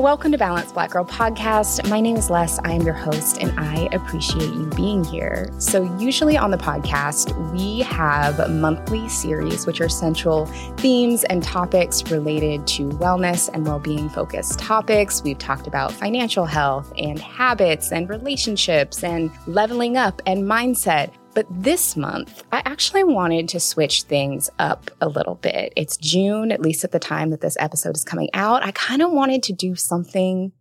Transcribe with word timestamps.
Welcome 0.00 0.32
to 0.32 0.38
Balanced 0.38 0.72
Black 0.72 0.92
Girl 0.92 1.04
Podcast. 1.04 1.86
My 1.90 2.00
name 2.00 2.16
is 2.16 2.30
Les. 2.30 2.58
I 2.60 2.72
am 2.72 2.80
your 2.80 2.94
host, 2.94 3.36
and 3.36 3.52
I 3.60 3.86
appreciate 3.92 4.50
you 4.54 4.64
being 4.74 5.04
here. 5.04 5.50
So, 5.58 5.82
usually 5.98 6.38
on 6.38 6.50
the 6.50 6.56
podcast, 6.56 7.36
we 7.52 7.80
have 7.80 8.50
monthly 8.50 9.10
series, 9.10 9.66
which 9.66 9.82
are 9.82 9.90
central 9.90 10.46
themes 10.78 11.24
and 11.24 11.42
topics 11.42 12.10
related 12.10 12.66
to 12.68 12.88
wellness 12.88 13.50
and 13.52 13.66
well 13.66 13.78
being 13.78 14.08
focused 14.08 14.58
topics. 14.58 15.22
We've 15.22 15.36
talked 15.36 15.66
about 15.66 15.92
financial 15.92 16.46
health 16.46 16.90
and 16.96 17.18
habits 17.18 17.92
and 17.92 18.08
relationships 18.08 19.04
and 19.04 19.30
leveling 19.46 19.98
up 19.98 20.22
and 20.24 20.44
mindset. 20.44 21.10
But 21.40 21.62
this 21.62 21.96
month, 21.96 22.42
I 22.52 22.60
actually 22.66 23.02
wanted 23.02 23.48
to 23.48 23.60
switch 23.60 24.02
things 24.02 24.50
up 24.58 24.90
a 25.00 25.08
little 25.08 25.36
bit. 25.36 25.72
It's 25.74 25.96
June, 25.96 26.52
at 26.52 26.60
least 26.60 26.84
at 26.84 26.92
the 26.92 26.98
time 26.98 27.30
that 27.30 27.40
this 27.40 27.56
episode 27.58 27.96
is 27.96 28.04
coming 28.04 28.28
out. 28.34 28.62
I 28.62 28.72
kind 28.72 29.00
of 29.00 29.10
wanted 29.10 29.42
to 29.44 29.54
do 29.54 29.74
something 29.74 30.52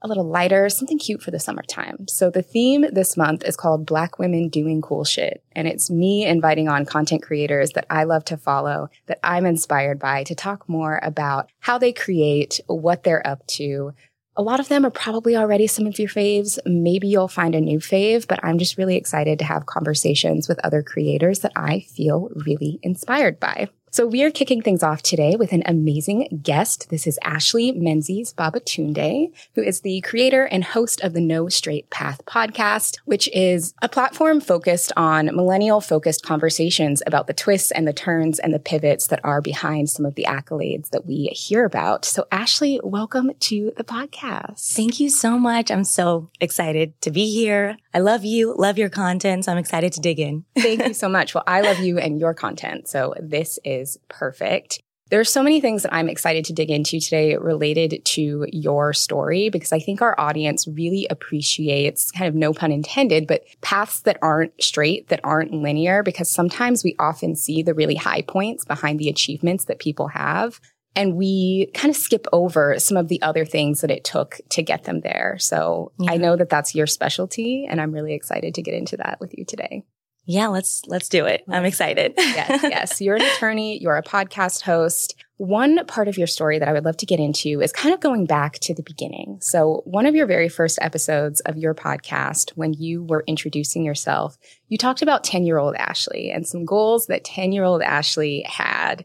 a 0.00 0.08
little 0.08 0.26
lighter, 0.26 0.70
something 0.70 0.98
cute 0.98 1.20
for 1.20 1.30
the 1.30 1.38
summertime. 1.38 2.08
So 2.08 2.30
the 2.30 2.40
theme 2.40 2.86
this 2.90 3.18
month 3.18 3.44
is 3.44 3.54
called 3.54 3.84
Black 3.84 4.18
Women 4.18 4.48
Doing 4.48 4.80
Cool 4.80 5.04
Shit. 5.04 5.44
And 5.52 5.68
it's 5.68 5.90
me 5.90 6.24
inviting 6.24 6.68
on 6.68 6.86
content 6.86 7.22
creators 7.22 7.72
that 7.72 7.84
I 7.90 8.04
love 8.04 8.24
to 8.24 8.38
follow, 8.38 8.88
that 9.08 9.20
I'm 9.22 9.44
inspired 9.44 9.98
by 9.98 10.24
to 10.24 10.34
talk 10.34 10.66
more 10.66 11.00
about 11.02 11.50
how 11.60 11.76
they 11.76 11.92
create, 11.92 12.60
what 12.66 13.02
they're 13.02 13.26
up 13.26 13.46
to, 13.48 13.92
a 14.36 14.42
lot 14.42 14.60
of 14.60 14.68
them 14.68 14.84
are 14.84 14.90
probably 14.90 15.36
already 15.36 15.66
some 15.66 15.86
of 15.86 15.98
your 15.98 16.08
faves. 16.08 16.58
Maybe 16.66 17.06
you'll 17.06 17.28
find 17.28 17.54
a 17.54 17.60
new 17.60 17.78
fave, 17.78 18.26
but 18.26 18.40
I'm 18.42 18.58
just 18.58 18.76
really 18.76 18.96
excited 18.96 19.38
to 19.38 19.44
have 19.44 19.66
conversations 19.66 20.48
with 20.48 20.58
other 20.64 20.82
creators 20.82 21.40
that 21.40 21.52
I 21.54 21.80
feel 21.80 22.30
really 22.34 22.80
inspired 22.82 23.38
by. 23.38 23.68
So 23.94 24.08
we 24.08 24.24
are 24.24 24.30
kicking 24.32 24.60
things 24.60 24.82
off 24.82 25.02
today 25.02 25.36
with 25.36 25.52
an 25.52 25.62
amazing 25.66 26.40
guest. 26.42 26.90
This 26.90 27.06
is 27.06 27.16
Ashley 27.22 27.70
Menzies 27.70 28.32
Babatunde, 28.32 29.30
who 29.54 29.62
is 29.62 29.82
the 29.82 30.00
creator 30.00 30.46
and 30.46 30.64
host 30.64 31.00
of 31.02 31.12
the 31.12 31.20
No 31.20 31.48
Straight 31.48 31.90
Path 31.90 32.20
podcast, 32.26 32.98
which 33.04 33.28
is 33.32 33.72
a 33.82 33.88
platform 33.88 34.40
focused 34.40 34.90
on 34.96 35.26
millennial 35.26 35.80
focused 35.80 36.26
conversations 36.26 37.04
about 37.06 37.28
the 37.28 37.32
twists 37.34 37.70
and 37.70 37.86
the 37.86 37.92
turns 37.92 38.40
and 38.40 38.52
the 38.52 38.58
pivots 38.58 39.06
that 39.06 39.20
are 39.22 39.40
behind 39.40 39.88
some 39.88 40.04
of 40.04 40.16
the 40.16 40.24
accolades 40.24 40.90
that 40.90 41.06
we 41.06 41.26
hear 41.26 41.64
about. 41.64 42.04
So 42.04 42.26
Ashley, 42.32 42.80
welcome 42.82 43.30
to 43.38 43.72
the 43.76 43.84
podcast. 43.84 44.74
Thank 44.74 44.98
you 44.98 45.08
so 45.08 45.38
much. 45.38 45.70
I'm 45.70 45.84
so 45.84 46.30
excited 46.40 47.00
to 47.02 47.12
be 47.12 47.32
here. 47.32 47.76
I 47.94 48.00
love 48.00 48.24
you, 48.24 48.56
love 48.58 48.76
your 48.76 48.88
content. 48.88 49.44
So 49.44 49.52
I'm 49.52 49.58
excited 49.58 49.92
to 49.92 50.00
dig 50.00 50.18
in. 50.18 50.44
Thank 50.58 50.84
you 50.84 50.94
so 50.94 51.08
much. 51.08 51.32
Well, 51.32 51.44
I 51.46 51.60
love 51.60 51.78
you 51.78 51.98
and 51.98 52.18
your 52.18 52.34
content. 52.34 52.88
So 52.88 53.14
this 53.20 53.60
is 53.64 53.83
is 53.84 53.98
perfect. 54.08 54.80
There 55.10 55.20
are 55.20 55.24
so 55.24 55.42
many 55.42 55.60
things 55.60 55.82
that 55.82 55.92
I'm 55.92 56.08
excited 56.08 56.46
to 56.46 56.54
dig 56.54 56.70
into 56.70 56.98
today 56.98 57.36
related 57.36 58.02
to 58.04 58.46
your 58.50 58.94
story 58.94 59.50
because 59.50 59.70
I 59.70 59.78
think 59.78 60.00
our 60.00 60.18
audience 60.18 60.66
really 60.66 61.06
appreciates 61.10 62.10
kind 62.10 62.26
of 62.26 62.34
no 62.34 62.54
pun 62.54 62.72
intended, 62.72 63.26
but 63.26 63.44
paths 63.60 64.00
that 64.00 64.18
aren't 64.22 64.60
straight, 64.60 65.08
that 65.08 65.20
aren't 65.22 65.52
linear, 65.52 66.02
because 66.02 66.30
sometimes 66.30 66.82
we 66.82 66.96
often 66.98 67.36
see 67.36 67.62
the 67.62 67.74
really 67.74 67.96
high 67.96 68.22
points 68.22 68.64
behind 68.64 68.98
the 68.98 69.10
achievements 69.10 69.66
that 69.66 69.78
people 69.78 70.08
have. 70.08 70.58
And 70.96 71.16
we 71.16 71.70
kind 71.74 71.90
of 71.90 71.96
skip 71.96 72.26
over 72.32 72.78
some 72.78 72.96
of 72.96 73.08
the 73.08 73.20
other 73.20 73.44
things 73.44 73.82
that 73.82 73.90
it 73.90 74.04
took 74.04 74.40
to 74.50 74.62
get 74.62 74.84
them 74.84 75.00
there. 75.00 75.36
So 75.38 75.92
yeah. 75.98 76.12
I 76.12 76.16
know 76.16 76.34
that 76.36 76.48
that's 76.48 76.74
your 76.74 76.86
specialty 76.86 77.66
and 77.68 77.80
I'm 77.80 77.92
really 77.92 78.14
excited 78.14 78.54
to 78.54 78.62
get 78.62 78.74
into 78.74 78.96
that 78.96 79.20
with 79.20 79.36
you 79.36 79.44
today. 79.44 79.84
Yeah, 80.26 80.48
let's 80.48 80.82
let's 80.86 81.08
do 81.08 81.26
it. 81.26 81.44
I'm 81.48 81.64
excited. 81.64 82.14
yes, 82.16 82.62
yes. 82.62 83.00
You're 83.00 83.16
an 83.16 83.22
attorney, 83.22 83.78
you're 83.80 83.96
a 83.96 84.02
podcast 84.02 84.62
host. 84.62 85.14
One 85.36 85.84
part 85.86 86.06
of 86.06 86.16
your 86.16 86.28
story 86.28 86.60
that 86.60 86.68
I 86.68 86.72
would 86.72 86.84
love 86.84 86.96
to 86.98 87.06
get 87.06 87.18
into 87.18 87.60
is 87.60 87.72
kind 87.72 87.92
of 87.92 88.00
going 88.00 88.24
back 88.24 88.54
to 88.60 88.74
the 88.74 88.84
beginning. 88.84 89.38
So, 89.40 89.82
one 89.84 90.06
of 90.06 90.14
your 90.14 90.26
very 90.26 90.48
first 90.48 90.78
episodes 90.80 91.40
of 91.40 91.58
your 91.58 91.74
podcast, 91.74 92.50
when 92.50 92.72
you 92.72 93.02
were 93.02 93.24
introducing 93.26 93.84
yourself, 93.84 94.38
you 94.68 94.78
talked 94.78 95.02
about 95.02 95.24
10 95.24 95.44
year 95.44 95.58
old 95.58 95.74
Ashley 95.74 96.30
and 96.30 96.46
some 96.46 96.64
goals 96.64 97.06
that 97.06 97.24
10 97.24 97.52
year 97.52 97.64
old 97.64 97.82
Ashley 97.82 98.42
had. 98.48 99.04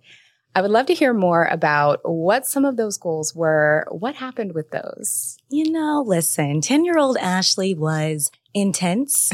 I 0.59 0.61
would 0.61 0.71
love 0.71 0.87
to 0.87 0.93
hear 0.93 1.13
more 1.13 1.45
about 1.45 2.01
what 2.03 2.45
some 2.45 2.65
of 2.65 2.75
those 2.75 2.97
goals 2.97 3.33
were. 3.33 3.87
What 3.91 4.15
happened 4.15 4.53
with 4.53 4.71
those? 4.71 5.37
You 5.47 5.71
know, 5.71 6.03
listen, 6.05 6.59
10 6.59 6.83
year 6.83 6.97
old 6.97 7.15
Ashley 7.15 7.73
was 7.73 8.29
intense. 8.53 9.31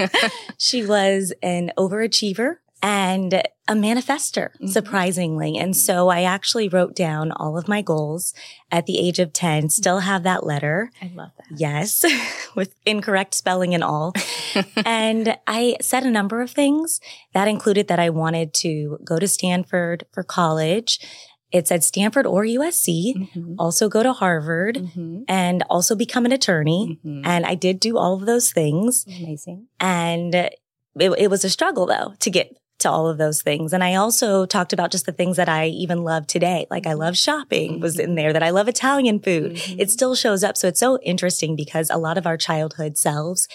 she 0.58 0.84
was 0.84 1.32
an 1.40 1.70
overachiever 1.78 2.56
and 2.86 3.34
a 3.34 3.72
manifester, 3.72 4.50
mm-hmm. 4.52 4.68
surprisingly. 4.68 5.58
And 5.58 5.76
so 5.76 6.08
I 6.08 6.22
actually 6.22 6.68
wrote 6.68 6.94
down 6.94 7.32
all 7.32 7.58
of 7.58 7.66
my 7.66 7.82
goals 7.82 8.32
at 8.70 8.86
the 8.86 9.00
age 9.00 9.18
of 9.18 9.32
10, 9.32 9.70
still 9.70 9.98
have 9.98 10.22
that 10.22 10.46
letter. 10.46 10.92
I 11.02 11.10
love 11.12 11.32
that. 11.36 11.58
Yes, 11.58 12.04
with 12.54 12.76
incorrect 12.86 13.34
spelling 13.34 13.74
and 13.74 13.82
all. 13.82 14.12
and 14.86 15.36
I 15.48 15.78
said 15.80 16.04
a 16.04 16.10
number 16.12 16.40
of 16.40 16.52
things 16.52 17.00
that 17.34 17.48
included 17.48 17.88
that 17.88 17.98
I 17.98 18.10
wanted 18.10 18.54
to 18.54 19.00
go 19.04 19.18
to 19.18 19.26
Stanford 19.26 20.06
for 20.12 20.22
college 20.22 21.00
it 21.52 21.68
said 21.68 21.84
Stanford 21.84 22.26
or 22.26 22.42
USC, 22.42 23.14
mm-hmm. 23.16 23.54
also 23.56 23.88
go 23.88 24.02
to 24.02 24.12
Harvard 24.12 24.76
mm-hmm. 24.76 25.22
and 25.28 25.62
also 25.70 25.94
become 25.94 26.26
an 26.26 26.32
attorney. 26.32 26.98
Mm-hmm. 27.04 27.22
And 27.24 27.46
I 27.46 27.54
did 27.54 27.78
do 27.78 27.96
all 27.96 28.14
of 28.14 28.26
those 28.26 28.52
things. 28.52 29.06
Amazing. 29.06 29.68
And 29.78 30.34
it, 30.34 30.58
it, 30.96 31.30
was 31.30 31.44
a 31.44 31.48
struggle 31.48 31.86
though 31.86 32.14
to 32.18 32.30
get 32.30 32.56
to 32.78 32.90
all 32.90 33.08
of 33.08 33.18
those 33.18 33.42
things. 33.42 33.72
And 33.72 33.82
I 33.82 33.94
also 33.94 34.46
talked 34.46 34.72
about 34.72 34.90
just 34.90 35.06
the 35.06 35.12
things 35.12 35.36
that 35.36 35.48
I 35.48 35.66
even 35.68 36.04
love 36.04 36.26
today. 36.26 36.66
Like 36.70 36.86
I 36.86 36.90
mm-hmm. 36.90 37.00
love 37.00 37.16
shopping 37.16 37.80
was 37.80 37.98
in 37.98 38.14
there, 38.14 38.32
that 38.32 38.42
I 38.42 38.50
love 38.50 38.68
Italian 38.68 39.20
food. 39.20 39.52
Mm-hmm. 39.52 39.80
It 39.80 39.90
still 39.90 40.14
shows 40.14 40.44
up. 40.44 40.56
So 40.56 40.68
it's 40.68 40.80
so 40.80 40.98
interesting 41.00 41.56
because 41.56 41.90
a 41.90 41.98
lot 41.98 42.18
of 42.18 42.26
our 42.26 42.36
childhood 42.36 42.98
selves 42.98 43.48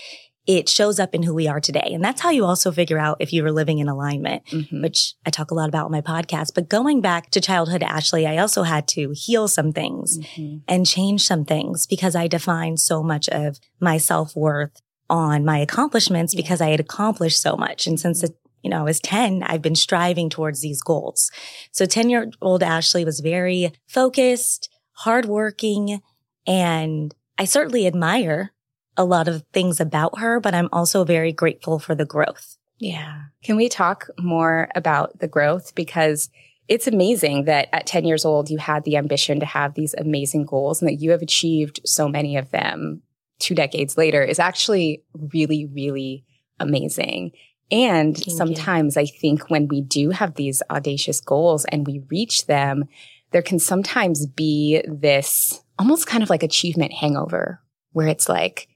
it 0.48 0.68
shows 0.68 1.00
up 1.00 1.14
in 1.14 1.24
who 1.24 1.34
we 1.34 1.48
are 1.48 1.60
today. 1.60 1.92
And 1.94 2.04
that's 2.04 2.22
how 2.22 2.32
you 2.32 2.46
also 2.46 2.72
figure 2.72 2.98
out 2.98 3.18
if 3.20 3.32
you 3.32 3.44
were 3.44 3.52
living 3.52 3.78
in 3.78 3.88
alignment, 3.88 4.44
mm-hmm. 4.46 4.82
which 4.82 5.14
I 5.26 5.30
talk 5.30 5.52
a 5.52 5.54
lot 5.54 5.70
about 5.70 5.86
in 5.86 5.92
my 5.92 6.02
podcast. 6.02 6.54
But 6.56 6.68
going 6.68 7.00
back 7.00 7.30
to 7.32 7.42
childhood, 7.42 7.84
Ashley, 7.84 8.26
I 8.26 8.38
also 8.38 8.64
had 8.64 8.88
to 8.90 9.14
heal 9.16 9.48
some 9.48 9.72
things 9.72 10.18
mm-hmm. 10.18 10.58
and 10.68 10.86
change 10.86 11.24
some 11.24 11.46
things 11.46 11.86
because 11.86 12.16
I 12.16 12.28
defined 12.28 12.80
so 12.80 13.04
much 13.04 13.30
of 13.30 13.60
my 13.80 13.98
self 13.98 14.36
worth 14.36 14.82
on 15.10 15.46
my 15.46 15.60
accomplishments 15.60 16.34
because 16.34 16.62
I 16.62 16.70
had 16.70 16.80
accomplished 16.80 17.42
so 17.42 17.56
much. 17.56 17.86
And 17.86 18.00
since 18.00 18.24
it, 18.24 18.32
you 18.62 18.70
know, 18.70 18.80
I 18.80 18.84
was 18.84 19.00
10, 19.00 19.44
I've 19.44 19.62
been 19.62 19.76
striving 19.76 20.30
towards 20.30 20.62
these 20.62 20.82
goals. 20.82 21.32
So 21.72 21.86
10 21.86 22.10
year 22.10 22.32
old 22.42 22.64
Ashley 22.64 23.06
was 23.06 23.20
very 23.20 23.72
focused, 23.88 24.70
hardworking, 24.94 26.02
and 26.46 27.14
I 27.38 27.46
certainly 27.46 27.88
admire 27.88 28.54
a 28.98 29.06
lot 29.06 29.28
of 29.28 29.44
things 29.54 29.80
about 29.80 30.20
her, 30.20 30.40
but 30.40 30.54
I'm 30.54 30.70
also 30.72 31.04
very 31.04 31.32
grateful 31.32 31.80
for 31.80 31.96
the 31.96 32.06
growth. 32.06 32.58
Yeah. 32.78 33.24
Can 33.44 33.56
we 33.56 33.70
talk 33.70 34.08
more 34.20 34.70
about 34.76 35.20
the 35.20 35.28
growth? 35.28 35.74
Because 35.76 36.30
it's 36.68 36.88
amazing 36.88 37.46
that 37.46 37.70
at 37.74 37.86
10 37.88 38.06
years 38.06 38.26
old, 38.26 38.50
you 38.50 38.58
had 38.58 38.84
the 38.84 38.98
ambition 38.98 39.40
to 39.40 39.46
have 39.46 39.74
these 39.74 39.94
amazing 39.96 40.46
goals 40.46 40.82
and 40.82 40.90
that 40.90 41.02
you 41.02 41.12
have 41.12 41.22
achieved 41.22 41.80
so 41.86 42.08
many 42.08 42.38
of 42.38 42.52
them. 42.52 43.02
two 43.40 43.56
decades 43.56 43.98
later 43.98 44.24
is 44.24 44.40
actually 44.40 45.04
really, 45.34 45.66
really 45.66 46.24
amazing. 46.60 47.32
And 47.72 48.16
Thank 48.16 48.28
you. 48.28 48.36
sometimes 48.36 48.98
I 48.98 49.06
think 49.06 49.50
when 49.50 49.68
we 49.68 49.82
do 49.82 50.10
have 50.10 50.36
these 50.36 50.62
audacious 50.70 51.22
goals 51.22 51.66
and 51.66 51.88
we 51.88 52.04
reach 52.10 52.46
them, 52.48 52.86
there 53.32 53.42
can 53.42 53.60
sometimes 53.60 54.26
be 54.26 54.82
this 54.88 55.62
almost 55.80 56.06
kind 56.06 56.22
of 56.22 56.30
like 56.30 56.44
achievement 56.44 56.92
hangover 56.92 57.62
where 57.94 58.08
it's 58.08 58.28
like, 58.28 58.68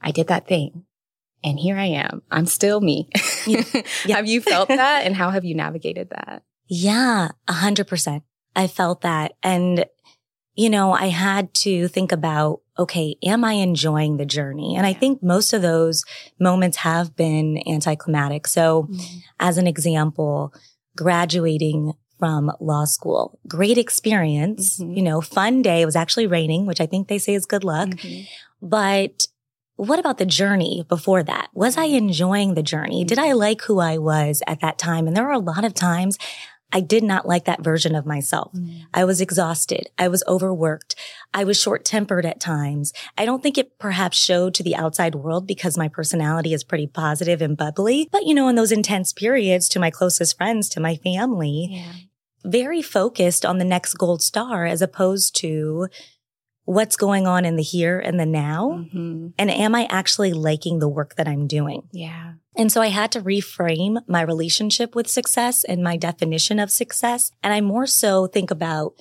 I 0.00 0.12
did 0.12 0.28
that 0.28 0.46
thing 0.46 0.84
and 1.44 1.58
here 1.58 1.76
I 1.76 1.86
am. 1.86 2.22
I'm 2.30 2.46
still 2.46 2.80
me. 2.80 3.10
Yeah. 3.46 3.62
have 4.08 4.26
you 4.26 4.40
felt 4.40 4.68
that? 4.68 5.04
And 5.04 5.14
how 5.16 5.30
have 5.30 5.44
you 5.44 5.54
navigated 5.54 6.10
that? 6.10 6.42
Yeah, 6.66 7.28
a 7.46 7.52
hundred 7.52 7.86
percent. 7.86 8.22
I 8.56 8.66
felt 8.66 9.02
that. 9.02 9.34
And, 9.42 9.84
you 10.54 10.70
know, 10.70 10.92
I 10.92 11.08
had 11.08 11.52
to 11.54 11.88
think 11.88 12.12
about, 12.12 12.60
okay, 12.78 13.16
am 13.24 13.44
I 13.44 13.52
enjoying 13.54 14.16
the 14.16 14.24
journey? 14.26 14.74
And 14.76 14.86
I 14.86 14.92
think 14.92 15.22
most 15.22 15.52
of 15.52 15.62
those 15.62 16.04
moments 16.40 16.78
have 16.78 17.14
been 17.16 17.62
anticlimactic. 17.68 18.46
So 18.46 18.88
as 19.38 19.58
an 19.58 19.66
example, 19.66 20.52
graduating 20.96 21.92
from 22.18 22.50
law 22.60 22.84
school, 22.84 23.38
great 23.48 23.76
experience, 23.78 24.78
Mhm. 24.78 24.96
you 24.96 25.02
know, 25.02 25.20
fun 25.20 25.62
day. 25.62 25.82
It 25.82 25.86
was 25.86 25.96
actually 25.96 26.26
raining, 26.26 26.66
which 26.66 26.80
I 26.80 26.86
think 26.86 27.08
they 27.08 27.18
say 27.18 27.34
is 27.34 27.46
good 27.46 27.64
luck. 27.64 27.88
Mhm. 27.90 28.26
But 28.62 29.26
what 29.76 29.98
about 29.98 30.18
the 30.18 30.26
journey 30.26 30.84
before 30.88 31.22
that? 31.24 31.48
Was 31.52 31.76
I 31.76 31.84
enjoying 31.86 32.54
the 32.54 32.62
journey? 32.62 33.04
Did 33.04 33.18
I 33.18 33.32
like 33.32 33.62
who 33.62 33.80
I 33.80 33.98
was 33.98 34.42
at 34.46 34.60
that 34.60 34.78
time? 34.78 35.06
And 35.08 35.16
there 35.16 35.24
were 35.24 35.32
a 35.32 35.38
lot 35.38 35.64
of 35.64 35.74
times 35.74 36.16
I 36.76 36.80
did 36.80 37.04
not 37.04 37.26
like 37.26 37.44
that 37.44 37.62
version 37.62 37.94
of 37.94 38.04
myself. 38.04 38.52
Mm. 38.52 38.82
I 38.92 39.04
was 39.04 39.20
exhausted. 39.20 39.88
I 39.96 40.08
was 40.08 40.24
overworked. 40.26 40.96
I 41.32 41.44
was 41.44 41.56
short 41.58 41.84
tempered 41.84 42.26
at 42.26 42.40
times. 42.40 42.92
I 43.16 43.24
don't 43.24 43.42
think 43.42 43.56
it 43.56 43.78
perhaps 43.78 44.18
showed 44.18 44.54
to 44.54 44.64
the 44.64 44.74
outside 44.74 45.14
world 45.14 45.46
because 45.46 45.78
my 45.78 45.86
personality 45.88 46.52
is 46.52 46.64
pretty 46.64 46.88
positive 46.88 47.40
and 47.40 47.56
bubbly. 47.56 48.08
But 48.10 48.26
you 48.26 48.34
know, 48.34 48.48
in 48.48 48.56
those 48.56 48.72
intense 48.72 49.12
periods 49.12 49.68
to 49.70 49.78
my 49.78 49.90
closest 49.90 50.36
friends, 50.36 50.68
to 50.70 50.80
my 50.80 50.96
family, 50.96 51.68
Yeah. 51.70 51.92
very 52.44 52.82
focused 52.82 53.46
on 53.46 53.58
the 53.58 53.64
next 53.64 53.94
gold 53.94 54.20
star 54.20 54.66
as 54.66 54.82
opposed 54.82 55.36
to 55.36 55.88
what's 56.64 56.96
going 56.96 57.26
on 57.26 57.44
in 57.44 57.56
the 57.56 57.62
here 57.62 57.98
and 57.98 58.18
the 58.18 58.24
now. 58.26 58.86
Mhm. 58.94 59.34
And 59.38 59.50
am 59.50 59.74
I 59.74 59.86
actually 59.90 60.32
liking 60.32 60.78
the 60.78 60.88
work 60.88 61.16
that 61.16 61.28
I'm 61.28 61.46
doing? 61.46 61.82
Yeah. 61.92 62.34
And 62.56 62.70
so 62.72 62.80
I 62.80 62.86
had 62.88 63.12
to 63.12 63.20
reframe 63.20 63.98
my 64.08 64.22
relationship 64.22 64.94
with 64.94 65.08
success 65.08 65.64
and 65.64 65.82
my 65.82 65.96
definition 65.96 66.58
of 66.58 66.70
success. 66.70 67.30
And 67.42 67.52
I 67.52 67.60
more 67.60 67.86
so 67.86 68.26
think 68.26 68.50
about 68.50 68.94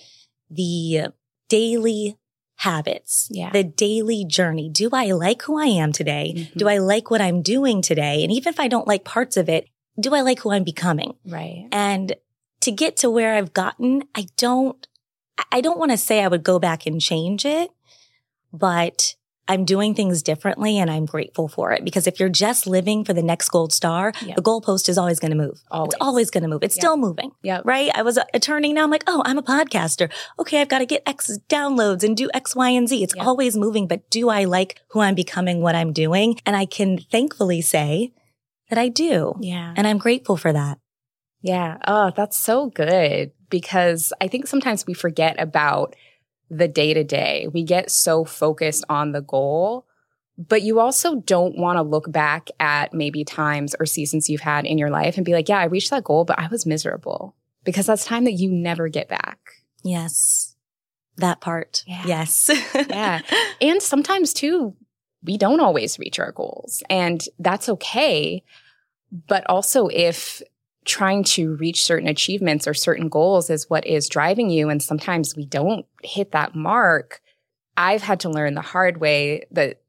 the 0.50 1.08
daily 1.50 2.18
habits, 2.58 3.28
Yeah. 3.32 3.52
the 3.52 3.64
daily 3.64 4.26
journey. 4.26 4.70
Do 4.70 4.90
I 4.94 5.12
like 5.12 5.44
who 5.44 5.58
I 5.58 5.66
am 5.68 5.92
today? 5.92 6.34
Mhm. 6.36 6.58
Do 6.58 6.68
I 6.68 6.78
like 6.78 7.10
what 7.12 7.22
I'm 7.22 7.42
doing 7.42 7.82
today? 7.82 8.24
And 8.24 8.32
even 8.32 8.52
if 8.54 8.60
I 8.60 8.68
don't 8.68 8.88
like 8.88 9.04
parts 9.04 9.38
of 9.38 9.50
it, 9.50 9.68
do 10.00 10.14
I 10.16 10.22
like 10.22 10.40
who 10.40 10.52
I'm 10.52 10.64
becoming? 10.64 11.16
Right. 11.26 11.68
And 11.72 12.16
to 12.62 12.72
get 12.72 12.96
to 12.98 13.10
where 13.10 13.36
I've 13.36 13.54
gotten, 13.54 14.04
I 14.16 14.28
don't, 14.38 14.88
I 15.52 15.62
don't 15.62 15.80
want 15.80 15.92
to 15.92 15.98
say 15.98 16.24
I 16.24 16.28
would 16.28 16.44
go 16.44 16.60
back 16.60 16.86
and 16.86 17.00
change 17.02 17.46
it, 17.46 17.70
but 18.52 19.16
I'm 19.48 19.66
doing 19.66 19.94
things 19.94 20.24
differently 20.24 20.78
and 20.80 20.90
I'm 20.90 21.06
grateful 21.06 21.50
for 21.50 21.74
it 21.74 21.84
because 21.84 22.08
if 22.08 22.18
you're 22.20 22.30
just 22.30 22.66
living 22.66 23.04
for 23.04 23.12
the 23.14 23.22
next 23.22 23.50
gold 23.50 23.74
star, 23.74 24.14
Yeah. 24.26 24.36
the 24.36 24.42
goalpost 24.42 24.88
is 24.88 24.98
always 24.98 25.20
going 25.20 25.32
to 25.32 25.38
move. 25.38 25.62
Always. 25.70 25.88
It's 25.94 25.98
always 26.00 26.30
going 26.30 26.44
to 26.44 26.48
move. 26.48 26.64
It's 26.64 26.78
Yeah. 26.78 26.82
still 26.82 26.98
moving, 26.98 27.32
Yeah. 27.42 27.60
right? 27.66 27.92
I 27.94 28.04
was 28.04 28.18
a 28.18 28.26
attorney. 28.34 28.72
Now 28.72 28.84
I'm 28.84 28.90
like, 28.90 29.04
oh, 29.06 29.22
I'm 29.26 29.38
a 29.38 29.44
podcaster. 29.44 30.10
Okay. 30.40 30.62
I've 30.62 30.70
got 30.70 30.80
to 30.80 30.86
get 30.86 31.04
X 31.06 31.38
downloads 31.50 32.04
and 32.04 32.16
do 32.16 32.30
X, 32.34 32.56
Y, 32.56 32.70
and 32.70 32.88
Z. 32.88 33.04
It's 33.04 33.16
Yeah. 33.16 33.26
always 33.26 33.58
moving, 33.58 33.86
but 33.86 34.10
do 34.10 34.30
I 34.30 34.46
like 34.46 34.80
who 34.92 35.02
I'm 35.02 35.16
becoming, 35.16 35.62
what 35.62 35.76
I'm 35.76 35.92
doing? 35.92 36.40
And 36.46 36.56
I 36.56 36.66
can 36.66 36.98
thankfully 36.98 37.60
say 37.62 38.14
that 38.70 38.80
I 38.80 38.88
do. 38.88 39.36
Yeah. 39.42 39.74
And 39.76 39.86
I'm 39.86 39.98
grateful 39.98 40.38
for 40.38 40.54
that. 40.54 40.78
Yeah. 41.42 41.80
Oh, 41.86 42.12
that's 42.16 42.38
so 42.38 42.68
good 42.68 43.32
because 43.54 44.12
I 44.20 44.28
think 44.28 44.48
sometimes 44.48 44.88
we 44.88 44.96
forget 44.96 45.40
about 45.40 45.96
the 46.50 46.68
day 46.68 46.92
to 46.96 47.04
day. 47.04 47.48
We 47.54 47.62
get 47.62 47.92
so 47.92 48.26
focused 48.26 48.84
on 48.90 49.12
the 49.12 49.22
goal, 49.22 49.86
but 50.40 50.64
you 50.64 50.80
also 50.80 51.18
don't 51.18 51.56
want 51.56 51.78
to 51.78 51.84
look 51.84 52.12
back 52.12 52.50
at 52.60 52.96
maybe 52.96 53.24
times 53.24 53.76
or 53.80 53.86
seasons 53.86 54.28
you've 54.28 54.42
had 54.42 54.66
in 54.66 54.80
your 54.80 54.90
life 54.90 55.18
and 55.18 55.26
be 55.26 55.34
like, 55.34 55.50
yeah, 55.50 55.60
I 55.60 55.66
reached 55.66 55.92
that 55.92 56.04
goal, 56.04 56.26
but 56.26 56.40
I 56.40 56.48
was 56.48 56.66
miserable 56.66 57.36
because 57.64 57.86
that's 57.86 58.06
time 58.06 58.24
that 58.24 58.32
you 58.32 58.50
never 58.50 58.88
get 58.88 59.08
back. 59.08 59.38
Yes. 59.84 60.56
That 61.18 61.40
part. 61.40 61.84
Yeah. 61.86 62.08
Yes. 62.08 62.50
Yeah. 62.90 63.22
And 63.62 63.84
sometimes 63.84 64.34
too, 64.34 64.76
we 65.22 65.38
don't 65.38 65.60
always 65.60 66.00
reach 66.00 66.18
our 66.18 66.32
goals 66.32 66.82
and 66.90 67.24
that's 67.38 67.70
okay. 67.70 68.44
But 69.28 69.48
also 69.48 69.90
if 69.90 70.42
trying 70.86 71.24
to 71.24 71.56
reach 71.56 71.84
certain 71.84 72.08
achievements 72.08 72.68
or 72.68 72.74
certain 72.74 73.10
goals 73.10 73.50
is 73.50 73.70
what 73.70 73.86
is 73.86 74.10
driving 74.10 74.50
you, 74.50 74.70
and 74.70 74.82
sometimes 74.82 75.36
we 75.36 75.46
don't 75.46 75.86
hit 76.04 76.32
that 76.32 76.56
mark, 76.56 77.22
I've 77.78 78.04
had 78.04 78.20
to 78.22 78.30
learn 78.30 78.54
the 78.54 78.62
hard 78.62 79.00
way 79.00 79.46
that 79.52 79.82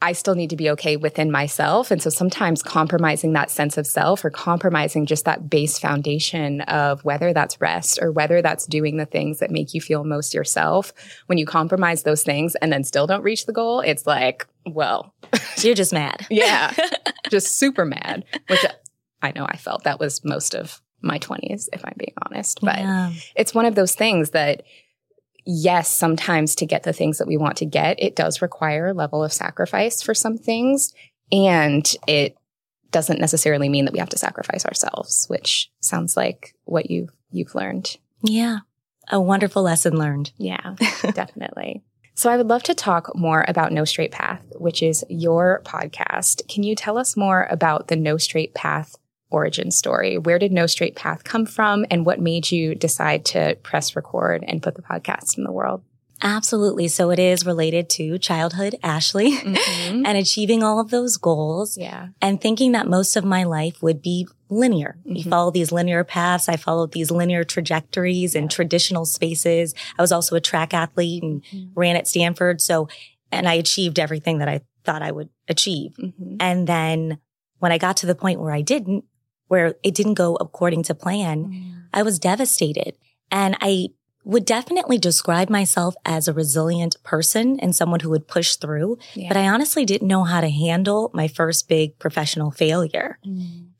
I 0.00 0.12
still 0.12 0.34
need 0.34 0.50
to 0.50 0.56
be 0.56 0.68
okay 0.70 0.96
within 0.96 1.30
myself. 1.30 1.92
And 1.92 2.02
so 2.02 2.10
sometimes 2.10 2.60
compromising 2.60 3.34
that 3.34 3.52
sense 3.52 3.78
of 3.78 3.86
self 3.86 4.24
or 4.24 4.30
compromising 4.30 5.06
just 5.06 5.24
that 5.26 5.48
base 5.48 5.78
foundation 5.78 6.62
of 6.62 7.04
whether 7.04 7.32
that's 7.32 7.60
rest 7.60 8.00
or 8.02 8.10
whether 8.10 8.42
that's 8.42 8.66
doing 8.66 8.96
the 8.96 9.06
things 9.06 9.38
that 9.38 9.52
make 9.52 9.74
you 9.74 9.80
feel 9.80 10.02
most 10.02 10.34
yourself, 10.34 10.92
when 11.26 11.38
you 11.38 11.46
compromise 11.46 12.02
those 12.02 12.24
things 12.24 12.56
and 12.56 12.72
then 12.72 12.82
still 12.82 13.06
don't 13.06 13.22
reach 13.22 13.46
the 13.46 13.52
goal, 13.52 13.78
it's 13.78 14.04
like, 14.04 14.48
well, 14.66 15.14
You're 15.58 15.74
just 15.74 15.92
mad. 15.92 16.26
yeah, 16.30 16.72
just 17.30 17.58
super 17.58 17.84
mad, 17.84 18.24
which 18.48 18.64
I 19.22 19.32
know 19.34 19.46
I 19.48 19.56
felt 19.56 19.84
that 19.84 20.00
was 20.00 20.24
most 20.24 20.54
of 20.54 20.80
my 21.00 21.18
20s, 21.18 21.68
if 21.72 21.84
I'm 21.84 21.94
being 21.96 22.14
honest. 22.26 22.60
But 22.60 22.78
Yeah. 22.78 23.12
it's 23.36 23.54
one 23.54 23.66
of 23.66 23.74
those 23.74 23.94
things 23.94 24.30
that 24.30 24.62
yes, 25.44 25.90
sometimes 25.90 26.54
to 26.56 26.66
get 26.66 26.84
the 26.84 26.92
things 26.92 27.18
that 27.18 27.26
we 27.26 27.36
want 27.36 27.56
to 27.56 27.64
get, 27.66 28.00
it 28.00 28.14
does 28.14 28.40
require 28.42 28.88
a 28.88 28.94
level 28.94 29.24
of 29.24 29.32
sacrifice 29.32 30.00
for 30.02 30.14
some 30.14 30.38
things. 30.38 30.92
And 31.32 31.90
it 32.06 32.36
doesn't 32.92 33.18
necessarily 33.20 33.68
mean 33.68 33.84
that 33.86 33.92
we 33.92 33.98
have 33.98 34.10
to 34.10 34.18
sacrifice 34.18 34.64
ourselves, 34.64 35.24
which 35.28 35.70
sounds 35.80 36.16
like 36.16 36.54
what 36.64 36.90
you 36.90 37.08
you've 37.30 37.54
learned. 37.54 37.96
Yeah. 38.22 38.58
A 39.10 39.20
wonderful 39.20 39.62
lesson 39.62 39.96
learned. 39.96 40.30
Yeah, 40.36 40.76
definitely. 41.14 41.82
So 42.14 42.30
I 42.30 42.36
would 42.36 42.48
love 42.48 42.62
to 42.64 42.74
talk 42.74 43.16
more 43.16 43.44
about 43.48 43.72
No 43.72 43.84
Straight 43.86 44.12
Path, 44.12 44.44
which 44.56 44.82
is 44.82 45.02
your 45.08 45.62
podcast. 45.64 46.46
Can 46.46 46.62
you 46.62 46.76
tell 46.76 46.98
us 46.98 47.16
more 47.16 47.48
about 47.50 47.88
the 47.88 47.96
No 47.96 48.18
Straight 48.18 48.54
Path 48.54 48.94
origin 49.32 49.70
story? 49.70 50.18
Where 50.18 50.38
did 50.38 50.52
No 50.52 50.66
Straight 50.66 50.96
Path 50.96 51.24
come 51.24 51.46
from 51.46 51.84
and 51.90 52.04
what 52.06 52.20
made 52.20 52.50
you 52.50 52.74
decide 52.74 53.24
to 53.26 53.56
press 53.62 53.96
record 53.96 54.44
and 54.46 54.62
put 54.62 54.74
the 54.76 54.82
podcast 54.82 55.36
in 55.38 55.44
the 55.44 55.52
world? 55.52 55.82
Absolutely. 56.24 56.86
So 56.86 57.10
it 57.10 57.18
is 57.18 57.44
related 57.44 57.90
to 57.90 58.16
childhood, 58.16 58.76
Ashley, 58.82 59.32
Mhm. 59.38 60.06
and 60.06 60.16
achieving 60.16 60.62
all 60.62 60.78
of 60.78 60.90
those 60.90 61.16
goals 61.16 61.76
Yeah. 61.76 62.08
and 62.20 62.40
thinking 62.40 62.72
that 62.72 62.86
most 62.88 63.16
of 63.16 63.24
my 63.24 63.42
life 63.42 63.82
would 63.82 64.00
be 64.00 64.28
linear. 64.48 64.98
You 65.04 65.24
Mhm. 65.24 65.30
follow 65.30 65.50
these 65.50 65.72
linear 65.72 66.04
paths. 66.04 66.48
I 66.48 66.54
followed 66.56 66.92
these 66.92 67.10
linear 67.10 67.42
trajectories 67.42 68.36
in 68.36 68.46
traditional 68.46 69.04
spaces. 69.04 69.74
I 69.98 70.02
was 70.02 70.12
also 70.12 70.36
a 70.36 70.40
track 70.40 70.72
athlete 70.72 71.24
and 71.24 71.42
ran 71.74 71.96
at 71.96 72.06
Stanford. 72.06 72.60
So, 72.60 72.86
and 73.32 73.48
I 73.48 73.54
achieved 73.54 73.98
everything 73.98 74.38
that 74.38 74.48
I 74.48 74.60
thought 74.84 75.02
I 75.02 75.10
would 75.10 75.28
achieve. 75.48 75.96
Mhm. 75.98 76.36
And 76.38 76.66
then 76.68 77.18
when 77.58 77.72
I 77.72 77.78
got 77.78 77.96
to 77.98 78.06
the 78.06 78.14
point 78.14 78.40
where 78.40 78.52
I 78.52 78.60
didn't, 78.62 79.04
where 79.52 79.74
it 79.82 79.94
didn't 79.94 80.14
go 80.14 80.34
according 80.36 80.82
to 80.84 80.94
plan, 80.94 81.84
I 81.92 82.02
was 82.02 82.18
devastated. 82.18 82.94
And 83.30 83.54
I 83.60 83.88
would 84.24 84.46
definitely 84.46 84.96
describe 84.96 85.50
myself 85.50 85.94
as 86.06 86.26
a 86.26 86.32
resilient 86.32 86.96
person 87.02 87.60
and 87.60 87.76
someone 87.76 88.00
who 88.00 88.08
would 88.08 88.26
push 88.26 88.56
through. 88.56 88.96
Yeah. 89.12 89.28
But 89.28 89.36
I 89.36 89.48
honestly 89.48 89.84
didn't 89.84 90.08
know 90.08 90.24
how 90.24 90.40
to 90.40 90.48
handle 90.48 91.10
my 91.12 91.28
first 91.28 91.68
big 91.68 91.98
professional 91.98 92.50
failure. 92.50 93.18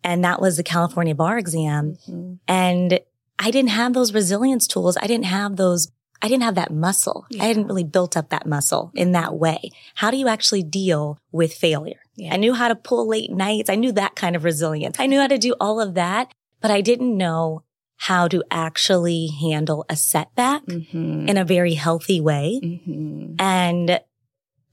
And 0.04 0.22
that 0.24 0.42
was 0.42 0.58
the 0.58 0.62
California 0.62 1.14
bar 1.14 1.38
exam. 1.38 1.96
Mhm. 2.06 2.38
And 2.46 3.00
I 3.38 3.50
didn't 3.50 3.70
have 3.70 3.94
those 3.94 4.12
resilience 4.12 4.66
tools. 4.66 4.98
I 5.00 5.06
didn't 5.06 5.30
have 5.40 5.56
those. 5.56 5.90
I 6.22 6.28
didn't 6.28 6.44
have 6.44 6.54
that 6.54 6.72
muscle. 6.72 7.26
I 7.40 7.46
hadn't 7.46 7.66
really 7.66 7.84
built 7.84 8.16
up 8.16 8.28
that 8.30 8.46
muscle 8.46 8.92
in 8.94 9.12
that 9.12 9.34
way. 9.34 9.70
How 9.96 10.10
do 10.10 10.16
you 10.16 10.28
actually 10.28 10.62
deal 10.62 11.18
with 11.32 11.52
failure? 11.52 12.00
Yeah. 12.16 12.32
I 12.32 12.36
knew 12.36 12.54
how 12.54 12.68
to 12.68 12.74
pull 12.76 13.08
late 13.08 13.30
nights. 13.32 13.68
I 13.68 13.74
knew 13.74 13.90
that 13.92 14.14
kind 14.14 14.36
of 14.36 14.44
resilience. 14.44 14.96
I 15.00 15.06
knew 15.06 15.20
how 15.20 15.26
to 15.26 15.38
do 15.38 15.54
all 15.60 15.80
of 15.80 15.94
that, 15.94 16.32
but 16.60 16.70
I 16.70 16.80
didn't 16.80 17.16
know 17.16 17.64
how 17.96 18.28
to 18.28 18.42
actually 18.50 19.28
handle 19.40 19.84
a 19.88 19.96
setback 19.96 20.64
Mhm. 20.66 21.28
in 21.28 21.36
a 21.36 21.44
very 21.44 21.74
healthy 21.74 22.20
way. 22.20 22.60
Mhm. 22.62 23.36
And 23.40 24.00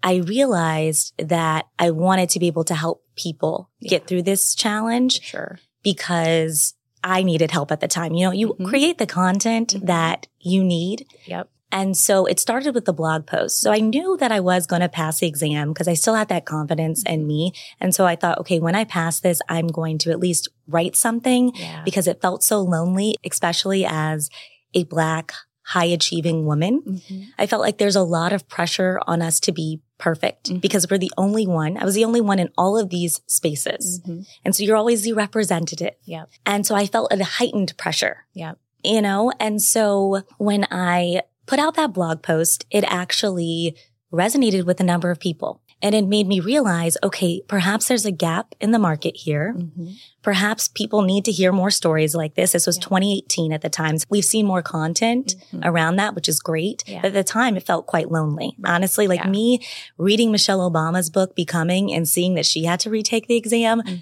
I 0.02 0.16
realized 0.16 1.14
that 1.18 1.66
I 1.78 1.92
wanted 1.92 2.30
to 2.30 2.40
be 2.40 2.48
able 2.48 2.64
to 2.66 2.76
help 2.76 3.04
people 3.16 3.70
get 3.82 4.08
through 4.08 4.24
this 4.24 4.56
challenge 4.56 5.22
Sure. 5.22 5.60
because 5.84 6.74
I 7.04 7.24
needed 7.24 7.52
help 7.52 7.72
at 7.72 7.80
the 7.80 7.88
time. 7.88 8.14
You 8.14 8.26
know, 8.28 8.32
you 8.32 8.56
Mhm. 8.60 8.66
create 8.68 8.98
the 8.98 9.06
content 9.06 9.74
Mhm. 9.76 9.86
that 9.88 10.28
you 10.40 10.64
need. 10.64 11.06
Yep. 11.26 11.50
And 11.72 11.96
so 11.96 12.26
it 12.26 12.40
started 12.40 12.74
with 12.74 12.86
the 12.86 12.94
blog 12.94 13.28
post. 13.28 13.62
So 13.62 13.72
I 13.72 13.78
knew 13.80 14.18
that 14.18 14.32
I 14.32 14.40
was 14.40 14.66
going 14.66 14.82
to 14.82 14.90
pass 14.90 15.20
the 15.20 15.28
exam 15.28 15.72
because 15.72 15.88
I 15.88 15.94
still 15.94 16.16
had 16.16 16.28
that 16.30 16.46
confidence 16.46 17.04
in 17.04 17.28
me. 17.28 17.54
And 17.80 17.94
so 17.94 18.08
I 18.08 18.16
thought, 18.16 18.40
okay, 18.40 18.60
when 18.60 18.74
I 18.74 18.86
pass 18.86 19.20
this, 19.20 19.40
I'm 19.48 19.68
going 19.68 20.00
to 20.00 20.10
at 20.12 20.20
least 20.20 20.50
write 20.68 20.96
something 20.96 21.52
Yeah. 21.56 21.84
because 21.86 22.08
it 22.08 22.22
felt 22.22 22.44
so 22.44 22.60
lonely, 22.62 23.16
especially 23.24 23.86
as 23.86 24.32
a 24.74 24.84
black 24.86 25.34
high 25.74 25.86
achieving 25.86 26.46
woman. 26.46 26.82
Mhm. 26.82 27.28
I 27.38 27.46
felt 27.46 27.62
like 27.62 27.78
there's 27.78 27.96
a 27.96 28.04
lot 28.04 28.34
of 28.34 28.48
pressure 28.48 29.00
on 29.06 29.22
us 29.22 29.40
to 29.42 29.52
be 29.52 29.82
perfect 30.00 30.50
Mhm. 30.50 30.62
because 30.62 30.90
we're 30.90 30.98
the 30.98 31.12
only 31.18 31.46
one. 31.46 31.78
I 31.78 31.86
was 31.86 31.94
the 31.96 32.06
only 32.06 32.22
one 32.22 32.40
in 32.40 32.50
all 32.58 32.78
of 32.78 32.90
these 32.90 33.22
spaces. 33.28 34.02
Mhm. 34.08 34.26
And 34.44 34.56
so 34.56 34.64
you're 34.64 34.76
always 34.78 35.04
the 35.04 35.14
representative. 35.14 35.94
Yep. 36.06 36.30
And 36.46 36.66
so 36.66 36.74
I 36.76 36.88
felt 36.88 37.14
a 37.14 37.24
heightened 37.24 37.78
pressure. 37.78 38.26
Yeah. 38.34 38.54
You 38.84 39.02
know, 39.02 39.32
and 39.40 39.62
so 39.62 40.24
when 40.38 40.66
I 40.72 41.22
put 41.46 41.60
out 41.60 41.76
that 41.76 41.94
blog 41.94 42.22
post, 42.24 42.66
it 42.72 42.84
actually 42.88 43.76
resonated 44.12 44.64
with 44.66 44.80
a 44.80 44.84
number 44.84 45.12
of 45.12 45.20
people. 45.20 45.62
And 45.82 45.96
it 45.96 46.06
made 46.06 46.28
me 46.28 46.40
realize, 46.42 46.98
okay, 47.04 47.42
perhaps 47.48 47.88
there's 47.88 48.06
a 48.06 48.12
gap 48.12 48.54
in 48.60 48.72
the 48.72 48.80
market 48.80 49.16
here. 49.16 49.56
Mhm. 49.58 49.96
Perhaps 50.22 50.68
people 50.68 51.04
need 51.04 51.24
to 51.26 51.32
hear 51.32 51.54
more 51.54 51.72
stories 51.72 52.14
like 52.14 52.36
this. 52.36 52.52
This 52.52 52.68
was 52.68 52.78
Yeah. 52.78 52.84
2018 52.84 53.54
at 53.54 53.62
the 53.62 53.70
time. 53.70 53.96
We've 54.10 54.26
seen 54.26 54.46
more 54.46 54.62
content 54.62 55.36
Mhm. 55.54 55.62
around 55.66 55.96
that, 55.96 56.16
which 56.16 56.28
is 56.28 56.40
great. 56.40 56.84
Yeah. 56.86 57.02
But 57.02 57.08
at 57.10 57.14
the 57.14 57.24
time, 57.24 57.56
it 57.56 57.64
felt 57.66 57.88
quite 57.88 58.12
lonely. 58.12 58.58
Honestly, 58.66 59.08
like 59.08 59.22
Yeah. 59.24 59.30
me 59.30 59.62
reading 59.98 60.32
Michelle 60.32 60.70
Obama's 60.70 61.10
book, 61.10 61.34
Becoming, 61.36 61.94
and 61.94 62.08
seeing 62.08 62.34
that 62.34 62.46
she 62.46 62.66
had 62.66 62.82
to 62.82 62.90
retake 62.90 63.28
the 63.28 63.38
exam 63.38 63.82
Mhm. 63.82 64.02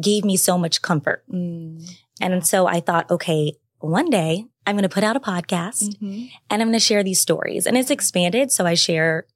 gave 0.00 0.24
me 0.24 0.36
so 0.36 0.56
much 0.56 0.82
comfort. 0.82 1.24
Mm. 1.32 1.84
And 2.20 2.46
so 2.46 2.66
I 2.68 2.78
thought, 2.78 3.10
okay, 3.10 3.54
one 3.80 4.08
day 4.10 4.44
I'm 4.66 4.76
going 4.76 4.82
to 4.82 4.88
put 4.88 5.04
out 5.04 5.16
a 5.16 5.20
podcast 5.20 5.96
Mhm. 6.00 6.30
and 6.50 6.62
I'm 6.62 6.68
going 6.68 6.72
to 6.78 6.84
share 6.84 7.02
these 7.02 7.20
stories. 7.20 7.66
And 7.66 7.76
it's 7.76 7.90
expanded. 7.90 8.52
So 8.52 8.66
I 8.66 8.74
share 8.74 9.26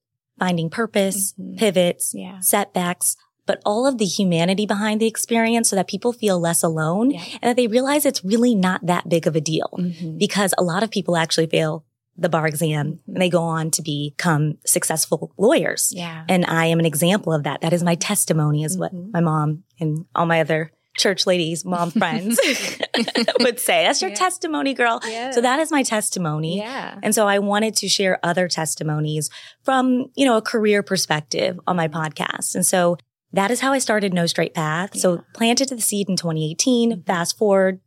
finding 0.43 0.69
purpose, 0.71 1.35
Mhm. 1.39 1.57
pivots, 1.63 2.13
Yeah. 2.15 2.39
setbacks, 2.41 3.17
but 3.47 3.61
all 3.65 3.87
of 3.87 3.99
the 3.99 4.05
humanity 4.19 4.67
behind 4.67 5.01
the 5.01 5.07
experience 5.07 5.69
so 5.69 5.77
that 5.77 5.87
people 5.95 6.13
feel 6.13 6.37
less 6.41 6.63
alone 6.65 7.11
Yeah. 7.13 7.23
and 7.41 7.49
that 7.51 7.57
they 7.57 7.69
realize 7.77 8.05
it's 8.05 8.25
really 8.25 8.55
not 8.55 8.81
that 8.93 9.09
big 9.09 9.25
of 9.29 9.37
a 9.37 9.41
deal 9.41 9.71
Mhm. 9.79 10.19
because 10.19 10.53
a 10.59 10.65
lot 10.65 10.83
of 10.83 10.91
people 10.91 11.17
actually 11.17 11.47
fail 11.47 11.85
the 12.25 12.29
bar 12.29 12.47
exam 12.47 12.99
and 13.07 13.21
they 13.23 13.29
go 13.31 13.43
on 13.59 13.71
to 13.71 13.83
become 13.83 14.59
successful 14.67 15.33
lawyers. 15.39 15.93
Yeah. 15.95 16.25
And 16.29 16.45
I 16.47 16.67
am 16.67 16.79
an 16.79 16.87
example 16.87 17.33
of 17.33 17.43
that. 17.45 17.61
That 17.63 17.73
is 17.73 17.83
my 17.83 17.95
testimony 17.95 18.65
is 18.65 18.77
what 18.77 18.93
Mhm. 18.95 19.13
my 19.13 19.21
mom 19.21 19.63
and 19.81 20.05
all 20.15 20.27
my 20.27 20.41
other 20.41 20.73
church 20.97 21.27
ladies, 21.27 21.65
mom 21.65 21.91
friends 22.03 22.39
would 23.41 23.59
say. 23.59 23.85
That's 23.85 24.01
your 24.03 24.11
Yeah. 24.11 24.17
testimony, 24.17 24.75
girl. 24.75 25.01
Yeah. 25.07 25.31
So 25.31 25.41
that 25.41 25.59
is 25.61 25.71
my 25.71 25.83
testimony. 25.83 26.59
Yeah. 26.59 26.99
And 27.03 27.15
so 27.15 27.27
I 27.27 27.39
wanted 27.39 27.75
to 27.77 27.89
share 27.89 28.19
other 28.23 28.49
testimonies 28.49 29.31
from, 29.63 30.07
you 30.15 30.25
know, 30.27 30.37
a 30.37 30.43
career 30.43 30.83
perspective 30.83 31.59
on 31.67 31.77
my 31.77 31.89
podcast. 31.89 32.55
And 32.55 32.67
so 32.67 32.99
that 33.33 33.51
is 33.51 33.61
how 33.61 33.73
I 33.73 33.79
started 33.79 34.13
No 34.13 34.27
Straight 34.27 34.55
Path. 34.55 34.91
Yeah. 34.95 35.01
So 35.01 35.25
planted 35.35 35.69
the 35.71 35.81
seed 35.81 36.09
in 36.09 36.17
2018, 36.17 36.93
Mhm. 36.93 37.07
fast 37.07 37.39
forward. 37.39 37.81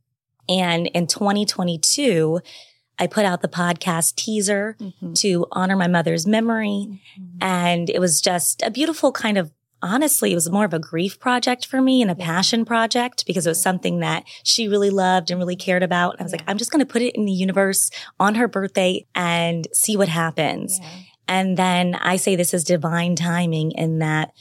And 0.50 0.88
in 0.88 1.08
2022, 1.08 2.40
I 2.98 3.08
put 3.08 3.26
out 3.26 3.42
the 3.42 3.48
podcast 3.48 4.16
teaser 4.16 4.78
Mhm. 4.80 5.16
to 5.20 5.46
honor 5.52 5.76
my 5.76 5.88
mother's 5.88 6.26
memory. 6.26 6.88
Mhm. 7.20 7.28
And 7.42 7.90
it 7.90 8.00
was 8.00 8.22
just 8.22 8.62
a 8.64 8.72
beautiful 8.72 9.12
kind 9.12 9.38
of, 9.38 9.52
honestly, 9.86 10.32
it 10.32 10.36
was 10.36 10.50
more 10.50 10.66
of 10.66 10.74
a 10.74 10.80
grief 10.80 11.20
project 11.20 11.66
for 11.66 11.82
me 11.82 12.02
and 12.02 12.10
a 12.10 12.16
passion 12.16 12.66
project 12.66 13.26
because 13.26 13.46
it 13.46 13.50
was 13.52 13.62
something 13.62 14.00
that 14.00 14.24
she 14.44 14.68
really 14.68 14.90
loved 14.90 15.30
and 15.32 15.40
really 15.40 15.56
cared 15.56 15.84
about. 15.84 16.16
I 16.20 16.24
was 16.24 16.32
like, 16.32 16.44
I'm 16.48 16.58
just 16.58 16.72
going 16.72 16.86
to 16.86 16.92
put 16.92 17.02
it 17.02 17.16
in 17.16 17.26
the 17.26 17.32
universe 17.32 17.92
on 18.20 18.36
her 18.36 18.48
birthday 18.48 19.06
and 19.14 19.68
see 19.72 19.96
what 19.96 20.10
happens. 20.10 20.80
Yeah. 20.82 20.90
And 21.28 21.58
then 21.58 21.96
I 21.96 22.18
say 22.18 22.36
this 22.36 22.54
is 22.54 22.64
divine 22.64 23.16
timing 23.16 23.72
in 23.72 24.00
that 24.00 24.32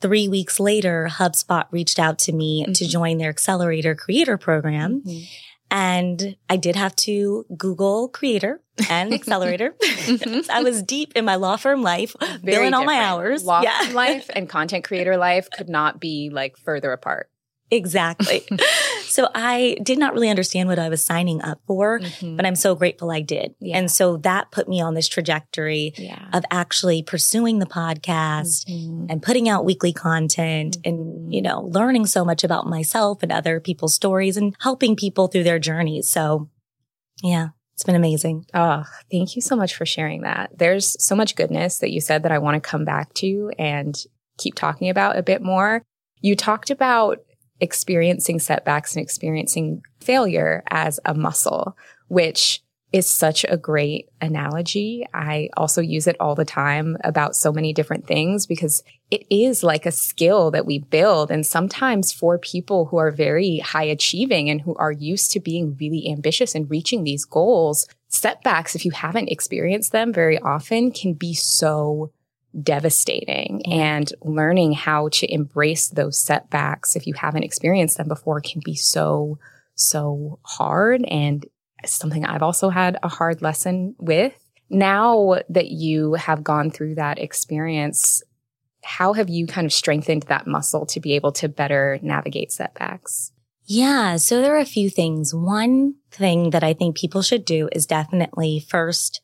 three 0.00 0.28
weeks 0.28 0.58
later, 0.58 1.08
HubSpot 1.10 1.66
reached 1.70 1.98
out 1.98 2.18
to 2.20 2.32
me 2.32 2.64
to 2.64 2.84
Mhm. 2.84 2.88
join 2.88 3.18
their 3.18 3.28
accelerator 3.28 3.94
creator 3.94 4.38
program. 4.38 5.02
Mhm. 5.06 5.28
And 5.70 6.36
I 6.48 6.56
did 6.56 6.74
have 6.76 6.96
to 6.96 7.46
Google 7.56 8.08
creator 8.08 8.60
and 8.88 9.12
accelerator. 9.18 9.74
Mhm. 9.80 10.48
I 10.50 10.62
was 10.62 10.82
deep 10.82 11.12
in 11.14 11.24
my 11.24 11.36
law 11.36 11.56
firm 11.56 11.82
life, 11.82 12.16
Very 12.20 12.38
billing 12.42 12.74
all 12.74 12.84
my 12.84 12.98
hours. 12.98 13.44
Law 13.44 13.62
Yeah. 13.62 13.78
firm 13.84 13.94
life 13.94 14.28
and 14.34 14.48
content 14.48 14.84
creator 14.84 15.16
life 15.16 15.48
could 15.56 15.68
not 15.68 16.00
be 16.00 16.30
like 16.32 16.56
further 16.56 16.92
apart. 16.92 17.30
Exactly. 17.70 18.42
so 19.10 19.28
I 19.34 19.76
did 19.82 19.98
not 19.98 20.12
really 20.14 20.28
understand 20.30 20.68
what 20.68 20.78
I 20.78 20.88
was 20.88 21.04
signing 21.04 21.42
up 21.42 21.60
for, 21.66 21.98
Mhm. 22.00 22.36
but 22.36 22.46
I'm 22.46 22.54
so 22.54 22.74
grateful 22.74 23.10
I 23.10 23.20
did. 23.20 23.54
Yeah. 23.60 23.76
And 23.78 23.90
so 23.90 24.16
that 24.18 24.50
put 24.50 24.68
me 24.68 24.80
on 24.80 24.94
this 24.94 25.08
trajectory 25.08 25.92
yeah. 25.98 26.28
of 26.32 26.44
actually 26.50 27.02
pursuing 27.02 27.58
the 27.58 27.66
podcast 27.66 28.66
Mhm. 28.68 29.06
and 29.10 29.22
putting 29.22 29.48
out 29.48 29.64
weekly 29.64 29.92
content 29.92 30.78
and, 30.84 31.32
you 31.32 31.42
know, 31.42 31.62
learning 31.62 32.06
so 32.06 32.24
much 32.24 32.44
about 32.44 32.66
myself 32.66 33.22
and 33.22 33.32
other 33.32 33.58
people's 33.60 33.94
stories 33.94 34.36
and 34.36 34.54
helping 34.60 34.94
people 34.96 35.26
through 35.26 35.44
their 35.44 35.58
journeys. 35.58 36.08
So 36.08 36.48
yeah, 37.22 37.48
it's 37.74 37.82
been 37.82 37.96
amazing. 37.96 38.46
Oh, 38.54 38.84
thank 39.10 39.34
you 39.36 39.42
so 39.42 39.56
much 39.56 39.74
for 39.74 39.84
sharing 39.84 40.22
that. 40.22 40.50
There's 40.56 41.02
so 41.04 41.16
much 41.16 41.34
goodness 41.36 41.78
that 41.78 41.90
you 41.90 42.00
said 42.00 42.22
that 42.22 42.32
I 42.32 42.38
want 42.38 42.54
to 42.62 42.66
come 42.70 42.84
back 42.84 43.12
to 43.14 43.50
and 43.58 43.96
keep 44.38 44.54
talking 44.54 44.88
about 44.88 45.18
a 45.18 45.22
bit 45.22 45.42
more. 45.42 45.82
You 46.20 46.36
talked 46.36 46.70
about 46.70 47.18
experiencing 47.60 48.38
setbacks 48.38 48.94
and 48.94 49.02
experiencing 49.02 49.82
failure 50.00 50.62
as 50.68 51.00
a 51.04 51.14
muscle, 51.14 51.76
which 52.08 52.62
is 52.92 53.08
such 53.08 53.44
a 53.48 53.56
great 53.56 54.08
analogy. 54.20 55.06
I 55.14 55.48
also 55.56 55.80
use 55.80 56.06
it 56.06 56.16
all 56.18 56.34
the 56.34 56.44
time 56.44 56.96
about 57.04 57.36
so 57.36 57.52
many 57.52 57.72
different 57.72 58.06
things 58.06 58.46
because 58.46 58.82
it 59.10 59.24
is 59.30 59.62
like 59.62 59.86
a 59.86 59.92
skill 59.92 60.50
that 60.50 60.66
we 60.66 60.80
build. 60.80 61.30
And 61.30 61.46
sometimes 61.46 62.12
for 62.12 62.38
people 62.38 62.86
who 62.86 62.96
are 62.96 63.12
very 63.12 63.58
high 63.58 63.84
achieving 63.84 64.50
and 64.50 64.60
who 64.60 64.74
are 64.74 64.92
used 64.92 65.30
to 65.32 65.40
being 65.40 65.76
really 65.78 66.10
ambitious 66.10 66.54
and 66.54 66.68
reaching 66.68 67.04
these 67.04 67.24
goals, 67.24 67.86
setbacks, 68.08 68.74
if 68.74 68.84
you 68.84 68.90
haven't 68.90 69.28
experienced 69.28 69.92
them 69.92 70.12
very 70.12 70.38
often, 70.40 70.90
can 70.90 71.14
be 71.14 71.32
so 71.32 72.10
devastating. 72.62 73.62
And 73.66 74.12
learning 74.22 74.72
how 74.72 75.08
to 75.10 75.32
embrace 75.32 75.88
those 75.88 76.18
setbacks, 76.18 76.96
if 76.96 77.06
you 77.06 77.14
haven't 77.14 77.44
experienced 77.44 77.96
them 77.96 78.08
before, 78.08 78.40
can 78.40 78.60
be 78.64 78.74
so, 78.74 79.38
so 79.74 80.38
hard. 80.42 81.04
And 81.08 81.46
something 81.84 82.24
I've 82.24 82.42
also 82.42 82.68
had 82.68 82.98
a 83.02 83.08
hard 83.08 83.42
lesson 83.42 83.94
with. 83.98 84.34
Now 84.68 85.40
that 85.48 85.70
you 85.70 86.14
have 86.14 86.44
gone 86.44 86.70
through 86.70 86.96
that 86.96 87.18
experience, 87.18 88.22
how 88.84 89.12
have 89.14 89.28
you 89.28 89.46
kind 89.46 89.66
of 89.66 89.72
strengthened 89.72 90.24
that 90.24 90.46
muscle 90.46 90.86
to 90.86 91.00
be 91.00 91.14
able 91.14 91.32
to 91.32 91.48
better 91.48 91.98
navigate 92.02 92.52
setbacks? 92.52 93.32
Yeah. 93.64 94.16
So 94.16 94.40
there 94.40 94.56
are 94.56 94.60
a 94.60 94.64
few 94.64 94.90
things. 94.90 95.34
One 95.34 95.94
thing 96.10 96.50
that 96.50 96.64
I 96.64 96.72
think 96.72 96.96
people 96.96 97.22
should 97.22 97.44
do 97.44 97.68
is 97.72 97.86
definitely 97.86 98.64
first 98.68 99.20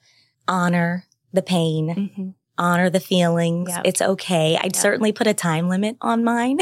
honor 0.47 1.05
the 1.33 1.43
pain, 1.43 1.89
Mm-hmm. 1.89 2.31
Honor 2.59 2.89
the 2.91 3.01
feelings. 3.01 3.69
Yep. 3.71 3.83
It's 3.85 4.03
okay. 4.03 4.57
I'd 4.57 4.75
Yep. 4.75 4.77
certainly 4.77 5.13
put 5.13 5.27
a 5.27 5.35
time 5.35 5.69
limit 5.69 5.97
on 6.01 6.25
mine. 6.25 6.59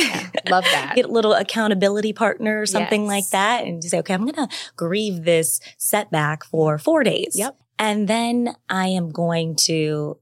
Love 0.48 0.64
that. 0.72 0.92
Get 0.96 1.04
a 1.06 1.08
little 1.12 1.32
accountability 1.34 2.12
partner 2.12 2.60
or 2.60 2.66
something 2.66 3.02
Yes. 3.02 3.08
like 3.08 3.28
that 3.30 3.64
and 3.64 3.80
just 3.80 3.90
say, 3.92 3.98
okay, 4.00 4.14
I'm 4.14 4.22
going 4.26 4.34
to 4.34 4.48
grieve 4.76 5.24
this 5.24 5.60
setback 5.78 6.44
for 6.44 6.78
four 6.78 7.04
days. 7.04 7.34
Yep. 7.36 7.56
And 7.78 8.08
then 8.08 8.54
I 8.68 8.88
am 8.88 9.10
going 9.10 9.56
to 9.66 10.18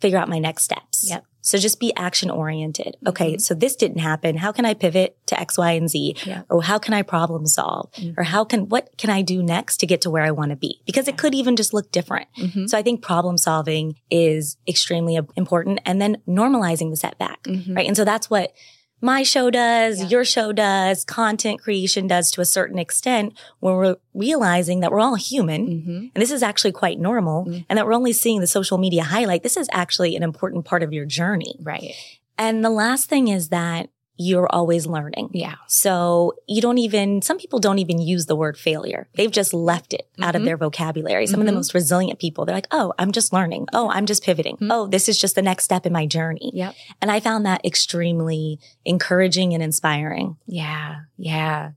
figure 0.00 0.18
out 0.18 0.28
my 0.28 0.38
next 0.38 0.62
steps. 0.64 1.08
Yep. 1.08 1.24
So 1.46 1.58
just 1.58 1.78
be 1.78 1.92
action 1.94 2.30
oriented. 2.30 2.96
Okay. 3.06 3.34
Mhm. 3.34 3.40
So 3.40 3.52
this 3.52 3.76
didn't 3.76 3.98
happen. 3.98 4.38
How 4.38 4.50
can 4.50 4.64
I 4.64 4.72
pivot 4.72 5.14
to 5.26 5.38
X, 5.38 5.58
Y, 5.58 5.72
and 5.72 5.90
Z? 5.90 6.16
Yep. 6.24 6.46
Or 6.48 6.62
how 6.62 6.78
can 6.78 6.94
I 6.94 7.02
problem 7.02 7.46
solve? 7.46 7.90
Mhm. 7.92 8.14
Or 8.16 8.22
how 8.22 8.44
can, 8.44 8.70
what 8.70 8.88
can 8.96 9.10
I 9.10 9.20
do 9.20 9.42
next 9.42 9.76
to 9.80 9.86
get 9.86 10.00
to 10.02 10.10
where 10.10 10.22
I 10.22 10.30
want 10.30 10.50
to 10.50 10.56
be? 10.56 10.80
Because 10.86 11.06
it 11.06 11.18
could 11.18 11.34
even 11.34 11.54
just 11.54 11.74
look 11.74 11.92
different. 11.92 12.28
Mhm. 12.40 12.66
So 12.70 12.78
I 12.78 12.82
think 12.82 13.02
problem 13.02 13.36
solving 13.36 13.96
is 14.10 14.56
extremely 14.66 15.16
important 15.36 15.80
and 15.84 16.00
then 16.00 16.16
normalizing 16.26 16.88
the 16.90 16.96
setback. 16.96 17.42
Mhm. 17.44 17.76
Right. 17.76 17.86
And 17.86 17.96
so 17.96 18.04
that's 18.06 18.30
what 18.30 18.52
my 19.00 19.22
show 19.22 19.50
does, 19.50 20.00
Yeah. 20.00 20.08
your 20.08 20.24
show 20.24 20.52
does, 20.52 21.04
content 21.04 21.60
creation 21.60 22.06
does 22.06 22.30
to 22.32 22.40
a 22.40 22.44
certain 22.44 22.78
extent 22.78 23.34
when 23.60 23.74
we're 23.74 23.96
realizing 24.14 24.80
that 24.80 24.90
we're 24.90 25.00
all 25.00 25.16
human 25.16 25.66
Mhm. 25.66 26.10
and 26.14 26.22
this 26.22 26.30
is 26.30 26.42
actually 26.42 26.72
quite 26.72 26.98
normal 26.98 27.44
Mhm. 27.44 27.66
and 27.68 27.76
that 27.78 27.86
we're 27.86 27.92
only 27.94 28.12
seeing 28.12 28.40
the 28.40 28.46
social 28.46 28.78
media 28.78 29.02
highlight. 29.04 29.42
This 29.42 29.56
is 29.56 29.68
actually 29.72 30.16
an 30.16 30.22
important 30.22 30.64
part 30.64 30.82
of 30.82 30.92
your 30.92 31.04
journey. 31.04 31.56
Right. 31.62 31.92
And 32.38 32.64
the 32.64 32.70
last 32.70 33.08
thing 33.08 33.28
is 33.28 33.50
that 33.50 33.90
you're 34.16 34.48
always 34.48 34.86
learning. 34.86 35.28
Yeah. 35.32 35.54
So 35.66 36.34
you 36.46 36.62
don't 36.62 36.78
even, 36.78 37.20
some 37.20 37.36
people 37.36 37.58
don't 37.58 37.80
even 37.80 38.00
use 38.00 38.26
the 38.26 38.36
word 38.36 38.56
failure. 38.56 39.08
They've 39.16 39.30
just 39.30 39.52
left 39.52 39.92
it 39.92 40.06
out 40.22 40.36
of 40.36 40.42
Mhm. 40.42 40.44
their 40.44 40.56
vocabulary. 40.56 41.26
Some 41.26 41.40
of 41.40 41.46
the 41.46 41.52
Mhm. 41.52 41.56
most 41.56 41.74
resilient 41.74 42.20
people, 42.20 42.44
they're 42.44 42.54
like, 42.54 42.68
oh, 42.70 42.92
I'm 42.98 43.10
just 43.10 43.32
learning. 43.32 43.66
Oh, 43.72 43.90
I'm 43.90 44.06
just 44.06 44.22
pivoting. 44.22 44.56
Mhm. 44.58 44.68
Oh, 44.70 44.86
this 44.86 45.08
is 45.08 45.18
just 45.18 45.34
the 45.34 45.42
next 45.42 45.64
step 45.64 45.84
in 45.84 45.92
my 45.92 46.06
journey. 46.06 46.52
Yep. 46.54 46.74
And 47.02 47.10
I 47.10 47.18
found 47.18 47.44
that 47.46 47.64
extremely 47.64 48.60
encouraging 48.84 49.52
and 49.52 49.62
inspiring. 49.62 50.36
Yeah. 50.46 51.00
Yeah. 51.16 51.70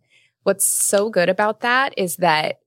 What's 0.43 0.65
so 0.65 1.09
good 1.09 1.29
about 1.29 1.61
that 1.61 1.93
is 1.97 2.17
that 2.17 2.59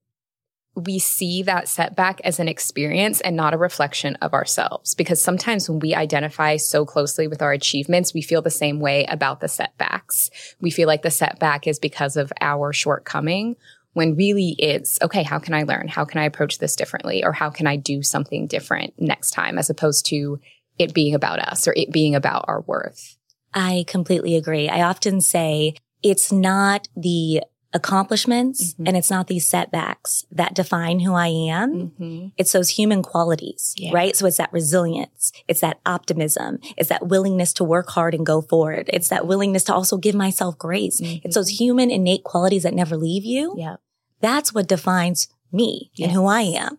we 0.77 0.99
see 0.99 1.43
that 1.43 1.69
setback 1.69 2.21
as 2.23 2.39
an 2.39 2.49
experience 2.49 3.21
and 3.21 3.37
not 3.37 3.55
a 3.55 3.59
reflection 3.59 4.17
of 4.17 4.33
ourselves. 4.33 4.95
Because 4.95 5.21
sometimes 5.21 5.69
when 5.69 5.81
we 5.81 5.95
identify 5.95 6.57
so 6.57 6.87
closely 6.87 7.27
with 7.27 7.43
our 7.43 7.53
achievements, 7.53 8.15
we 8.15 8.23
feel 8.23 8.41
the 8.41 8.51
same 8.51 8.81
way 8.81 9.05
about 9.07 9.41
the 9.41 9.49
setbacks. 9.49 10.31
We 10.61 10.71
feel 10.71 10.87
like 10.87 11.03
the 11.03 11.11
setback 11.11 11.67
is 11.67 11.79
because 11.79 12.17
of 12.17 12.33
our 12.41 12.73
shortcoming 12.73 13.57
when 13.93 14.15
really 14.15 14.55
it's 14.59 14.99
okay, 15.03 15.23
how 15.23 15.39
can 15.39 15.55
I 15.55 15.65
learn? 15.65 15.89
How 15.89 16.05
can 16.05 16.21
I 16.21 16.25
approach 16.25 16.59
this 16.59 16.77
differently? 16.77 17.25
Or 17.25 17.33
how 17.33 17.51
can 17.51 17.67
I 17.67 17.77
do 17.77 18.03
something 18.03 18.47
different 18.47 18.95
next 18.99 19.33
time 19.33 19.59
as 19.59 19.69
opposed 19.69 20.07
to 20.07 20.39
it 20.79 20.95
being 20.95 21.15
about 21.15 21.41
us 21.41 21.67
or 21.67 21.75
it 21.77 21.93
being 21.93 22.15
about 22.15 22.45
our 22.47 22.61
worth? 22.63 23.17
I 23.53 23.85
completely 23.89 24.37
agree. 24.37 24.69
I 24.69 24.83
often 24.83 25.21
say 25.21 25.75
it's 26.03 26.31
not 26.31 26.89
the 26.97 27.43
accomplishments 27.73 28.73
mm-hmm. 28.73 28.87
and 28.87 28.97
it's 28.97 29.11
not 29.11 29.29
these 29.29 29.47
setbacks 29.47 30.27
that 30.33 30.55
define 30.55 31.01
who 31.01 31.15
I 31.15 31.29
am. 31.29 31.73
Mm-hmm. 31.73 32.27
It's 32.37 32.53
those 32.53 32.71
human 32.71 33.03
qualities, 33.03 33.75
yeah. 33.77 33.93
right? 33.93 34.17
So 34.17 34.27
it's 34.27 34.39
that 34.39 34.53
resilience. 34.53 35.33
It's 35.47 35.61
that 35.61 35.81
optimism. 35.87 36.59
It's 36.77 36.89
that 36.89 37.07
willingness 37.07 37.53
to 37.55 37.65
work 37.65 37.91
hard 37.91 38.15
and 38.15 38.27
go 38.27 38.41
forward. 38.41 38.91
It's 38.93 39.09
that 39.09 39.27
willingness 39.27 39.65
to 39.65 39.75
also 39.75 39.99
give 39.99 40.15
myself 40.15 40.59
grace. 40.59 41.01
Mm-hmm. 41.01 41.27
It's 41.27 41.37
those 41.37 41.61
human 41.61 41.91
innate 41.91 42.25
qualities 42.25 42.65
that 42.65 42.75
never 42.75 42.97
leave 42.97 43.25
you. 43.25 43.55
Yeah. 43.57 43.77
That's 44.21 44.53
what 44.53 44.67
defines 44.67 45.29
me 45.53 45.91
yes. 45.95 46.09
and 46.09 46.17
who 46.17 46.27
I 46.27 46.43
am. 46.43 46.79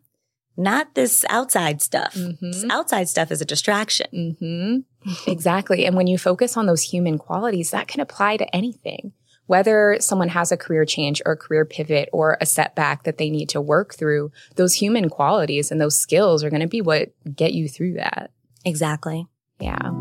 Not 0.57 0.95
this 0.95 1.23
outside 1.29 1.81
stuff. 1.81 2.13
Mm-hmm. 2.13 2.51
This 2.51 2.65
outside 2.69 3.07
stuff 3.07 3.31
is 3.31 3.41
a 3.41 3.45
distraction. 3.45 4.35
Mm-hmm. 4.41 5.11
exactly. 5.31 5.85
And 5.85 5.95
when 5.95 6.07
you 6.07 6.17
focus 6.17 6.57
on 6.57 6.65
those 6.65 6.81
human 6.83 7.17
qualities, 7.17 7.71
that 7.71 7.87
can 7.87 8.01
apply 8.01 8.37
to 8.37 8.55
anything 8.55 9.13
whether 9.51 9.97
someone 9.99 10.29
has 10.29 10.49
a 10.49 10.55
career 10.55 10.85
change 10.85 11.21
or 11.25 11.33
a 11.33 11.37
career 11.37 11.65
pivot 11.65 12.07
or 12.13 12.37
a 12.39 12.45
setback 12.45 13.03
that 13.03 13.17
they 13.17 13.29
need 13.29 13.49
to 13.49 13.59
work 13.59 13.93
through, 13.93 14.31
those 14.55 14.75
human 14.75 15.09
qualities 15.09 15.71
and 15.71 15.81
those 15.81 15.97
skills 15.97 16.41
are 16.41 16.49
going 16.49 16.61
to 16.61 16.69
be 16.69 16.79
what 16.79 17.09
get 17.35 17.51
you 17.51 17.67
through 17.67 17.91
that. 17.95 18.31
Exactly. 18.63 19.27
Yeah. 19.59 19.91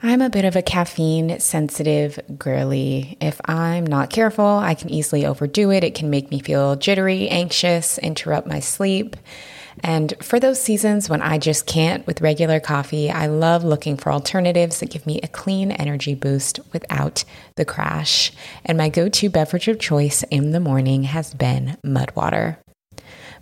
I'm 0.00 0.20
a 0.20 0.30
bit 0.30 0.44
of 0.44 0.56
a 0.56 0.62
caffeine 0.62 1.38
sensitive 1.38 2.18
girly. 2.36 3.16
If 3.20 3.40
I'm 3.44 3.86
not 3.86 4.10
careful, 4.10 4.46
I 4.46 4.74
can 4.74 4.90
easily 4.90 5.24
overdo 5.24 5.70
it. 5.70 5.84
It 5.84 5.94
can 5.94 6.10
make 6.10 6.32
me 6.32 6.40
feel 6.40 6.74
jittery, 6.74 7.28
anxious, 7.28 7.98
interrupt 7.98 8.48
my 8.48 8.58
sleep. 8.58 9.14
And 9.82 10.14
for 10.20 10.40
those 10.40 10.60
seasons 10.60 11.08
when 11.08 11.22
I 11.22 11.38
just 11.38 11.66
can't 11.66 12.06
with 12.06 12.20
regular 12.20 12.60
coffee, 12.60 13.10
I 13.10 13.26
love 13.26 13.64
looking 13.64 13.96
for 13.96 14.12
alternatives 14.12 14.80
that 14.80 14.90
give 14.90 15.06
me 15.06 15.20
a 15.22 15.28
clean 15.28 15.70
energy 15.72 16.14
boost 16.14 16.60
without 16.72 17.24
the 17.56 17.64
crash. 17.64 18.32
And 18.64 18.78
my 18.78 18.88
go 18.88 19.08
to 19.08 19.30
beverage 19.30 19.68
of 19.68 19.78
choice 19.78 20.22
in 20.24 20.52
the 20.52 20.60
morning 20.60 21.04
has 21.04 21.34
been 21.34 21.76
mud 21.82 22.12
water. 22.14 22.58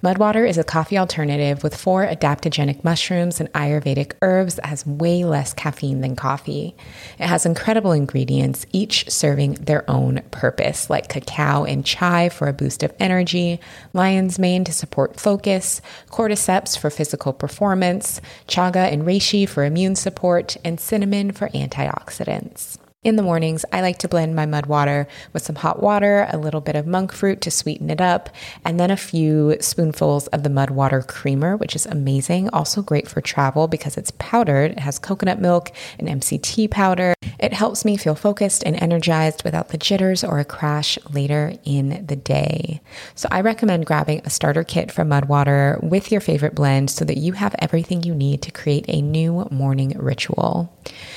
Mudwater 0.04 0.46
is 0.46 0.58
a 0.58 0.64
coffee 0.64 0.98
alternative 0.98 1.62
with 1.62 1.74
four 1.74 2.06
adaptogenic 2.06 2.84
mushrooms 2.84 3.40
and 3.40 3.50
Ayurvedic 3.54 4.12
herbs 4.20 4.56
that 4.56 4.66
has 4.66 4.84
way 4.84 5.24
less 5.24 5.54
caffeine 5.54 6.02
than 6.02 6.14
coffee. 6.14 6.76
It 7.18 7.26
has 7.26 7.46
incredible 7.46 7.92
ingredients, 7.92 8.66
each 8.70 9.08
serving 9.08 9.54
their 9.54 9.90
own 9.90 10.20
purpose, 10.30 10.90
like 10.90 11.08
cacao 11.08 11.64
and 11.64 11.86
chai 11.86 12.28
for 12.28 12.48
a 12.48 12.52
boost 12.52 12.82
of 12.82 12.92
energy, 13.00 13.58
lion's 13.94 14.38
mane 14.38 14.64
to 14.64 14.72
support 14.72 15.18
focus, 15.18 15.80
cordyceps 16.10 16.76
for 16.76 16.90
physical 16.90 17.32
performance, 17.32 18.20
chaga 18.46 18.92
and 18.92 19.04
reishi 19.04 19.48
for 19.48 19.64
immune 19.64 19.96
support, 19.96 20.58
and 20.66 20.78
cinnamon 20.78 21.32
for 21.32 21.48
antioxidants. 21.54 22.76
In 23.04 23.16
the 23.16 23.22
mornings, 23.22 23.66
I 23.70 23.82
like 23.82 23.98
to 23.98 24.08
blend 24.08 24.34
my 24.34 24.46
mud 24.46 24.64
water 24.64 25.06
with 25.34 25.42
some 25.42 25.56
hot 25.56 25.82
water, 25.82 26.26
a 26.32 26.38
little 26.38 26.62
bit 26.62 26.74
of 26.74 26.86
monk 26.86 27.12
fruit 27.12 27.42
to 27.42 27.50
sweeten 27.50 27.90
it 27.90 28.00
up, 28.00 28.30
and 28.64 28.80
then 28.80 28.90
a 28.90 28.96
few 28.96 29.58
spoonfuls 29.60 30.26
of 30.28 30.42
the 30.42 30.48
mud 30.48 30.70
water 30.70 31.02
creamer, 31.02 31.54
which 31.54 31.76
is 31.76 31.84
amazing. 31.84 32.48
Also 32.48 32.80
great 32.80 33.06
for 33.06 33.20
travel 33.20 33.68
because 33.68 33.98
it's 33.98 34.12
powdered. 34.12 34.70
It 34.70 34.78
has 34.78 34.98
coconut 34.98 35.38
milk 35.38 35.70
and 35.98 36.08
MCT 36.08 36.70
powder. 36.70 37.12
It 37.38 37.52
helps 37.52 37.84
me 37.84 37.98
feel 37.98 38.14
focused 38.14 38.62
and 38.64 38.82
energized 38.82 39.44
without 39.44 39.68
the 39.68 39.76
jitters 39.76 40.24
or 40.24 40.38
a 40.38 40.44
crash 40.46 40.98
later 41.12 41.52
in 41.66 42.06
the 42.06 42.16
day. 42.16 42.80
So 43.14 43.28
I 43.30 43.42
recommend 43.42 43.84
grabbing 43.84 44.22
a 44.24 44.30
starter 44.30 44.64
kit 44.64 44.90
from 44.90 45.10
Mudwater 45.10 45.82
with 45.82 46.10
your 46.10 46.22
favorite 46.22 46.54
blend 46.54 46.88
so 46.88 47.04
that 47.04 47.18
you 47.18 47.34
have 47.34 47.54
everything 47.58 48.02
you 48.02 48.14
need 48.14 48.40
to 48.40 48.50
create 48.50 48.86
a 48.88 49.02
new 49.02 49.46
morning 49.50 49.92
ritual. 49.98 50.74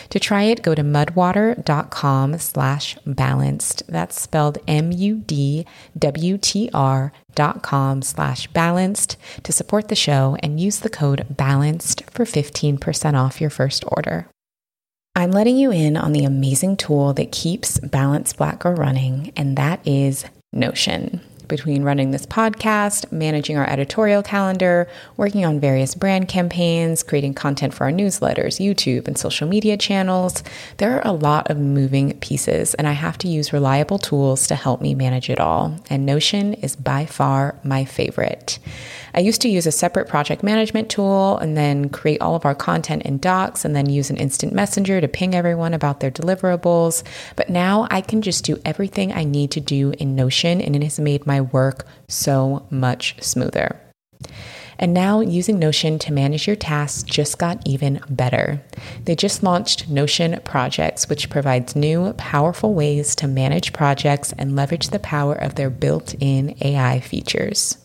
To 0.09 0.19
try 0.19 0.43
it, 0.43 0.63
go 0.63 0.75
to 0.75 0.83
mudwater.com 0.83 1.76
slash 2.39 2.97
balanced. 3.05 3.83
That's 3.87 4.21
spelled 4.21 4.57
M-U-D-W-T-R 4.67 5.63
dot 7.35 7.61
com 7.61 8.01
slash 8.01 8.47
balanced 8.47 9.17
to 9.43 9.51
support 9.51 9.87
the 9.87 9.95
show 9.95 10.35
and 10.41 10.59
use 10.59 10.79
the 10.79 10.89
code 10.89 11.25
balanced 11.29 12.09
for 12.09 12.25
15% 12.25 13.13
off 13.13 13.39
your 13.39 13.49
first 13.49 13.83
order. 13.87 14.27
I'm 15.15 15.31
letting 15.31 15.57
you 15.57 15.71
in 15.71 15.97
on 15.97 16.11
the 16.13 16.25
amazing 16.25 16.77
tool 16.77 17.13
that 17.13 17.31
keeps 17.31 17.79
Balanced 17.79 18.37
Black 18.37 18.59
Girl 18.59 18.73
running, 18.75 19.33
and 19.35 19.57
that 19.57 19.79
is 19.85 20.25
Notion 20.53 21.21
between 21.47 21.83
running 21.83 22.11
this 22.11 22.25
podcast, 22.25 23.11
managing 23.11 23.57
our 23.57 23.69
editorial 23.69 24.23
calendar, 24.23 24.87
working 25.15 25.45
on 25.45 25.59
various 25.59 25.95
brand 25.95 26.27
campaigns, 26.27 27.03
creating 27.03 27.33
content 27.33 27.73
for 27.73 27.85
our 27.85 27.91
newsletters, 27.91 28.59
YouTube, 28.59 29.07
and 29.07 29.17
social 29.17 29.47
media 29.47 29.77
channels. 29.77 30.43
There 30.77 30.95
are 30.95 31.07
a 31.07 31.13
lot 31.13 31.49
of 31.49 31.57
moving 31.57 32.17
pieces, 32.19 32.73
and 32.75 32.87
I 32.87 32.93
have 32.93 33.17
to 33.19 33.27
use 33.27 33.53
reliable 33.53 33.99
tools 33.99 34.47
to 34.47 34.55
help 34.55 34.81
me 34.81 34.95
manage 34.95 35.29
it 35.29 35.39
all. 35.39 35.75
And 35.89 36.05
Notion 36.05 36.53
is 36.55 36.75
by 36.75 37.05
far 37.05 37.55
my 37.63 37.85
favorite. 37.85 38.59
I 39.13 39.19
used 39.19 39.41
to 39.41 39.49
use 39.49 39.65
a 39.65 39.71
separate 39.71 40.07
project 40.07 40.43
management 40.43 40.89
tool 40.89 41.37
and 41.37 41.55
then 41.55 41.89
create 41.89 42.21
all 42.21 42.35
of 42.35 42.45
our 42.45 42.55
content 42.55 43.03
in 43.03 43.17
docs 43.17 43.65
and 43.65 43.75
then 43.75 43.89
use 43.89 44.09
an 44.09 44.17
instant 44.17 44.53
messenger 44.53 45.01
to 45.01 45.07
ping 45.07 45.35
everyone 45.35 45.73
about 45.73 45.99
their 45.99 46.11
deliverables. 46.11 47.03
But 47.35 47.49
now 47.49 47.87
I 47.89 48.01
can 48.01 48.21
just 48.21 48.45
do 48.45 48.59
everything 48.65 49.13
I 49.13 49.23
need 49.23 49.51
to 49.51 49.59
do 49.59 49.93
in 49.97 50.15
Notion, 50.15 50.61
and 50.61 50.75
it 50.75 50.83
has 50.83 50.99
made 50.99 51.25
my 51.25 51.41
work 51.41 51.85
so 52.07 52.65
much 52.69 53.15
smoother. 53.21 53.79
And 54.79 54.93
now 54.93 55.21
using 55.21 55.57
Notion 55.57 55.97
to 55.99 56.13
manage 56.13 56.45
your 56.45 56.55
tasks 56.55 57.03
just 57.03 57.39
got 57.39 57.65
even 57.65 57.99
better. 58.09 58.61
They 59.05 59.15
just 59.15 59.41
launched 59.41 59.89
Notion 59.89 60.39
Projects, 60.43 61.09
which 61.09 61.29
provides 61.29 61.75
new, 61.75 62.13
powerful 62.13 62.73
ways 62.73 63.15
to 63.15 63.27
manage 63.27 63.73
projects 63.73 64.33
and 64.33 64.55
leverage 64.55 64.89
the 64.89 64.99
power 64.99 65.33
of 65.33 65.55
their 65.55 65.71
built 65.71 66.13
in 66.19 66.55
AI 66.61 66.99
features. 66.99 67.77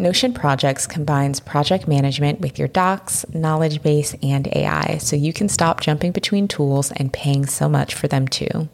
Notion 0.00 0.32
Projects 0.32 0.86
combines 0.86 1.40
project 1.40 1.86
management 1.86 2.40
with 2.40 2.58
your 2.58 2.68
docs, 2.68 3.26
knowledge 3.34 3.82
base, 3.82 4.16
and 4.22 4.48
AI, 4.56 4.96
so 4.96 5.14
you 5.14 5.34
can 5.34 5.46
stop 5.46 5.82
jumping 5.82 6.10
between 6.10 6.48
tools 6.48 6.90
and 6.92 7.12
paying 7.12 7.44
so 7.44 7.68
much 7.68 7.94
for 7.94 8.08
them 8.08 8.26
too. 8.26 8.70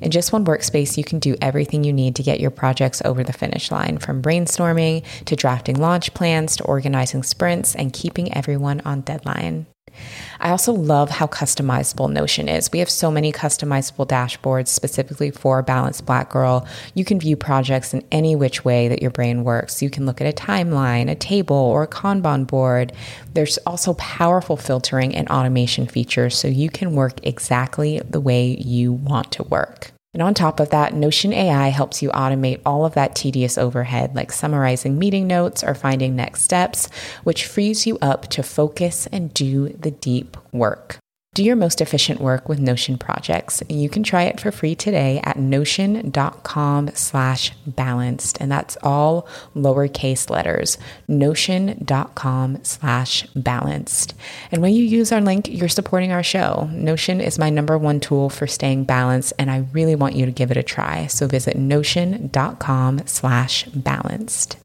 In 0.00 0.12
just 0.12 0.32
one 0.32 0.44
workspace, 0.44 0.96
you 0.96 1.02
can 1.02 1.18
do 1.18 1.34
everything 1.42 1.82
you 1.82 1.92
need 1.92 2.14
to 2.14 2.22
get 2.22 2.38
your 2.38 2.52
projects 2.52 3.02
over 3.04 3.24
the 3.24 3.32
finish 3.32 3.72
line 3.72 3.98
from 3.98 4.22
brainstorming 4.22 5.02
to 5.24 5.34
drafting 5.34 5.74
launch 5.74 6.14
plans 6.14 6.56
to 6.58 6.64
organizing 6.64 7.24
sprints 7.24 7.74
and 7.74 7.92
keeping 7.92 8.32
everyone 8.32 8.80
on 8.84 9.00
deadline. 9.00 9.66
I 10.40 10.50
also 10.50 10.72
love 10.72 11.10
how 11.10 11.26
customizable 11.26 12.10
Notion 12.12 12.48
is. 12.48 12.70
We 12.72 12.80
have 12.80 12.90
so 12.90 13.10
many 13.10 13.32
customizable 13.32 14.06
dashboards 14.06 14.68
specifically 14.68 15.30
for 15.30 15.62
Balanced 15.62 16.06
Black 16.06 16.30
Girl. 16.30 16.66
You 16.94 17.04
can 17.04 17.18
view 17.18 17.36
projects 17.36 17.94
in 17.94 18.04
any 18.12 18.36
which 18.36 18.64
way 18.64 18.88
that 18.88 19.00
your 19.00 19.10
brain 19.10 19.44
works. 19.44 19.82
You 19.82 19.90
can 19.90 20.06
look 20.06 20.20
at 20.20 20.26
a 20.26 20.32
timeline, 20.32 21.10
a 21.10 21.14
table, 21.14 21.56
or 21.56 21.84
a 21.84 21.88
Kanban 21.88 22.46
board. 22.46 22.92
There's 23.32 23.58
also 23.58 23.94
powerful 23.94 24.56
filtering 24.56 25.14
and 25.14 25.28
automation 25.28 25.86
features 25.86 26.36
so 26.36 26.48
you 26.48 26.68
can 26.68 26.94
work 26.94 27.24
exactly 27.24 28.00
the 28.00 28.20
way 28.20 28.56
you 28.60 28.92
want 28.92 29.32
to 29.32 29.44
work. 29.44 29.93
And 30.14 30.22
on 30.22 30.32
top 30.32 30.60
of 30.60 30.70
that, 30.70 30.94
Notion 30.94 31.32
AI 31.32 31.68
helps 31.68 32.00
you 32.00 32.08
automate 32.10 32.60
all 32.64 32.86
of 32.86 32.94
that 32.94 33.14
tedious 33.14 33.58
overhead, 33.58 34.14
like 34.14 34.32
summarizing 34.32 34.98
meeting 34.98 35.26
notes 35.26 35.62
or 35.62 35.74
finding 35.74 36.16
next 36.16 36.42
steps, 36.42 36.88
which 37.24 37.44
frees 37.44 37.86
you 37.86 37.98
up 38.00 38.28
to 38.28 38.42
focus 38.42 39.08
and 39.10 39.34
do 39.34 39.70
the 39.70 39.90
deep 39.90 40.36
work. 40.52 40.98
Do 41.34 41.42
your 41.42 41.56
most 41.56 41.80
efficient 41.80 42.20
work 42.20 42.48
with 42.48 42.60
Notion 42.60 42.96
projects. 42.96 43.60
You 43.68 43.88
can 43.88 44.04
try 44.04 44.22
it 44.22 44.38
for 44.38 44.52
free 44.52 44.76
today 44.76 45.20
at 45.24 45.36
notion.com 45.36 46.90
slash 46.94 47.50
balanced. 47.66 48.38
And 48.40 48.52
that's 48.52 48.78
all 48.84 49.26
lowercase 49.56 50.30
letters, 50.30 50.78
notion.com 51.08 52.62
slash 52.62 53.26
balanced. 53.34 54.14
And 54.52 54.62
when 54.62 54.74
you 54.74 54.84
use 54.84 55.10
our 55.10 55.20
link, 55.20 55.48
you're 55.48 55.68
supporting 55.68 56.12
our 56.12 56.22
show. 56.22 56.68
Notion 56.70 57.20
is 57.20 57.36
my 57.36 57.50
number 57.50 57.76
one 57.76 57.98
tool 57.98 58.30
for 58.30 58.46
staying 58.46 58.84
balanced, 58.84 59.32
and 59.36 59.50
I 59.50 59.66
really 59.72 59.96
want 59.96 60.14
you 60.14 60.26
to 60.26 60.32
give 60.32 60.52
it 60.52 60.56
a 60.56 60.62
try. 60.62 61.08
So 61.08 61.26
visit 61.26 61.56
notion.com 61.56 63.08
slash 63.08 63.64
balanced. 63.64 64.58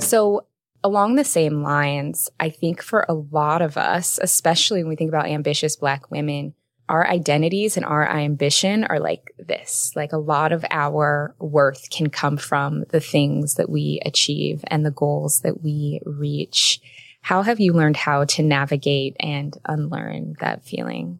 So 0.00 0.45
along 0.86 1.16
the 1.16 1.24
same 1.24 1.62
lines, 1.62 2.30
I 2.38 2.48
think 2.48 2.80
for 2.80 3.04
a 3.08 3.14
lot 3.14 3.60
of 3.60 3.76
us, 3.76 4.20
especially 4.22 4.82
when 4.82 4.90
we 4.90 4.96
think 4.96 5.08
about 5.08 5.26
ambitious 5.26 5.74
Black 5.74 6.12
women, 6.12 6.54
our 6.88 7.04
identities 7.04 7.76
and 7.76 7.84
our 7.84 8.08
ambition 8.08 8.84
are 8.84 9.00
like 9.00 9.34
this. 9.36 9.90
Like 9.96 10.12
a 10.12 10.18
lot 10.18 10.52
of 10.52 10.64
our 10.70 11.34
worth 11.40 11.90
can 11.90 12.08
come 12.08 12.36
from 12.36 12.84
the 12.90 13.00
things 13.00 13.54
that 13.54 13.68
we 13.68 14.00
achieve 14.06 14.62
and 14.68 14.86
the 14.86 14.92
goals 14.92 15.40
that 15.40 15.60
we 15.60 16.00
reach. 16.04 16.80
How 17.20 17.42
have 17.42 17.58
you 17.58 17.72
learned 17.72 17.96
how 17.96 18.24
to 18.24 18.42
navigate 18.44 19.16
and 19.18 19.58
unlearn 19.64 20.36
that 20.38 20.64
feeling? 20.64 21.18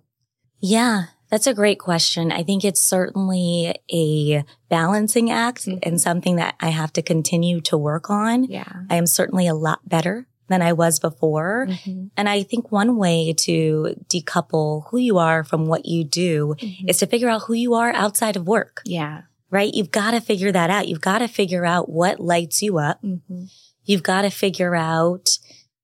Yeah, 0.60 1.06
that's 1.30 1.46
a 1.46 1.54
great 1.54 1.78
question. 1.78 2.30
I 2.30 2.42
think 2.42 2.64
it's 2.64 2.80
certainly 2.80 3.74
a 3.92 4.44
balancing 4.68 5.30
act 5.30 5.66
mm-hmm. 5.66 5.78
and 5.82 6.00
something 6.00 6.36
that 6.36 6.54
I 6.60 6.68
have 6.68 6.92
to 6.94 7.02
continue 7.02 7.60
to 7.62 7.76
work 7.76 8.10
on. 8.10 8.44
Yeah. 8.44 8.70
I 8.88 8.96
am 8.96 9.06
certainly 9.06 9.46
a 9.46 9.54
lot 9.54 9.88
better 9.88 10.26
than 10.48 10.62
I 10.62 10.72
was 10.72 11.00
before. 11.00 11.66
Mm-hmm. 11.68 12.06
And 12.16 12.28
I 12.28 12.42
think 12.42 12.70
one 12.70 12.96
way 12.96 13.34
to 13.38 13.96
decouple 14.08 14.88
who 14.90 14.98
you 14.98 15.18
are 15.18 15.42
from 15.42 15.66
what 15.66 15.86
you 15.86 16.04
do 16.04 16.54
mm-hmm. 16.58 16.88
is 16.88 16.98
to 16.98 17.06
figure 17.06 17.28
out 17.28 17.44
who 17.44 17.54
you 17.54 17.74
are 17.74 17.90
outside 17.92 18.36
of 18.36 18.46
work. 18.46 18.82
Yeah. 18.84 19.22
Right? 19.50 19.72
You've 19.72 19.90
got 19.90 20.12
to 20.12 20.20
figure 20.20 20.52
that 20.52 20.70
out. 20.70 20.88
You've 20.88 21.00
got 21.00 21.18
to 21.18 21.28
figure 21.28 21.64
out 21.64 21.88
what 21.88 22.20
lights 22.20 22.62
you 22.62 22.78
up. 22.78 23.02
Mm-hmm. 23.02 23.44
You've 23.84 24.02
got 24.02 24.22
to 24.22 24.30
figure 24.30 24.74
out 24.74 25.38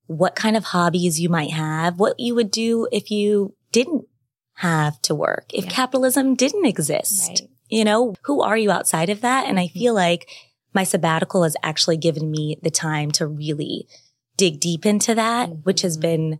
what 0.06 0.34
kind 0.34 0.56
of 0.56 0.64
hobbies 0.64 1.20
you 1.20 1.28
might 1.28 1.52
have, 1.52 1.98
what 1.98 2.18
you 2.18 2.34
would 2.34 2.50
do 2.50 2.88
if 2.92 3.10
you 3.10 3.54
didn't 3.70 4.04
have 4.54 5.00
to 5.02 5.14
work, 5.14 5.46
if 5.52 5.64
yeah. 5.64 5.70
capitalism 5.70 6.34
didn't 6.34 6.66
exist. 6.66 7.28
Right. 7.28 7.40
You 7.68 7.84
know, 7.84 8.14
who 8.24 8.42
are 8.42 8.56
you 8.56 8.70
outside 8.70 9.08
of 9.08 9.22
that? 9.22 9.46
And 9.46 9.58
I 9.58 9.66
mm-hmm. 9.66 9.78
feel 9.78 9.94
like 9.94 10.28
my 10.74 10.84
sabbatical 10.84 11.42
has 11.44 11.56
actually 11.62 11.96
given 11.96 12.30
me 12.30 12.58
the 12.62 12.70
time 12.70 13.10
to 13.12 13.26
really 13.26 13.86
dig 14.36 14.60
deep 14.60 14.86
into 14.86 15.14
that, 15.14 15.48
mm-hmm. 15.48 15.60
which 15.60 15.82
has 15.82 15.96
been 15.96 16.38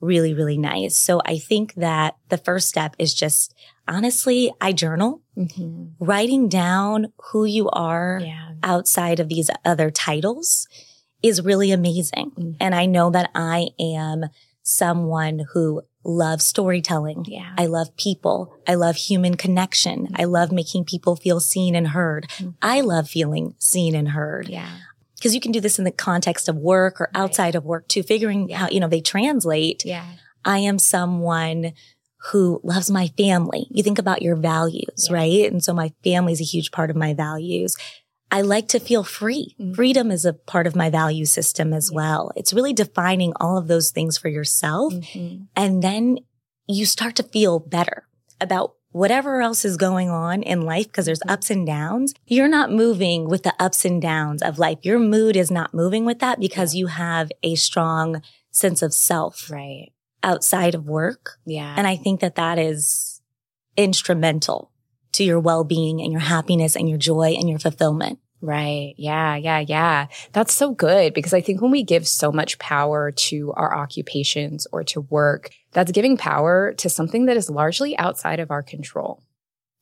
really, 0.00 0.34
really 0.34 0.58
nice. 0.58 0.96
So 0.96 1.22
I 1.24 1.38
think 1.38 1.74
that 1.74 2.16
the 2.28 2.38
first 2.38 2.68
step 2.68 2.96
is 2.98 3.14
just 3.14 3.54
honestly, 3.86 4.52
I 4.60 4.72
journal, 4.72 5.22
mm-hmm. 5.38 6.04
writing 6.04 6.48
down 6.48 7.12
who 7.30 7.44
you 7.44 7.68
are 7.70 8.20
yeah. 8.22 8.50
outside 8.62 9.20
of 9.20 9.28
these 9.28 9.50
other 9.64 9.90
titles 9.90 10.66
is 11.22 11.42
really 11.42 11.70
amazing. 11.70 12.32
Mm-hmm. 12.32 12.50
And 12.60 12.74
I 12.74 12.86
know 12.86 13.10
that 13.10 13.30
I 13.34 13.68
am 13.78 14.24
someone 14.62 15.44
who 15.52 15.82
loves 16.04 16.44
storytelling. 16.44 17.24
Yeah. 17.28 17.54
I 17.56 17.66
love 17.66 17.96
people. 17.96 18.58
I 18.66 18.74
love 18.74 18.96
human 18.96 19.36
connection. 19.36 20.06
Mm-hmm. 20.06 20.16
I 20.18 20.24
love 20.24 20.52
making 20.52 20.84
people 20.84 21.16
feel 21.16 21.40
seen 21.40 21.74
and 21.74 21.88
heard. 21.88 22.28
Mm-hmm. 22.28 22.50
I 22.60 22.80
love 22.80 23.08
feeling 23.08 23.54
seen 23.58 23.94
and 23.94 24.08
heard. 24.08 24.48
Yeah 24.48 24.68
because 25.22 25.36
you 25.36 25.40
can 25.40 25.52
do 25.52 25.60
this 25.60 25.78
in 25.78 25.84
the 25.84 25.92
context 25.92 26.48
of 26.48 26.56
work 26.56 27.00
or 27.00 27.08
outside 27.14 27.44
right. 27.44 27.54
of 27.54 27.64
work 27.64 27.86
too, 27.86 28.02
figuring 28.02 28.48
yeah. 28.48 28.56
how, 28.56 28.68
you 28.68 28.80
know, 28.80 28.88
they 28.88 29.00
translate. 29.00 29.84
Yeah. 29.84 30.04
I 30.44 30.58
am 30.58 30.80
someone 30.80 31.74
who 32.30 32.60
loves 32.64 32.90
my 32.90 33.06
family. 33.16 33.68
You 33.70 33.84
think 33.84 34.00
about 34.00 34.22
your 34.22 34.34
values, 34.34 35.06
yeah. 35.08 35.14
right? 35.14 35.52
And 35.52 35.62
so 35.62 35.72
my 35.72 35.92
family 36.02 36.32
is 36.32 36.40
a 36.40 36.44
huge 36.44 36.72
part 36.72 36.90
of 36.90 36.96
my 36.96 37.14
values. 37.14 37.76
I 38.32 38.40
like 38.40 38.66
to 38.68 38.80
feel 38.80 39.04
free. 39.04 39.54
Mm-hmm. 39.60 39.74
Freedom 39.74 40.10
is 40.10 40.24
a 40.24 40.32
part 40.32 40.66
of 40.66 40.74
my 40.74 40.88
value 40.90 41.26
system 41.26 41.72
as 41.72 41.90
yeah. 41.92 41.96
well. 41.96 42.32
It's 42.34 42.52
really 42.52 42.72
defining 42.72 43.34
all 43.38 43.58
of 43.58 43.68
those 43.68 43.90
things 43.90 44.16
for 44.16 44.28
yourself. 44.28 44.94
Mm-hmm. 44.94 45.44
And 45.54 45.82
then 45.82 46.18
you 46.66 46.86
start 46.86 47.14
to 47.16 47.22
feel 47.22 47.60
better 47.60 48.08
about 48.40 48.74
whatever 48.90 49.40
else 49.40 49.64
is 49.64 49.76
going 49.76 50.10
on 50.10 50.42
in 50.42 50.62
life, 50.62 50.86
because 50.86 51.06
there's 51.06 51.22
ups 51.28 51.50
and 51.50 51.66
downs, 51.66 52.14
you're 52.26 52.48
not 52.48 52.70
moving 52.72 53.28
with 53.28 53.42
the 53.42 53.54
ups 53.58 53.84
and 53.84 54.02
downs 54.02 54.42
of 54.42 54.58
life. 54.58 54.78
Your 54.82 54.98
mood 54.98 55.36
is 55.36 55.50
not 55.50 55.72
moving 55.72 56.04
with 56.04 56.18
that 56.18 56.40
because 56.40 56.74
you 56.74 56.88
have 56.88 57.30
a 57.42 57.54
strong 57.54 58.22
sense 58.50 58.82
of 58.82 58.92
self. 58.92 59.50
Right. 59.50 59.92
Outside 60.22 60.74
of 60.74 60.86
work. 60.86 61.38
Yeah. 61.46 61.74
And 61.76 61.86
I 61.86 61.96
think 61.96 62.20
that 62.20 62.34
that 62.36 62.58
is 62.58 63.20
instrumental 63.76 64.70
to 65.12 65.24
your 65.24 65.40
well-being 65.40 66.00
and 66.00 66.12
your 66.12 66.20
happiness 66.20 66.76
and 66.76 66.88
your 66.88 66.98
joy 66.98 67.34
and 67.38 67.48
your 67.48 67.58
fulfillment. 67.58 68.18
Right. 68.42 68.94
Yeah. 68.98 69.36
Yeah. 69.36 69.60
Yeah. 69.60 70.08
That's 70.32 70.52
so 70.52 70.72
good 70.72 71.14
because 71.14 71.32
I 71.32 71.40
think 71.40 71.62
when 71.62 71.70
we 71.70 71.84
give 71.84 72.08
so 72.08 72.32
much 72.32 72.58
power 72.58 73.12
to 73.12 73.52
our 73.52 73.72
occupations 73.72 74.66
or 74.72 74.82
to 74.84 75.02
work, 75.02 75.50
that's 75.70 75.92
giving 75.92 76.16
power 76.16 76.74
to 76.74 76.90
something 76.90 77.26
that 77.26 77.36
is 77.36 77.48
largely 77.48 77.96
outside 77.98 78.40
of 78.40 78.50
our 78.50 78.62
control. 78.64 79.22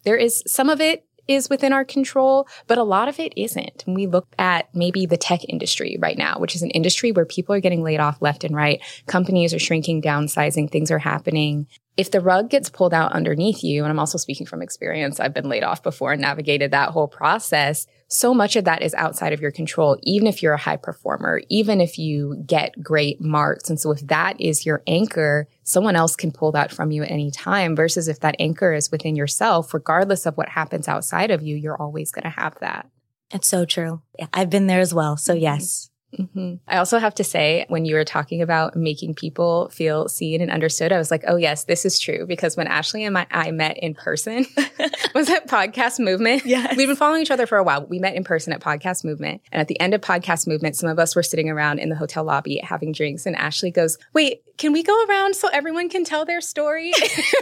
There 0.04 0.16
is 0.16 0.42
some 0.46 0.68
of 0.68 0.80
it 0.80 1.06
is 1.30 1.48
within 1.48 1.72
our 1.72 1.84
control, 1.84 2.48
but 2.66 2.78
a 2.78 2.82
lot 2.82 3.08
of 3.08 3.18
it 3.18 3.32
isn't. 3.36 3.82
When 3.86 3.94
we 3.94 4.06
look 4.06 4.26
at 4.38 4.74
maybe 4.74 5.06
the 5.06 5.16
tech 5.16 5.40
industry 5.48 5.96
right 6.00 6.18
now, 6.18 6.38
which 6.38 6.54
is 6.54 6.62
an 6.62 6.70
industry 6.70 7.12
where 7.12 7.24
people 7.24 7.54
are 7.54 7.60
getting 7.60 7.82
laid 7.82 8.00
off 8.00 8.20
left 8.20 8.44
and 8.44 8.54
right, 8.54 8.80
companies 9.06 9.54
are 9.54 9.58
shrinking, 9.58 10.02
downsizing, 10.02 10.70
things 10.70 10.90
are 10.90 10.98
happening 10.98 11.66
if 12.00 12.10
the 12.10 12.20
rug 12.20 12.48
gets 12.48 12.70
pulled 12.70 12.94
out 12.94 13.12
underneath 13.12 13.62
you, 13.62 13.82
and 13.82 13.90
I'm 13.90 13.98
also 13.98 14.16
speaking 14.16 14.46
from 14.46 14.62
experience, 14.62 15.20
I've 15.20 15.34
been 15.34 15.50
laid 15.50 15.62
off 15.62 15.82
before 15.82 16.12
and 16.12 16.22
navigated 16.22 16.70
that 16.70 16.92
whole 16.92 17.08
process. 17.08 17.86
So 18.08 18.32
much 18.32 18.56
of 18.56 18.64
that 18.64 18.80
is 18.80 18.94
outside 18.94 19.34
of 19.34 19.40
your 19.42 19.50
control, 19.50 19.98
even 20.02 20.26
if 20.26 20.42
you're 20.42 20.54
a 20.54 20.58
high 20.58 20.78
performer, 20.78 21.42
even 21.50 21.78
if 21.78 21.98
you 21.98 22.42
get 22.46 22.82
great 22.82 23.20
marks. 23.20 23.68
And 23.68 23.78
so 23.78 23.90
if 23.90 24.00
that 24.06 24.40
is 24.40 24.64
your 24.64 24.82
anchor, 24.86 25.46
someone 25.70 25.96
else 25.96 26.16
can 26.16 26.32
pull 26.32 26.52
that 26.52 26.72
from 26.72 26.90
you 26.90 27.02
at 27.02 27.10
any 27.10 27.30
time 27.30 27.76
versus 27.76 28.08
if 28.08 28.20
that 28.20 28.36
anchor 28.38 28.72
is 28.72 28.90
within 28.90 29.16
yourself, 29.16 29.72
regardless 29.72 30.26
of 30.26 30.36
what 30.36 30.48
happens 30.48 30.88
outside 30.88 31.30
of 31.30 31.42
you, 31.42 31.56
you're 31.56 31.80
always 31.80 32.10
going 32.10 32.24
to 32.24 32.40
have 32.40 32.58
that. 32.60 32.88
It's 33.32 33.48
so 33.48 33.64
true. 33.64 34.02
I've 34.32 34.50
been 34.50 34.66
there 34.66 34.80
as 34.80 34.92
well. 34.92 35.16
So 35.16 35.32
mm-hmm. 35.32 35.42
yes, 35.42 35.89
Mm-hmm. 36.18 36.54
I 36.66 36.78
also 36.78 36.98
have 36.98 37.14
to 37.16 37.24
say, 37.24 37.64
when 37.68 37.84
you 37.84 37.94
were 37.94 38.04
talking 38.04 38.42
about 38.42 38.76
making 38.76 39.14
people 39.14 39.68
feel 39.70 40.08
seen 40.08 40.40
and 40.40 40.50
understood, 40.50 40.92
I 40.92 40.98
was 40.98 41.10
like, 41.10 41.24
oh, 41.26 41.36
yes, 41.36 41.64
this 41.64 41.84
is 41.84 41.98
true. 41.98 42.26
Because 42.26 42.56
when 42.56 42.66
Ashley 42.66 43.04
and 43.04 43.14
my, 43.14 43.26
I 43.30 43.50
met 43.50 43.78
in 43.78 43.94
person, 43.94 44.46
was 45.14 45.28
that 45.28 45.46
Podcast 45.46 46.00
Movement? 46.00 46.44
Yeah. 46.44 46.74
We've 46.76 46.88
been 46.88 46.96
following 46.96 47.22
each 47.22 47.30
other 47.30 47.46
for 47.46 47.58
a 47.58 47.64
while. 47.64 47.86
We 47.86 47.98
met 47.98 48.14
in 48.14 48.24
person 48.24 48.52
at 48.52 48.60
Podcast 48.60 49.04
Movement. 49.04 49.42
And 49.52 49.60
at 49.60 49.68
the 49.68 49.78
end 49.80 49.94
of 49.94 50.00
Podcast 50.00 50.46
Movement, 50.46 50.76
some 50.76 50.90
of 50.90 50.98
us 50.98 51.14
were 51.14 51.22
sitting 51.22 51.48
around 51.48 51.78
in 51.78 51.88
the 51.88 51.96
hotel 51.96 52.24
lobby 52.24 52.60
having 52.62 52.92
drinks. 52.92 53.26
And 53.26 53.36
Ashley 53.36 53.70
goes, 53.70 53.98
wait, 54.12 54.42
can 54.58 54.72
we 54.72 54.82
go 54.82 55.04
around 55.04 55.36
so 55.36 55.48
everyone 55.48 55.88
can 55.88 56.04
tell 56.04 56.24
their 56.24 56.40
story? 56.40 56.92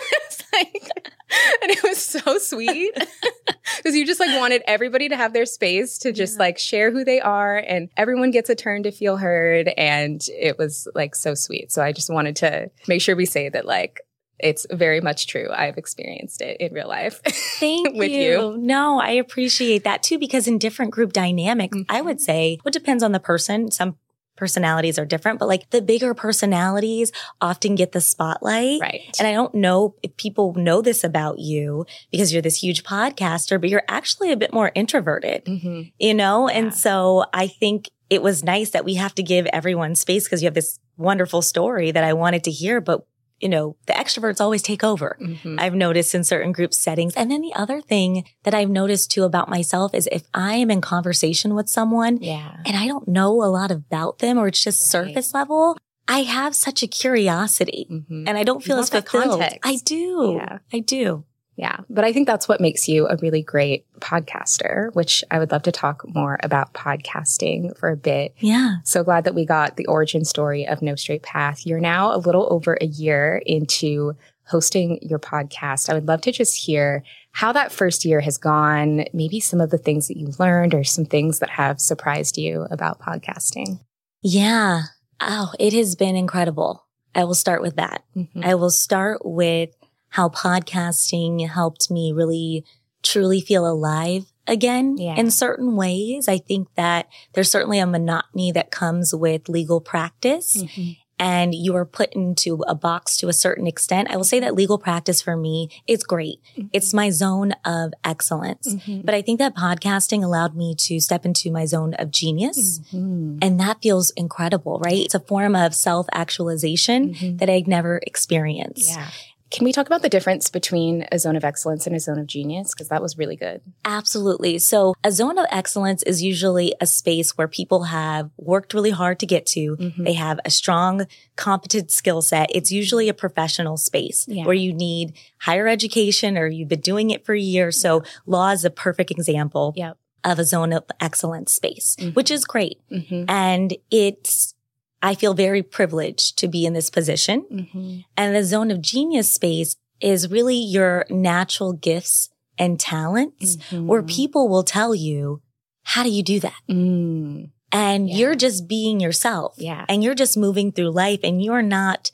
like, 0.53 0.91
and 1.63 1.71
it 1.71 1.83
was 1.83 2.05
so 2.05 2.39
sweet 2.39 2.93
because 3.77 3.95
you 3.95 4.07
just 4.07 4.21
like 4.21 4.39
wanted 4.39 4.63
everybody 4.67 5.09
to 5.09 5.17
have 5.17 5.33
their 5.33 5.47
space 5.47 5.99
to 5.99 6.13
just 6.13 6.37
yeah. 6.37 6.45
like 6.45 6.59
share 6.59 6.91
who 6.91 7.05
they 7.05 7.21
are 7.21 7.57
and 7.57 7.91
everyone 7.97 8.31
gets 8.31 8.49
a 8.49 8.55
turn 8.55 8.83
to 8.85 8.91
feel 8.91 9.17
heard. 9.17 9.69
And 9.77 10.21
it 10.29 10.59
was 10.59 10.89
like 10.95 11.15
so 11.15 11.35
sweet. 11.35 11.71
So 11.73 11.83
I 11.83 11.93
just 11.93 12.11
wanted 12.11 12.37
to 12.37 12.71
make 12.87 13.03
sure 13.03 13.17
we 13.17 13.27
say 13.27 13.49
that 13.49 13.67
like, 13.67 14.01
it's 14.39 14.67
very 14.71 15.01
much 15.01 15.27
true. 15.27 15.49
I've 15.53 15.79
experienced 15.79 16.41
it 16.43 16.61
in 16.61 16.73
real 16.73 16.89
life. 16.89 17.21
Thank 17.59 17.97
with 17.97 18.11
you. 18.11 18.53
you. 18.53 18.57
No, 18.57 19.01
I 19.01 19.11
appreciate 19.11 19.85
that 19.85 20.03
too, 20.03 20.19
because 20.19 20.47
in 20.47 20.59
different 20.59 20.93
group 20.93 21.13
dynamics, 21.13 21.77
mm-hmm. 21.77 21.91
I 21.93 22.01
would 22.01 22.21
say 22.21 22.59
well, 22.65 22.71
it 22.71 22.73
depends 22.73 23.03
on 23.03 23.13
the 23.13 23.21
person. 23.21 23.71
Some 23.71 23.97
personalities 24.39 24.99
are 24.99 25.05
different, 25.05 25.39
but 25.39 25.49
like 25.49 25.69
the 25.71 25.83
bigger 25.83 26.15
personalities 26.15 27.13
often 27.41 27.75
get 27.75 27.93
the 27.93 28.01
spotlight. 28.01 28.81
Right. 28.81 29.15
And 29.19 29.29
I 29.29 29.33
don't 29.33 29.55
know 29.55 29.97
if 30.03 30.17
people 30.17 30.55
know 30.55 30.81
this 30.81 31.05
about 31.05 31.39
you 31.39 31.85
because 32.11 32.33
you're 32.33 32.41
this 32.41 32.63
huge 32.63 32.85
podcaster, 32.85 33.61
but 33.61 33.69
you're 33.69 33.83
actually 33.89 34.33
a 34.33 34.37
bit 34.37 34.53
more 34.53 34.73
introverted, 34.75 35.45
mm-hmm. 35.45 35.83
you 35.99 36.15
know? 36.15 36.49
Yeah. 36.49 36.59
And 36.59 36.75
so 36.75 37.25
I 37.35 37.49
think 37.49 37.91
it 38.09 38.23
was 38.23 38.43
nice 38.43 38.71
that 38.71 38.85
we 38.85 38.95
have 38.95 39.15
to 39.17 39.23
give 39.23 39.47
everyone 39.47 39.95
space 39.95 40.25
because 40.25 40.43
you 40.43 40.47
have 40.47 40.55
this 40.55 40.79
wonderful 40.97 41.43
story 41.43 41.91
that 41.91 42.05
I 42.05 42.13
wanted 42.13 42.45
to 42.45 42.51
hear, 42.51 42.81
but 42.81 43.07
you 43.41 43.49
know, 43.49 43.77
the 43.87 43.93
extroverts 43.93 44.41
always 44.41 44.63
take 44.63 44.83
over. 44.83 45.17
Mm-hmm. 45.21 45.57
I've 45.59 45.75
noticed 45.75 46.15
in 46.15 46.25
certain 46.25 46.53
group 46.53 46.75
settings. 46.75 47.15
And 47.15 47.31
then 47.31 47.41
the 47.41 47.55
other 47.55 47.81
thing 47.81 48.25
that 48.45 48.55
I've 48.55 48.71
noticed 48.71 49.11
too 49.11 49.25
about 49.25 49.49
myself 49.49 49.95
is 49.95 50.09
if 50.11 50.25
I 50.35 50.55
am 50.55 50.71
in 50.71 50.81
conversation 50.81 51.55
with 51.55 51.69
someone 51.69 52.19
yeah. 52.19 52.57
and 52.67 52.77
I 52.77 52.87
don't 52.87 53.09
know 53.09 53.43
a 53.43 53.47
lot 53.47 53.71
about 53.71 54.19
them 54.19 54.39
or 54.39 54.49
it's 54.49 54.63
just 54.63 54.83
right. 54.83 55.07
surface 55.07 55.35
level, 55.35 55.79
I 56.09 56.21
have 56.23 56.55
such 56.55 56.83
a 56.83 56.87
curiosity 56.87 57.87
mm-hmm. 57.91 58.27
and 58.27 58.37
I 58.37 58.43
don't 58.43 58.63
feel 58.63 58.79
as 58.79 58.89
fulfilled. 58.89 59.43
I 59.63 59.79
do. 59.85 60.39
Yeah. 60.41 60.59
I 60.73 60.81
do. 60.81 61.25
Yeah. 61.59 61.81
But 61.91 62.05
I 62.05 62.13
think 62.13 62.29
that's 62.29 62.47
what 62.47 62.61
makes 62.61 62.89
you 62.89 63.09
a 63.09 63.17
really 63.17 63.43
great 63.43 63.85
podcaster, 63.99 64.95
which 64.95 65.25
I 65.29 65.41
would 65.41 65.51
love 65.51 65.65
to 65.65 65.73
talk 65.73 66.05
more 66.07 66.39
about 66.45 66.73
podcasting 66.73 67.77
for 67.77 67.91
a 67.91 67.97
bit. 67.97 68.33
Yeah. 68.39 68.77
So 68.85 69.03
glad 69.03 69.25
that 69.25 69.35
we 69.35 69.45
got 69.45 69.77
the 69.77 69.87
origin 69.87 70.25
story 70.25 70.69
of 70.69 70.83
No 70.83 70.95
Straight 70.95 71.25
Path. 71.25 71.67
You're 71.67 71.81
now 71.81 72.15
a 72.15 72.17
little 72.17 72.47
over 72.53 72.79
a 72.81 72.87
year 72.87 73.43
into 73.45 74.15
hosting 74.47 75.01
your 75.03 75.19
podcast. 75.19 75.91
I 75.91 75.95
would 75.95 76.07
love 76.07 76.21
to 76.23 76.33
just 76.33 76.57
hear 76.57 77.03
how 77.33 77.51
that 77.53 77.73
first 77.73 78.05
year 78.05 78.21
has 78.21 78.39
gone, 78.39 79.05
maybe 79.13 79.41
some 79.41 79.61
of 79.61 79.71
the 79.71 79.79
things 79.79 80.07
that 80.07 80.17
you've 80.17 80.39
learned 80.39 80.75
or 80.75 80.85
some 80.85 81.05
things 81.05 81.41
that 81.41 81.51
have 81.51 81.81
surprised 81.81 82.39
you 82.39 82.69
about 82.71 83.01
podcasting. 83.01 83.81
Yeah. 84.23 84.83
Oh, 85.21 85.53
it 85.59 85.73
has 85.73 85.97
been 85.97 86.15
incredible. 86.15 86.85
I 87.17 87.25
will 87.25 87.35
start 87.35 87.63
with 87.63 87.77
that. 87.77 88.05
Mm-hmm. 88.17 88.43
I 88.45 88.55
will 88.55 88.71
start 88.71 89.23
with 89.25 89.71
how 90.11 90.29
podcasting 90.29 91.49
helped 91.49 91.91
me 91.91 92.13
really 92.13 92.65
truly 93.03 93.41
feel 93.41 93.67
alive 93.67 94.27
again 94.47 94.97
yeah. 94.99 95.15
in 95.15 95.31
certain 95.31 95.77
ways. 95.77 96.29
I 96.29 96.39
think 96.39 96.69
that 96.75 97.09
there's 97.35 97.51
certainly 97.51 97.79
a 97.79 97.87
monotony 97.87 98.51
that 98.53 98.71
comes 98.71 99.15
with 99.15 99.49
legal 99.49 99.81
practice. 99.81 100.63
Mm-hmm. 100.63 100.93
and 101.21 101.53
you 101.53 101.75
are 101.75 101.85
put 101.85 102.13
into 102.13 102.63
a 102.69 102.77
box 102.77 103.17
to 103.17 103.29
a 103.29 103.33
certain 103.33 103.67
extent. 103.67 104.09
I 104.09 104.17
will 104.17 104.23
say 104.23 104.39
that 104.39 104.55
legal 104.55 104.79
practice 104.79 105.21
for 105.21 105.37
me, 105.37 105.69
it's 105.87 106.05
great. 106.05 106.41
Mm-hmm. 106.53 106.69
It's 106.73 106.95
my 106.95 107.11
zone 107.11 107.55
of 107.65 107.93
excellence. 108.05 108.73
Mm-hmm. 108.73 109.01
But 109.01 109.17
I 109.17 109.23
think 109.23 109.41
that 109.41 109.57
podcasting 109.57 110.23
allowed 110.23 110.55
me 110.55 110.77
to 110.77 111.01
step 111.01 111.27
into 111.27 111.51
my 111.51 111.65
zone 111.65 111.95
of 111.95 112.13
genius. 112.13 112.79
Mm-hmm. 112.93 113.39
And 113.43 113.59
that 113.59 113.83
feels 113.83 114.11
incredible, 114.11 114.79
right? 114.79 114.99
It's 115.07 115.15
a 115.15 115.21
form 115.21 115.57
of 115.57 115.75
self 115.75 116.07
actualization 116.13 117.15
mm-hmm. 117.15 117.37
that 117.39 117.51
I'd 117.51 117.67
never 117.67 118.01
experienced. 118.07 118.89
Yeah. 118.89 119.11
Can 119.51 119.65
we 119.65 119.73
talk 119.73 119.87
about 119.87 120.03
the 120.03 120.09
difference 120.09 120.51
between 120.51 121.07
a 121.11 121.19
zone 121.19 121.37
of 121.37 121.45
excellence 121.45 121.87
and 121.87 121.97
a 121.97 122.01
zone 122.01 122.19
of 122.19 122.27
genius? 122.27 122.75
Because 122.75 122.89
that 122.89 123.01
was 123.01 123.17
really 123.17 123.37
good. 123.37 123.63
Absolutely. 123.85 124.59
So 124.59 124.95
a 125.03 125.11
zone 125.11 125.39
of 125.39 125.47
excellence 125.51 126.03
is 126.03 126.23
usually 126.23 126.75
a 126.81 126.87
space 126.87 127.37
where 127.39 127.49
people 127.49 127.85
have 127.85 128.31
worked 128.37 128.75
really 128.75 128.91
hard 128.91 129.19
to 129.21 129.27
get 129.27 129.47
to. 129.47 129.77
Mm-hmm. 129.77 130.05
They 130.05 130.13
have 130.15 130.39
a 130.45 130.51
strong, 130.51 131.07
competent 131.37 131.91
skill 131.91 132.21
set. 132.21 132.51
It's 132.55 132.71
usually 132.71 133.09
a 133.09 133.15
professional 133.15 133.77
space 133.77 134.27
yeah. 134.29 134.45
where 134.45 134.55
you 134.55 134.73
need 134.73 135.15
higher 135.39 135.67
education 135.67 136.37
or 136.37 136.47
you've 136.47 136.69
been 136.69 136.81
doing 136.81 137.11
it 137.11 137.25
for 137.25 137.35
years. 137.35 137.81
So 137.81 138.03
law 138.27 138.51
is 138.51 138.65
a 138.65 138.71
perfect 138.71 139.11
example. 139.11 139.73
Yep. 139.77 139.97
Of 140.25 140.41
a 140.41 140.45
zone 140.45 140.73
of 140.73 140.85
excellence 141.01 141.53
space, 141.53 141.97
mm-hmm. 141.99 142.11
which 142.11 142.31
is 142.31 142.45
great. 142.45 142.81
Mm-hmm. 142.91 143.27
And 143.29 143.75
it's 143.91 144.55
I 145.03 145.15
feel 145.15 145.35
very 145.35 145.63
privileged 145.63 146.39
to 146.39 146.49
be 146.49 146.67
in 146.67 146.73
this 146.73 146.91
position. 146.91 147.45
Mm-hmm. 147.51 147.99
And 148.17 148.35
the 148.35 148.45
zone 148.45 148.71
of 148.71 148.81
genius 148.81 149.31
space 149.31 149.77
is 150.01 150.31
really 150.31 150.57
your 150.57 151.05
natural 151.09 151.73
gifts 151.73 152.31
and 152.59 152.79
talents 152.79 153.57
mm-hmm. 153.57 153.87
where 153.87 154.03
people 154.03 154.49
will 154.49 154.65
tell 154.65 154.95
you, 154.95 155.41
how 155.85 156.03
do 156.03 156.11
you 156.11 156.23
do 156.23 156.41
that? 156.41 156.61
Mm. 156.69 157.51
And 157.71 158.09
yeah. 158.09 158.17
you're 158.17 158.35
just 158.35 158.69
being 158.69 159.01
yourself. 159.01 159.55
Yeah. 159.59 159.85
And 159.89 160.03
you're 160.03 160.15
just 160.15 160.37
moving 160.37 160.73
through 160.73 160.91
life 160.91 161.21
and 161.23 161.43
you're 161.43 161.63
not 161.63 162.11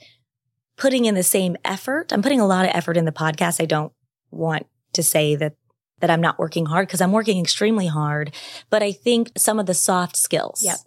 putting 0.77 1.07
in 1.07 1.15
the 1.15 1.23
same 1.23 1.57
effort. 1.65 2.13
I'm 2.13 2.23
putting 2.23 2.41
a 2.41 2.47
lot 2.47 2.67
of 2.67 2.73
effort 2.75 2.97
in 2.97 3.05
the 3.05 3.13
podcast. 3.13 3.63
I 3.63 3.67
don't 3.67 3.93
want 4.31 4.67
to 4.93 5.03
say 5.03 5.37
that 5.37 5.55
that 6.01 6.11
I'm 6.11 6.21
not 6.21 6.39
working 6.39 6.67
hard 6.67 6.89
because 6.89 7.01
I'm 7.01 7.13
working 7.13 7.41
extremely 7.41 7.87
hard, 7.87 8.35
but 8.69 8.83
I 8.83 8.93
think 8.93 9.31
some 9.39 9.61
of 9.61 9.67
the 9.67 9.75
soft 9.75 10.17
skills 10.17 10.63
yep 10.63 10.79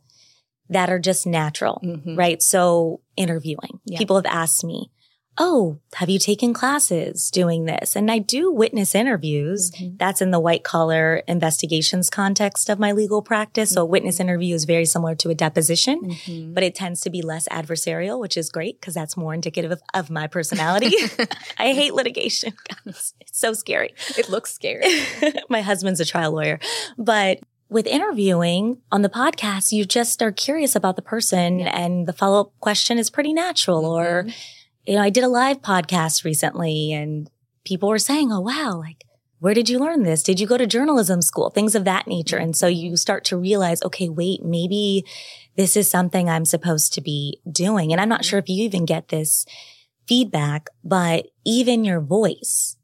that 0.70 0.90
are 0.90 1.00
just 1.00 1.26
natural, 1.26 1.82
mm-hmm. 1.84 2.16
right? 2.16 2.42
So 2.42 3.02
interviewing, 3.16 3.80
yeah. 3.86 3.98
people 3.98 4.16
have 4.16 4.26
asked 4.26 4.64
me, 4.64 4.92
Oh, 5.40 5.80
have 5.94 6.10
you 6.10 6.18
taken 6.18 6.52
classes 6.52 7.30
doing 7.30 7.66
this? 7.66 7.96
And 7.96 8.10
I 8.10 8.18
do 8.18 8.52
witness 8.52 8.96
interviews. 8.96 9.70
Mm-hmm. 9.70 9.98
That's 9.98 10.20
in 10.20 10.32
the 10.32 10.40
white 10.40 10.64
collar 10.64 11.18
investigations 11.28 12.10
context 12.10 12.70
of 12.70 12.80
my 12.80 12.92
legal 12.92 13.22
practice. 13.22 13.70
Mm-hmm. 13.70 13.76
So 13.76 13.82
a 13.84 13.86
witness 13.86 14.16
mm-hmm. 14.16 14.30
interview 14.30 14.56
is 14.56 14.66
very 14.66 14.86
similar 14.86 15.14
to 15.16 15.30
a 15.30 15.36
deposition, 15.36 16.02
mm-hmm. 16.10 16.54
but 16.56 16.64
it 16.64 16.74
tends 16.74 17.02
to 17.02 17.12
be 17.12 17.22
less 17.22 17.48
adversarial, 17.50 18.20
which 18.20 18.36
is 18.36 18.50
great 18.50 18.82
because 18.82 18.96
that's 18.96 19.16
more 19.16 19.36
indicative 19.36 19.72
of, 19.72 19.82
of 19.94 20.10
my 20.10 20.26
personality. 20.26 20.92
I 21.60 21.74
hate 21.74 21.94
litigation. 21.94 22.54
it's 22.88 23.14
so 23.32 23.54
scary. 23.54 23.94
It 24.18 24.30
looks 24.30 24.52
scary. 24.52 24.88
my 25.50 25.62
husband's 25.62 26.00
a 26.00 26.06
trial 26.06 26.32
lawyer, 26.32 26.60
but 26.98 27.42
with 27.70 27.86
interviewing 27.86 28.82
on 28.92 29.02
the 29.02 29.10
podcast, 29.10 29.72
you 29.72 29.86
just 29.86 30.22
are 30.22 30.32
curious 30.32 30.76
about 30.76 30.96
the 30.96 31.02
person 31.02 31.60
yeah. 31.60 31.78
and 31.78 32.08
the 32.08 32.14
follow 32.14 32.42
up 32.42 32.54
question 32.60 32.98
is 32.98 33.10
pretty 33.10 33.34
natural. 33.34 33.84
Mm-hmm. 33.84 33.88
Or, 33.88 34.28
you 34.86 34.96
know, 34.96 35.02
I 35.02 35.10
did 35.10 35.24
a 35.24 35.30
live 35.30 35.62
podcast 35.62 36.24
recently 36.24 36.94
and 36.94 37.30
people 37.66 37.90
were 37.90 38.00
saying, 38.00 38.32
Oh, 38.32 38.40
wow, 38.40 38.78
like, 38.78 39.04
where 39.40 39.54
did 39.54 39.70
you 39.70 39.78
learn 39.78 40.04
this? 40.04 40.24
Did 40.24 40.40
you 40.40 40.48
go 40.48 40.58
to 40.58 40.66
journalism 40.66 41.22
school? 41.22 41.50
Things 41.50 41.76
of 41.76 41.86
that 41.86 42.08
nature. 42.08 42.38
And 42.38 42.56
so 42.56 42.68
you 42.68 42.98
start 42.98 43.24
to 43.26 43.38
realize, 43.38 43.84
okay, 43.84 44.10
wait, 44.10 44.44
maybe 44.44 45.06
this 45.56 45.78
is 45.78 45.90
something 45.90 46.28
I'm 46.28 46.46
supposed 46.46 46.94
to 46.94 47.02
be 47.02 47.40
doing. 47.52 47.92
And 47.92 48.02
I'm 48.02 48.10
not 48.10 48.26
sure 48.26 48.40
if 48.40 48.50
you 48.50 48.64
even 48.64 48.86
get 48.86 49.10
this 49.10 49.46
feedback, 50.08 50.70
but 50.84 51.28
even 51.46 51.84
your 51.84 52.00
voice 52.00 52.77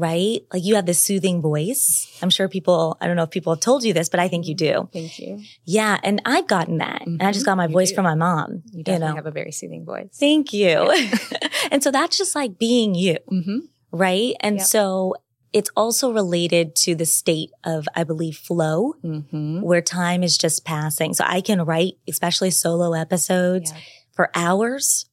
right? 0.00 0.40
Like 0.52 0.64
you 0.64 0.74
have 0.76 0.86
this 0.86 1.00
soothing 1.00 1.40
voice. 1.40 2.18
I'm 2.22 2.30
sure 2.30 2.48
people, 2.48 2.96
I 3.00 3.06
don't 3.06 3.16
know 3.16 3.24
if 3.24 3.30
people 3.30 3.54
have 3.54 3.60
told 3.60 3.84
you 3.84 3.92
this, 3.92 4.08
but 4.08 4.18
I 4.18 4.28
think 4.28 4.46
you 4.46 4.54
do. 4.54 4.88
Thank 4.92 5.18
you. 5.18 5.42
Yeah. 5.64 5.98
And 6.02 6.22
I've 6.24 6.48
gotten 6.48 6.78
that. 6.78 7.02
Mm-hmm. 7.02 7.18
And 7.20 7.22
I 7.22 7.32
just 7.32 7.44
got 7.44 7.56
my 7.56 7.66
you 7.66 7.72
voice 7.72 7.90
do. 7.90 7.96
from 7.96 8.04
my 8.04 8.14
mom. 8.14 8.62
You 8.72 8.82
definitely 8.82 9.06
you 9.06 9.10
know? 9.10 9.16
have 9.16 9.26
a 9.26 9.30
very 9.30 9.52
soothing 9.52 9.84
voice. 9.84 10.16
Thank 10.18 10.52
you. 10.52 10.90
and 11.70 11.82
so 11.82 11.90
that's 11.90 12.16
just 12.16 12.34
like 12.34 12.58
being 12.58 12.94
you. 12.94 13.18
Mm-hmm. 13.30 13.58
Right. 13.92 14.34
And 14.40 14.56
yep. 14.56 14.66
so 14.66 15.14
it's 15.52 15.70
also 15.76 16.12
related 16.12 16.74
to 16.76 16.94
the 16.94 17.06
state 17.06 17.50
of, 17.64 17.86
I 17.94 18.04
believe, 18.04 18.36
flow, 18.36 18.94
mm-hmm. 19.04 19.60
where 19.60 19.82
time 19.82 20.22
is 20.22 20.38
just 20.38 20.64
passing. 20.64 21.12
So 21.12 21.24
I 21.26 21.40
can 21.40 21.62
write, 21.62 21.94
especially 22.08 22.50
solo 22.50 22.94
episodes 22.94 23.72
yeah. 23.72 23.80
for 24.12 24.30
hours 24.34 25.06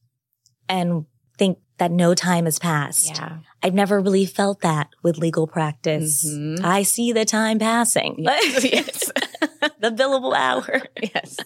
and 0.68 1.06
think 1.36 1.58
that 1.78 1.90
no 1.90 2.14
time 2.14 2.44
has 2.44 2.58
passed. 2.58 3.08
Yeah. 3.08 3.38
I've 3.62 3.74
never 3.74 4.00
really 4.00 4.26
felt 4.26 4.60
that 4.60 4.88
with 5.02 5.18
legal 5.18 5.46
practice. 5.46 6.26
Mm-hmm. 6.28 6.64
I 6.64 6.82
see 6.82 7.12
the 7.12 7.24
time 7.24 7.58
passing. 7.58 8.26
Yes. 8.38 8.64
yes. 8.64 9.12
the 9.80 9.90
billable 9.90 10.36
hour. 10.36 10.82
Yes. 11.00 11.36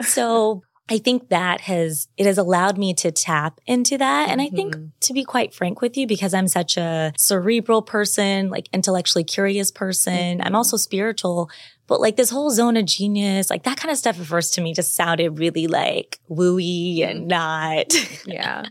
so 0.00 0.62
I 0.88 0.98
think 0.98 1.28
that 1.28 1.62
has, 1.62 2.08
it 2.16 2.26
has 2.26 2.38
allowed 2.38 2.78
me 2.78 2.92
to 2.94 3.10
tap 3.10 3.60
into 3.66 3.96
that. 3.98 4.28
And 4.28 4.40
I 4.40 4.48
think 4.48 4.74
mm-hmm. 4.74 4.86
to 5.00 5.12
be 5.12 5.24
quite 5.24 5.54
frank 5.54 5.80
with 5.80 5.96
you, 5.96 6.06
because 6.06 6.34
I'm 6.34 6.48
such 6.48 6.76
a 6.76 7.12
cerebral 7.16 7.82
person, 7.82 8.50
like 8.50 8.68
intellectually 8.72 9.24
curious 9.24 9.70
person, 9.70 10.40
I'm 10.42 10.54
also 10.54 10.76
spiritual. 10.76 11.50
But 11.86 12.00
like 12.00 12.16
this 12.16 12.30
whole 12.30 12.50
zone 12.50 12.76
of 12.76 12.86
genius, 12.86 13.50
like 13.50 13.64
that 13.64 13.76
kind 13.76 13.90
of 13.90 13.98
stuff 13.98 14.18
at 14.18 14.26
first 14.26 14.54
to 14.54 14.60
me 14.60 14.72
just 14.72 14.94
sounded 14.94 15.38
really 15.38 15.66
like 15.66 16.20
wooey 16.30 17.02
and 17.08 17.28
not. 17.28 17.92
Yeah. 18.24 18.64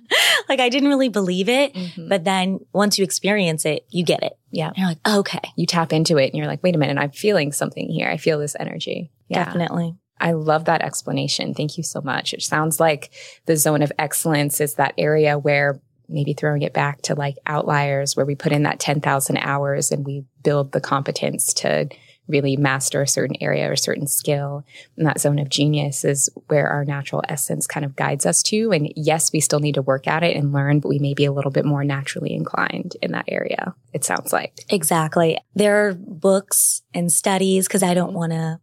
like 0.48 0.60
I 0.60 0.70
didn't 0.70 0.90
really 0.90 1.10
believe 1.10 1.50
it. 1.50 1.74
Mm-hmm. 1.74 2.08
But 2.08 2.24
then 2.24 2.60
once 2.74 2.98
you 2.98 3.04
experience 3.04 3.66
it, 3.66 3.86
you 3.90 4.04
get 4.04 4.24
it. 4.24 4.34
Yeah. 4.50 4.70
And 4.70 4.78
you're 4.78 4.88
like, 4.88 5.08
okay. 5.08 5.42
You 5.58 5.66
tap 5.66 5.92
into 5.92 6.18
it 6.18 6.28
and 6.28 6.36
you're 6.36 6.48
like, 6.48 6.64
wait 6.64 6.74
a 6.74 6.78
minute, 6.78 6.98
I'm 6.98 7.12
feeling 7.12 7.52
something 7.52 7.90
here. 7.90 8.08
I 8.08 8.18
feel 8.18 8.40
this 8.40 8.56
energy. 8.60 9.12
Yeah. 9.28 9.44
Definitely. 9.44 9.96
I 10.20 10.32
love 10.34 10.66
that 10.66 10.82
explanation. 10.82 11.54
Thank 11.54 11.78
you 11.78 11.84
so 11.84 12.02
much. 12.02 12.34
It 12.34 12.44
sounds 12.44 12.80
like 12.80 13.12
the 13.46 13.58
zone 13.58 13.82
of 13.82 13.92
excellence 14.00 14.62
is 14.62 14.76
that 14.76 14.94
area 14.98 15.38
where 15.38 15.82
maybe 16.08 16.34
throwing 16.34 16.62
it 16.62 16.74
back 16.74 17.02
to 17.04 17.16
like 17.16 17.38
outliers 17.46 18.16
where 18.16 18.26
we 18.26 18.36
put 18.36 18.52
in 18.52 18.64
that 18.64 18.80
10,000 18.80 19.38
hours 19.38 19.92
and 19.92 20.06
we 20.06 20.24
build 20.44 20.72
the 20.72 20.82
competence 20.82 21.54
to 21.56 21.90
really 22.32 22.58
master 22.58 23.02
a 23.02 23.08
certain 23.08 23.36
area 23.42 23.70
or 23.70 23.74
a 23.74 23.78
certain 23.78 24.08
skill. 24.08 24.64
And 24.98 25.06
that 25.06 25.20
zone 25.20 25.40
of 25.40 25.50
genius 25.50 26.04
is 26.04 26.30
where 26.48 26.68
our 26.68 26.86
natural 26.86 27.24
essence 27.30 27.68
kind 27.68 27.86
of 27.86 27.96
guides 27.96 28.26
us 28.26 28.42
to. 28.44 28.72
And 28.72 28.92
yes, 28.96 29.32
we 29.32 29.40
still 29.40 29.60
need 29.60 29.76
to 29.76 29.82
work 29.82 30.08
at 30.08 30.24
it 30.24 30.36
and 30.36 30.54
learn, 30.54 30.80
but 30.80 30.90
we 30.90 31.00
may 31.00 31.14
be 31.14 31.26
a 31.26 31.32
little 31.32 31.52
bit 31.52 31.66
more 31.66 31.84
naturally 31.84 32.34
inclined 32.34 32.96
in 33.02 33.12
that 33.12 33.26
area. 33.28 33.76
It 33.94 34.04
sounds 34.04 34.34
like. 34.34 34.66
Exactly. 34.70 35.38
There 35.54 35.88
are 35.88 35.94
books 35.94 36.82
and 36.94 37.12
studies 37.12 37.68
because 37.68 37.84
I 37.84 37.94
don't 37.94 38.14
want 38.14 38.32
to 38.32 38.60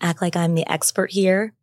act 0.00 0.20
like 0.20 0.36
I'm 0.36 0.54
the 0.54 0.70
expert 0.70 1.12
here 1.12 1.54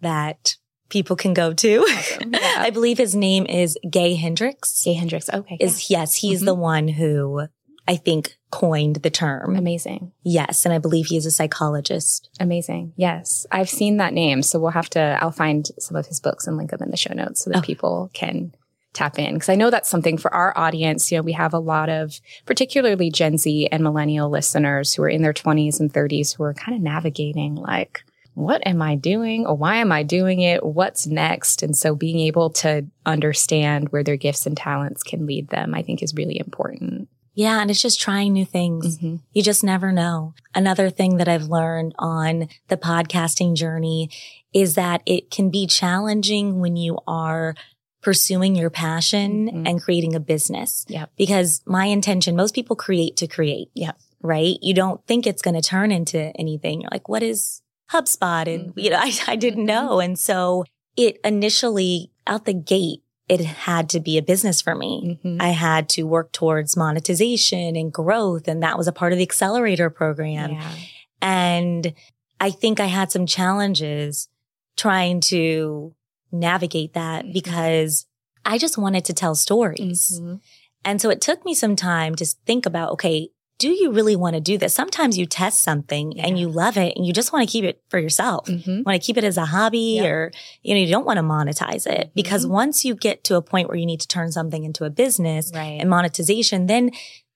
that 0.00 0.56
people 0.88 1.16
can 1.16 1.34
go 1.34 1.52
to. 1.52 1.78
Awesome. 1.78 2.34
Yeah. 2.44 2.54
I 2.58 2.70
believe 2.70 2.98
his 2.98 3.14
name 3.14 3.46
is 3.46 3.78
Gay 3.88 4.14
Hendricks. 4.14 4.84
Gay 4.84 4.94
Hendricks. 4.94 5.30
Okay. 5.30 5.56
Is 5.60 5.90
yeah. 5.90 6.00
yes, 6.00 6.16
he's 6.16 6.40
mm-hmm. 6.40 6.46
the 6.46 6.54
one 6.54 6.88
who 6.88 7.46
I 7.86 7.96
think 7.96 8.36
coined 8.50 8.96
the 8.96 9.10
term. 9.10 9.56
Amazing. 9.56 10.12
Yes. 10.22 10.64
And 10.64 10.72
I 10.72 10.78
believe 10.78 11.06
he 11.06 11.16
is 11.16 11.26
a 11.26 11.30
psychologist. 11.30 12.30
Amazing. 12.40 12.92
Yes. 12.96 13.46
I've 13.50 13.68
seen 13.68 13.98
that 13.98 14.14
name. 14.14 14.42
So 14.42 14.58
we'll 14.58 14.70
have 14.70 14.90
to, 14.90 15.18
I'll 15.20 15.32
find 15.32 15.68
some 15.78 15.96
of 15.96 16.06
his 16.06 16.20
books 16.20 16.46
and 16.46 16.56
link 16.56 16.70
them 16.70 16.82
in 16.82 16.90
the 16.90 16.96
show 16.96 17.12
notes 17.12 17.44
so 17.44 17.50
that 17.50 17.58
oh. 17.58 17.62
people 17.62 18.10
can 18.14 18.54
tap 18.92 19.18
in. 19.18 19.38
Cause 19.38 19.48
I 19.48 19.56
know 19.56 19.70
that's 19.70 19.88
something 19.88 20.16
for 20.16 20.32
our 20.32 20.56
audience. 20.56 21.10
You 21.10 21.18
know, 21.18 21.22
we 21.22 21.32
have 21.32 21.52
a 21.52 21.58
lot 21.58 21.88
of 21.88 22.20
particularly 22.46 23.10
Gen 23.10 23.38
Z 23.38 23.68
and 23.72 23.82
millennial 23.82 24.30
listeners 24.30 24.94
who 24.94 25.02
are 25.02 25.08
in 25.08 25.22
their 25.22 25.32
20s 25.32 25.80
and 25.80 25.92
30s 25.92 26.36
who 26.36 26.44
are 26.44 26.54
kind 26.54 26.76
of 26.76 26.82
navigating 26.82 27.56
like, 27.56 28.04
what 28.34 28.66
am 28.66 28.82
I 28.82 28.96
doing 28.96 29.46
or 29.46 29.56
why 29.56 29.76
am 29.76 29.92
I 29.92 30.02
doing 30.02 30.40
it? 30.40 30.64
What's 30.64 31.06
next? 31.06 31.62
And 31.62 31.76
so 31.76 31.94
being 31.94 32.18
able 32.20 32.50
to 32.50 32.86
understand 33.06 33.90
where 33.90 34.02
their 34.02 34.16
gifts 34.16 34.46
and 34.46 34.56
talents 34.56 35.02
can 35.02 35.26
lead 35.26 35.48
them, 35.48 35.74
I 35.74 35.82
think 35.82 36.02
is 36.02 36.14
really 36.14 36.38
important. 36.38 37.03
Yeah. 37.34 37.60
And 37.60 37.70
it's 37.70 37.82
just 37.82 38.00
trying 38.00 38.32
new 38.32 38.44
things. 38.44 38.98
Mm-hmm. 38.98 39.16
You 39.32 39.42
just 39.42 39.64
never 39.64 39.92
know. 39.92 40.34
Another 40.54 40.90
thing 40.90 41.16
that 41.18 41.28
I've 41.28 41.44
learned 41.44 41.94
on 41.98 42.48
the 42.68 42.76
podcasting 42.76 43.54
journey 43.54 44.10
is 44.52 44.76
that 44.76 45.02
it 45.04 45.30
can 45.30 45.50
be 45.50 45.66
challenging 45.66 46.60
when 46.60 46.76
you 46.76 46.98
are 47.06 47.54
pursuing 48.02 48.54
your 48.54 48.70
passion 48.70 49.48
mm-hmm. 49.48 49.66
and 49.66 49.82
creating 49.82 50.14
a 50.14 50.20
business. 50.20 50.84
Yeah. 50.88 51.06
Because 51.16 51.62
my 51.66 51.86
intention, 51.86 52.36
most 52.36 52.54
people 52.54 52.76
create 52.76 53.16
to 53.16 53.26
create. 53.26 53.70
Yeah. 53.74 53.92
Right. 54.20 54.56
You 54.62 54.74
don't 54.74 55.04
think 55.06 55.26
it's 55.26 55.42
going 55.42 55.54
to 55.54 55.62
turn 55.62 55.90
into 55.90 56.18
anything. 56.36 56.80
You're 56.82 56.90
like, 56.90 57.08
what 57.08 57.22
is 57.22 57.62
HubSpot? 57.92 58.46
And, 58.46 58.70
mm-hmm. 58.70 58.78
you 58.78 58.90
know, 58.90 58.98
I, 58.98 59.12
I 59.26 59.36
didn't 59.36 59.66
mm-hmm. 59.66 59.88
know. 59.88 60.00
And 60.00 60.18
so 60.18 60.64
it 60.96 61.18
initially 61.24 62.10
out 62.26 62.44
the 62.44 62.54
gate 62.54 63.02
it 63.28 63.40
had 63.40 63.88
to 63.90 64.00
be 64.00 64.18
a 64.18 64.22
business 64.22 64.60
for 64.60 64.74
me. 64.74 65.18
Mm-hmm. 65.24 65.40
I 65.40 65.48
had 65.48 65.88
to 65.90 66.02
work 66.04 66.32
towards 66.32 66.76
monetization 66.76 67.74
and 67.76 67.92
growth. 67.92 68.48
And 68.48 68.62
that 68.62 68.76
was 68.76 68.86
a 68.86 68.92
part 68.92 69.12
of 69.12 69.18
the 69.18 69.24
accelerator 69.24 69.88
program. 69.88 70.52
Yeah. 70.52 70.74
And 71.22 71.94
I 72.40 72.50
think 72.50 72.80
I 72.80 72.86
had 72.86 73.10
some 73.10 73.24
challenges 73.26 74.28
trying 74.76 75.20
to 75.20 75.94
navigate 76.30 76.92
that 76.94 77.24
Mhm. 77.24 77.32
because 77.32 78.06
I 78.44 78.58
just 78.58 78.76
wanted 78.76 79.04
to 79.06 79.12
tell 79.14 79.34
stories. 79.34 80.20
Mhm. 80.20 80.40
And 80.84 81.00
so 81.00 81.08
it 81.08 81.22
took 81.22 81.44
me 81.46 81.54
some 81.54 81.76
time 81.76 82.14
to 82.16 82.26
think 82.26 82.66
about, 82.66 82.90
okay, 82.92 83.30
do 83.64 83.70
you 83.82 83.92
really 83.92 84.14
want 84.14 84.34
to 84.34 84.40
do 84.40 84.58
this? 84.58 84.74
Sometimes 84.74 85.16
you 85.16 85.24
test 85.24 85.62
something 85.62 86.20
and 86.20 86.38
you 86.38 86.48
love 86.50 86.76
it 86.76 86.94
and 86.96 87.06
you 87.06 87.12
just 87.14 87.32
want 87.32 87.48
to 87.48 87.50
keep 87.50 87.64
it 87.64 87.80
for 87.88 87.98
yourself. 87.98 88.46
Mhm. 88.46 88.84
Want 88.84 89.00
to 89.00 89.04
keep 89.06 89.16
it 89.16 89.24
as 89.24 89.38
a 89.38 89.46
hobby 89.46 90.00
or, 90.02 90.32
you 90.62 90.74
know, 90.74 90.80
you 90.80 90.88
don't 90.90 91.06
want 91.06 91.16
to 91.16 91.22
monetize 91.22 91.86
it 91.86 92.10
because 92.14 92.44
Mhm. 92.44 92.50
once 92.50 92.84
you 92.84 92.94
get 92.94 93.24
to 93.24 93.36
a 93.36 93.42
point 93.42 93.68
where 93.68 93.78
you 93.78 93.86
need 93.86 94.00
to 94.00 94.08
turn 94.08 94.30
something 94.32 94.64
into 94.64 94.84
a 94.84 94.90
business 94.90 95.50
Right. 95.54 95.80
and 95.80 95.88
monetization, 95.88 96.66
then 96.66 96.90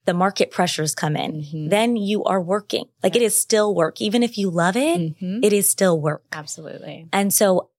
the 0.04 0.12
market 0.12 0.50
pressures 0.50 0.94
come 0.94 1.16
in. 1.16 1.42
Mhm. 1.42 1.70
Then 1.70 1.96
you 1.96 2.24
are 2.24 2.40
working. 2.42 2.84
Like 3.02 3.16
it 3.16 3.22
is 3.22 3.38
still 3.38 3.74
work. 3.74 4.00
Even 4.02 4.22
if 4.22 4.36
you 4.36 4.50
love 4.50 4.76
it, 4.76 4.98
Mhm. 5.18 5.42
it 5.42 5.52
is 5.54 5.66
still 5.68 5.98
work. 5.98 6.24
Absolutely. 6.32 7.06
And 7.10 7.32
so 7.32 7.70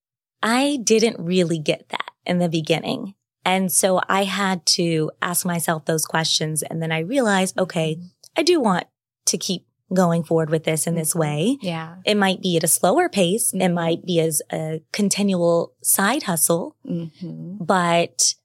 I 0.41 0.79
didn't 0.83 1.19
really 1.19 1.59
get 1.59 1.89
that 1.89 2.09
in 2.25 2.39
the 2.39 2.49
beginning. 2.49 3.13
And 3.45 3.71
so 3.71 4.01
I 4.07 4.25
had 4.25 4.65
to 4.77 5.11
ask 5.21 5.45
myself 5.45 5.85
those 5.85 6.05
questions. 6.05 6.61
And 6.61 6.81
then 6.83 6.91
I 6.91 6.99
realized, 6.99 7.57
okay, 7.57 7.97
I 8.37 8.43
do 8.43 8.59
want 8.59 8.85
to 9.27 9.37
keep 9.37 9.65
going 9.93 10.23
forward 10.23 10.49
with 10.51 10.65
this 10.65 10.85
in 10.85 10.95
this 10.95 11.13
Mhm. 11.13 11.19
way. 11.19 11.57
Yeah. 11.61 11.95
It 12.05 12.15
might 12.15 12.41
be 12.41 12.57
at 12.57 12.63
a 12.63 12.67
slower 12.67 13.09
pace. 13.09 13.53
It 13.53 13.57
Mhm. 13.59 13.73
might 13.73 14.05
be 14.05 14.19
as 14.19 14.41
a 14.51 14.81
continual 14.91 15.73
side 15.81 16.23
hustle, 16.23 16.75
hmm 16.85 17.55
but 17.59 18.35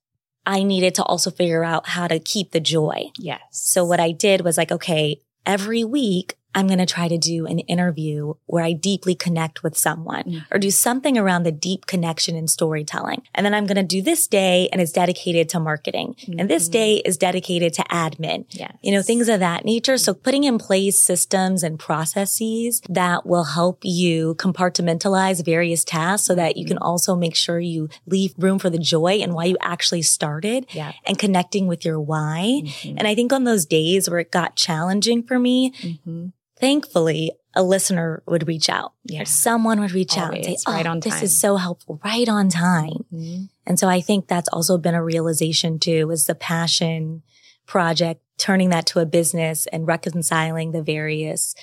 I 0.46 0.62
needed 0.62 0.94
to 0.96 1.02
also 1.04 1.30
figure 1.30 1.64
out 1.64 1.88
how 1.90 2.06
to 2.08 2.18
keep 2.18 2.50
the 2.52 2.60
joy. 2.60 3.10
Yes. 3.18 3.40
So 3.50 3.84
what 3.84 4.00
I 4.00 4.12
did 4.12 4.42
was 4.42 4.56
like, 4.58 4.70
okay, 4.72 5.20
every 5.46 5.84
week 5.84 6.36
I'm 6.54 6.66
going 6.66 6.78
to 6.78 6.86
try 6.86 7.08
to 7.08 7.18
do 7.18 7.46
an 7.46 7.58
interview 7.60 8.34
where 8.46 8.62
I 8.64 8.72
deeply 8.72 9.14
connect 9.14 9.62
with 9.62 9.76
someone 9.76 10.24
Mhm. 10.24 10.42
or 10.52 10.58
do 10.58 10.70
something 10.70 11.18
around 11.18 11.42
the 11.42 11.52
deep 11.52 11.86
connection 11.86 12.36
and 12.36 12.48
storytelling. 12.48 13.22
And 13.34 13.44
then 13.44 13.54
I'm 13.54 13.66
going 13.66 13.76
to 13.76 13.82
do 13.82 14.00
this 14.02 14.26
day 14.26 14.68
and 14.72 14.80
it's 14.80 14.92
dedicated 14.92 15.48
to 15.50 15.60
marketing. 15.60 16.14
And 16.38 16.48
this 16.48 16.68
Mhm. 16.68 16.72
day 16.72 16.94
is 17.04 17.16
dedicated 17.16 17.74
to 17.74 17.82
admin. 17.90 18.44
Yes. 18.50 18.72
You 18.82 18.92
know, 18.92 19.02
things 19.02 19.28
of 19.28 19.40
that 19.40 19.64
nature. 19.64 19.98
So 19.98 20.14
putting 20.14 20.44
in 20.44 20.58
place 20.58 20.98
systems 20.98 21.62
and 21.62 21.78
processes 21.78 22.80
that 22.88 23.26
will 23.26 23.44
help 23.44 23.80
you 23.82 24.34
compartmentalize 24.36 25.44
various 25.44 25.84
tasks 25.84 26.26
so 26.26 26.34
that 26.34 26.56
you 26.56 26.64
can 26.64 26.78
also 26.78 27.14
make 27.16 27.34
sure 27.34 27.58
you 27.60 27.88
leave 28.06 28.34
room 28.38 28.58
for 28.58 28.70
the 28.70 28.78
joy 28.78 29.18
and 29.22 29.34
why 29.34 29.44
you 29.46 29.56
actually 29.60 30.02
started 30.02 30.66
Yeah. 30.72 30.92
and 31.06 31.18
connecting 31.18 31.66
with 31.66 31.84
your 31.84 32.00
why. 32.00 32.62
Mhm. 32.64 32.94
And 32.98 33.06
I 33.08 33.14
think 33.14 33.32
on 33.32 33.44
those 33.44 33.64
days 33.64 34.08
where 34.08 34.20
it 34.20 34.30
got 34.30 34.56
challenging 34.56 35.22
for 35.22 35.38
me, 35.38 35.72
Mhm. 35.82 36.32
Thankfully 36.58 37.32
a 37.56 37.62
listener 37.62 38.22
would 38.26 38.48
reach 38.48 38.68
out 38.68 38.92
Yeah. 39.04 39.22
or 39.22 39.24
someone 39.24 39.78
would 39.80 39.92
reach 39.92 40.18
out 40.18 40.34
and 40.34 40.44
say, 40.44 40.56
oh, 40.66 40.72
right 40.72 40.86
on 40.86 41.00
this 41.00 41.14
time." 41.14 41.22
is 41.22 41.38
so 41.38 41.56
helpful, 41.56 42.00
right 42.04 42.28
on 42.28 42.48
time. 42.48 43.04
Mhm. 43.12 43.48
And 43.66 43.78
so 43.78 43.88
I 43.88 44.00
think 44.00 44.26
that's 44.26 44.48
also 44.48 44.76
been 44.76 44.94
a 44.94 45.02
realization 45.04 45.78
too, 45.78 46.10
is 46.10 46.26
the 46.26 46.34
passion 46.34 47.22
project, 47.66 48.20
turning 48.38 48.70
that 48.70 48.86
to 48.86 48.98
a 49.00 49.06
business 49.06 49.66
and 49.72 49.86
reconciling 49.86 50.72
the 50.72 50.82
various, 50.82 51.54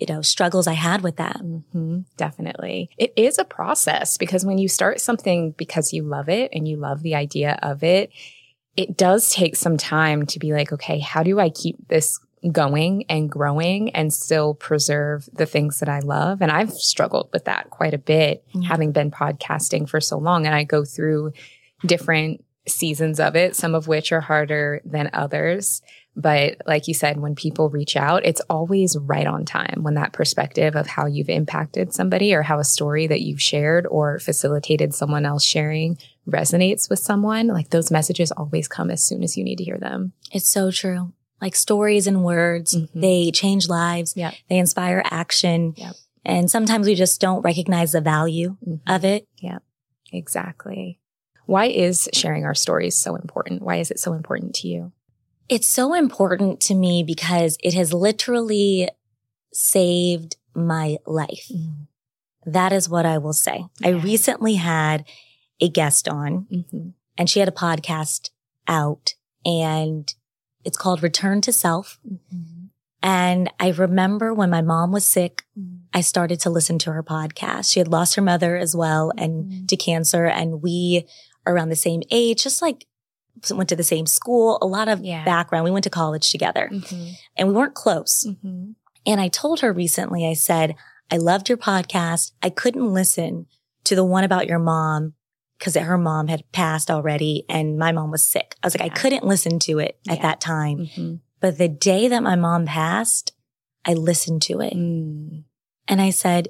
you 0.00 0.06
know, 0.08 0.20
struggles 0.20 0.66
I 0.66 0.72
had 0.72 1.02
with 1.02 1.16
that. 1.16 1.36
hmm 1.36 2.00
Definitely. 2.16 2.90
It 2.98 3.12
is 3.16 3.38
a 3.38 3.44
process 3.44 4.16
because 4.18 4.44
when 4.44 4.58
you 4.58 4.68
start 4.68 5.00
something 5.00 5.52
because 5.56 5.92
you 5.92 6.02
love 6.02 6.28
it 6.28 6.50
and 6.52 6.66
you 6.66 6.76
love 6.76 7.02
the 7.02 7.14
idea 7.14 7.58
of 7.62 7.84
it, 7.84 8.10
it 8.76 8.96
does 8.96 9.30
take 9.30 9.54
some 9.56 9.76
time 9.76 10.26
to 10.26 10.38
be 10.38 10.52
like, 10.52 10.72
okay, 10.72 10.98
how 10.98 11.22
do 11.22 11.38
I 11.38 11.50
keep 11.50 11.76
this 11.88 12.18
going 12.52 13.04
and 13.08 13.30
growing 13.30 13.90
and 13.90 14.12
still 14.12 14.54
preserve 14.54 15.28
the 15.32 15.46
things 15.46 15.80
that 15.80 15.88
I 15.88 16.00
love? 16.00 16.40
And 16.40 16.50
I've 16.50 16.72
struggled 16.72 17.28
with 17.32 17.44
that 17.44 17.70
quite 17.70 17.94
a 17.94 17.98
bit, 17.98 18.44
Yeah. 18.54 18.68
having 18.68 18.92
been 18.92 19.10
podcasting 19.10 19.88
for 19.88 20.00
so 20.00 20.18
long. 20.18 20.46
And 20.46 20.54
I 20.54 20.64
go 20.64 20.84
through 20.84 21.32
different 21.84 22.44
seasons 22.68 23.18
of 23.20 23.36
it, 23.36 23.56
some 23.56 23.74
of 23.74 23.88
which 23.88 24.12
are 24.12 24.20
harder 24.20 24.80
than 24.84 25.10
others. 25.12 25.82
But 26.16 26.58
like 26.66 26.88
you 26.88 26.94
said, 26.94 27.20
when 27.20 27.34
people 27.34 27.70
reach 27.70 27.96
out, 27.96 28.26
it's 28.26 28.40
always 28.50 28.96
right 28.98 29.26
on 29.26 29.44
time 29.44 29.78
when 29.82 29.94
that 29.94 30.12
perspective 30.12 30.74
of 30.76 30.86
how 30.86 31.06
you've 31.06 31.28
impacted 31.30 31.94
somebody 31.94 32.34
or 32.34 32.42
how 32.42 32.58
a 32.58 32.64
story 32.64 33.06
that 33.06 33.20
you've 33.20 33.40
shared 33.40 33.86
or 33.86 34.18
facilitated 34.18 34.92
someone 34.92 35.24
else 35.24 35.44
sharing 35.44 35.96
resonates 36.28 36.90
with 36.90 36.98
someone. 36.98 37.46
Like 37.46 37.70
those 37.70 37.90
messages 37.90 38.32
always 38.32 38.66
come 38.68 38.90
as 38.90 39.02
soon 39.02 39.22
as 39.22 39.36
you 39.36 39.44
need 39.44 39.56
to 39.58 39.64
hear 39.64 39.78
them. 39.78 40.12
It's 40.32 40.48
so 40.48 40.70
true. 40.70 41.12
Like 41.40 41.56
stories 41.56 42.06
and 42.06 42.22
words, 42.24 42.74
Mhm. 42.76 42.88
they 42.94 43.30
change 43.30 43.68
lives. 43.68 44.14
Yep. 44.16 44.34
They 44.48 44.58
inspire 44.58 45.02
action. 45.06 45.74
Yep. 45.76 45.94
And 46.24 46.50
sometimes 46.50 46.86
we 46.86 46.94
just 46.94 47.20
don't 47.20 47.42
recognize 47.42 47.92
the 47.92 48.00
value 48.00 48.56
Mhm. 48.66 48.80
of 48.86 49.04
it. 49.04 49.26
Yeah, 49.40 49.58
exactly. 50.12 50.98
Why 51.46 51.66
is 51.66 52.08
sharing 52.12 52.44
our 52.44 52.54
stories 52.54 52.96
so 52.96 53.16
important? 53.16 53.62
Why 53.62 53.76
is 53.76 53.90
it 53.90 53.98
so 53.98 54.12
important 54.12 54.54
to 54.56 54.68
you? 54.68 54.92
It's 55.48 55.66
so 55.66 55.94
important 55.94 56.60
to 56.62 56.74
me 56.74 57.02
because 57.02 57.56
it 57.62 57.74
has 57.74 57.92
literally 57.92 58.88
saved 59.52 60.36
my 60.54 60.98
life. 61.06 61.50
That 62.46 62.72
is 62.72 62.88
what 62.88 63.04
I 63.06 63.18
will 63.18 63.32
say. 63.32 63.64
I 63.82 63.88
recently 63.90 64.54
had 64.54 65.04
a 65.60 65.68
guest 65.68 66.08
on 66.08 66.46
Mm-hmm. 66.52 66.88
and 67.18 67.28
she 67.30 67.40
had 67.40 67.48
a 67.48 67.52
podcast 67.52 68.30
out 68.68 69.14
and 69.44 70.12
it's 70.64 70.76
called 70.76 71.02
Return 71.02 71.40
to 71.42 71.52
Self. 71.52 71.98
And 73.02 73.50
I 73.58 73.70
remember 73.70 74.34
when 74.34 74.50
my 74.50 74.60
mom 74.60 74.92
was 74.92 75.06
sick, 75.06 75.44
I 75.94 76.02
started 76.02 76.38
to 76.40 76.50
listen 76.50 76.78
to 76.80 76.92
her 76.92 77.02
podcast. 77.02 77.72
She 77.72 77.80
had 77.80 77.88
lost 77.88 78.14
her 78.16 78.22
mother 78.22 78.56
as 78.56 78.76
well 78.76 79.10
and 79.16 79.50
Mhm. 79.50 79.68
to 79.68 79.76
cancer. 79.76 80.26
And 80.26 80.60
we 80.62 81.06
are 81.46 81.54
around 81.54 81.70
the 81.70 81.76
same 81.76 82.02
age, 82.10 82.42
just 82.42 82.60
like 82.60 82.86
went 83.50 83.70
to 83.70 83.76
the 83.76 83.82
same 83.82 84.04
school, 84.06 84.58
a 84.60 84.66
lot 84.66 84.88
of 84.88 85.02
Yeah. 85.02 85.24
background. 85.24 85.64
We 85.64 85.70
went 85.70 85.84
to 85.84 85.90
college 85.90 86.30
together 86.30 86.68
Mm-hmm. 86.70 87.08
and 87.36 87.48
we 87.48 87.54
weren't 87.54 87.74
close. 87.74 88.26
Mm-hmm. 88.28 88.72
And 89.06 89.20
I 89.20 89.28
told 89.28 89.60
her 89.60 89.72
recently, 89.72 90.28
I 90.28 90.34
said, 90.34 90.74
I 91.10 91.16
loved 91.16 91.48
your 91.48 91.56
podcast. 91.58 92.32
I 92.42 92.50
couldn't 92.50 92.92
listen 92.92 93.46
to 93.84 93.94
the 93.96 94.04
one 94.04 94.24
about 94.24 94.46
your 94.46 94.58
mom 94.58 95.14
because 95.60 95.76
her 95.76 95.98
mom 95.98 96.26
had 96.28 96.42
passed 96.52 96.90
already 96.90 97.44
and 97.48 97.78
my 97.78 97.92
mom 97.92 98.10
was 98.10 98.24
sick. 98.24 98.56
I 98.62 98.66
was 98.66 98.74
like, 98.76 98.90
I 98.90 98.94
couldn't 98.94 99.24
listen 99.24 99.58
to 99.60 99.78
it 99.78 99.98
at 100.08 100.16
Yeah. 100.16 100.22
that 100.22 100.40
time. 100.40 100.78
Mm-hmm. 100.78 101.14
But 101.38 101.58
the 101.58 101.68
day 101.68 102.08
that 102.08 102.22
my 102.22 102.34
mom 102.34 102.64
passed, 102.66 103.32
I 103.84 103.92
listened 103.94 104.40
to 104.42 104.60
it 104.60 104.72
Mm. 104.74 105.44
and 105.86 106.00
I 106.00 106.10
said, 106.10 106.48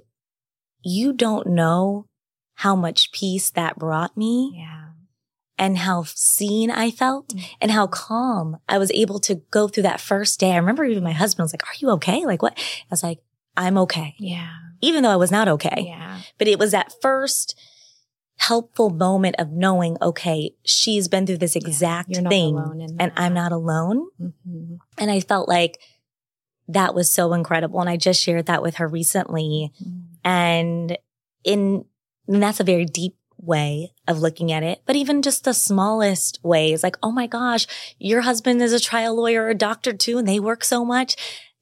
you 0.82 1.12
don't 1.12 1.48
know 1.48 2.06
how 2.54 2.74
much 2.76 3.12
peace 3.12 3.50
that 3.50 3.76
brought 3.78 4.16
me 4.16 4.52
Yeah. 4.56 4.90
and 5.58 5.78
how 5.78 6.04
seen 6.04 6.70
I 6.70 6.90
felt 6.92 7.28
Mm. 7.34 7.44
and 7.60 7.70
how 7.72 7.86
calm 7.88 8.58
I 8.68 8.78
was 8.78 8.90
able 8.92 9.18
to 9.20 9.36
go 9.50 9.66
through 9.68 9.82
that 9.84 10.00
first 10.00 10.38
day. 10.40 10.52
I 10.52 10.56
remember 10.56 10.84
even 10.84 11.02
my 11.04 11.12
husband 11.12 11.44
was 11.44 11.52
like, 11.52 11.66
are 11.66 11.76
you 11.80 11.90
okay? 11.90 12.24
Like 12.24 12.42
what? 12.42 12.56
I 12.56 12.86
was 12.90 13.02
like, 13.02 13.18
I'm 13.56 13.76
okay. 13.78 14.14
Yeah. 14.18 14.50
Even 14.80 15.02
though 15.02 15.10
I 15.10 15.16
was 15.16 15.30
not 15.32 15.48
okay. 15.48 15.84
Yeah. 15.88 16.20
But 16.38 16.48
it 16.48 16.58
was 16.60 16.70
that 16.70 16.92
first 17.02 17.58
helpful 18.40 18.88
moment 18.88 19.36
of 19.38 19.52
knowing, 19.52 19.98
okay, 20.00 20.52
she's 20.64 21.08
been 21.08 21.26
through 21.26 21.36
this 21.36 21.56
exact 21.56 22.08
You're 22.08 22.28
thing 22.28 22.96
and. 22.98 23.12
I'm 23.16 23.34
not 23.34 23.52
alone. 23.52 24.08
Mm-hmm. 24.20 24.76
And 24.96 25.10
I 25.10 25.20
felt 25.20 25.46
like 25.46 25.78
that 26.66 26.94
was 26.94 27.12
so 27.12 27.34
incredible. 27.34 27.80
And 27.80 27.90
I 27.90 27.98
just 27.98 28.22
shared 28.22 28.46
that 28.46 28.62
with 28.62 28.76
her 28.76 28.88
recently. 28.88 29.72
And 30.24 30.96
in, 31.44 31.84
and 32.26 32.42
that's 32.42 32.60
a 32.60 32.64
very 32.64 32.86
deep 32.86 33.16
way 33.36 33.92
of 34.08 34.20
looking 34.20 34.50
at 34.52 34.62
it. 34.62 34.80
But 34.86 34.96
even 34.96 35.20
just 35.20 35.44
the 35.44 35.52
smallest 35.52 36.40
ways, 36.42 36.82
like, 36.82 36.96
oh 37.02 37.10
my 37.10 37.26
gosh, 37.26 37.66
your 37.98 38.22
husband 38.22 38.62
is 38.62 38.72
a 38.72 38.80
trial 38.80 39.14
lawyer 39.14 39.44
or 39.44 39.50
a 39.50 39.54
doctor 39.54 39.92
too, 39.92 40.16
and 40.16 40.26
they 40.26 40.40
work 40.40 40.64
so 40.64 40.84
much. 40.84 41.16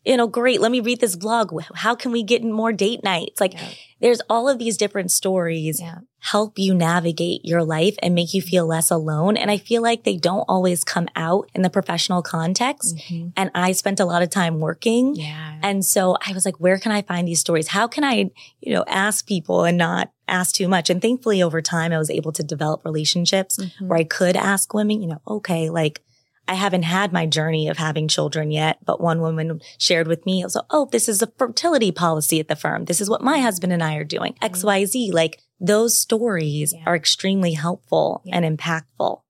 You 0.04 0.16
know, 0.16 0.26
great. 0.28 0.61
Let 0.61 0.70
me 0.70 0.80
read 0.80 1.00
this 1.00 1.16
blog. 1.16 1.52
How 1.74 1.94
can 1.94 2.12
we 2.12 2.22
get 2.22 2.42
more 2.42 2.72
date 2.72 3.02
nights? 3.02 3.40
Like, 3.40 3.54
Yeah. 3.54 3.68
there's 4.00 4.20
all 4.30 4.48
of 4.48 4.58
these 4.58 4.76
different 4.76 5.11
stories 5.11 5.80
Yeah. 5.80 5.98
help 6.20 6.58
you 6.58 6.72
navigate 6.72 7.44
your 7.44 7.64
life 7.64 7.96
and 8.00 8.14
make 8.14 8.32
you 8.32 8.40
feel 8.40 8.64
less 8.64 8.90
alone. 8.90 9.37
And 9.37 9.50
I 9.50 9.56
feel 9.58 9.82
like 9.82 10.04
they 10.04 10.16
don't 10.16 10.44
always 10.48 10.84
come 10.84 11.08
out 11.16 11.50
in 11.54 11.62
the 11.62 11.68
professional 11.70 12.22
context. 12.22 12.96
Mhm. 12.96 13.32
And 13.37 13.50
I 13.54 13.72
spent 13.72 13.98
a 14.00 14.04
lot 14.04 14.22
of 14.22 14.30
time 14.30 14.61
working. 14.61 15.16
Yeah. 15.16 15.59
And 15.62 15.84
so 15.84 16.16
I 16.26 16.32
was 16.32 16.44
like, 16.44 16.59
where 16.61 16.78
can 16.78 16.92
I 16.92 17.03
find 17.03 17.26
these 17.26 17.40
stories? 17.40 17.68
How 17.68 17.88
can 17.88 18.05
I, 18.05 18.30
you 18.61 18.72
know, 18.74 18.84
ask 18.86 19.26
people 19.26 19.64
and 19.64 19.76
not 19.76 20.11
ask 20.28 20.55
too 20.55 20.68
much? 20.68 20.90
And 20.90 21.03
thankfully 21.03 21.42
over 21.42 21.61
time, 21.61 21.92
I 21.92 21.99
was 21.99 22.11
able 22.11 22.32
to 22.32 22.42
develop 22.44 22.84
relationships 22.84 23.59
Mhm. 23.59 23.88
where 23.88 23.99
I 23.99 24.05
could 24.05 24.36
ask 24.36 24.72
women, 24.72 25.03
you 25.03 25.09
know, 25.09 25.20
okay, 25.26 25.70
like 25.70 26.03
I 26.49 26.55
haven't 26.55 26.84
had 26.84 27.12
my 27.12 27.26
journey 27.26 27.68
of 27.68 27.76
having 27.76 28.09
children 28.09 28.51
yet, 28.51 28.78
but 28.84 29.01
one 29.01 29.20
woman 29.20 29.61
shared 29.76 30.09
with 30.09 30.24
me, 30.24 30.44
so, 30.49 30.62
oh, 30.70 30.88
this 30.90 31.09
is 31.09 31.20
a 31.22 31.26
fertility 31.38 31.92
policy 31.92 32.40
at 32.40 32.49
the 32.49 32.57
firm. 32.57 32.86
This 32.86 33.01
is 33.01 33.11
what 33.11 33.20
my 33.22 33.38
husband 33.38 33.72
and 33.72 33.82
I 33.82 33.96
are 33.96 34.05
doing. 34.05 34.34
X, 34.40 34.64
Y, 34.64 34.84
Z. 34.86 35.12
Like 35.12 35.42
those 35.61 35.96
stories 35.96 36.72
Yeah. 36.72 36.84
are 36.86 36.96
extremely 36.96 37.53
helpful 37.53 38.22
Yeah. 38.24 38.38
and 38.40 38.59
impactful. 38.59 39.20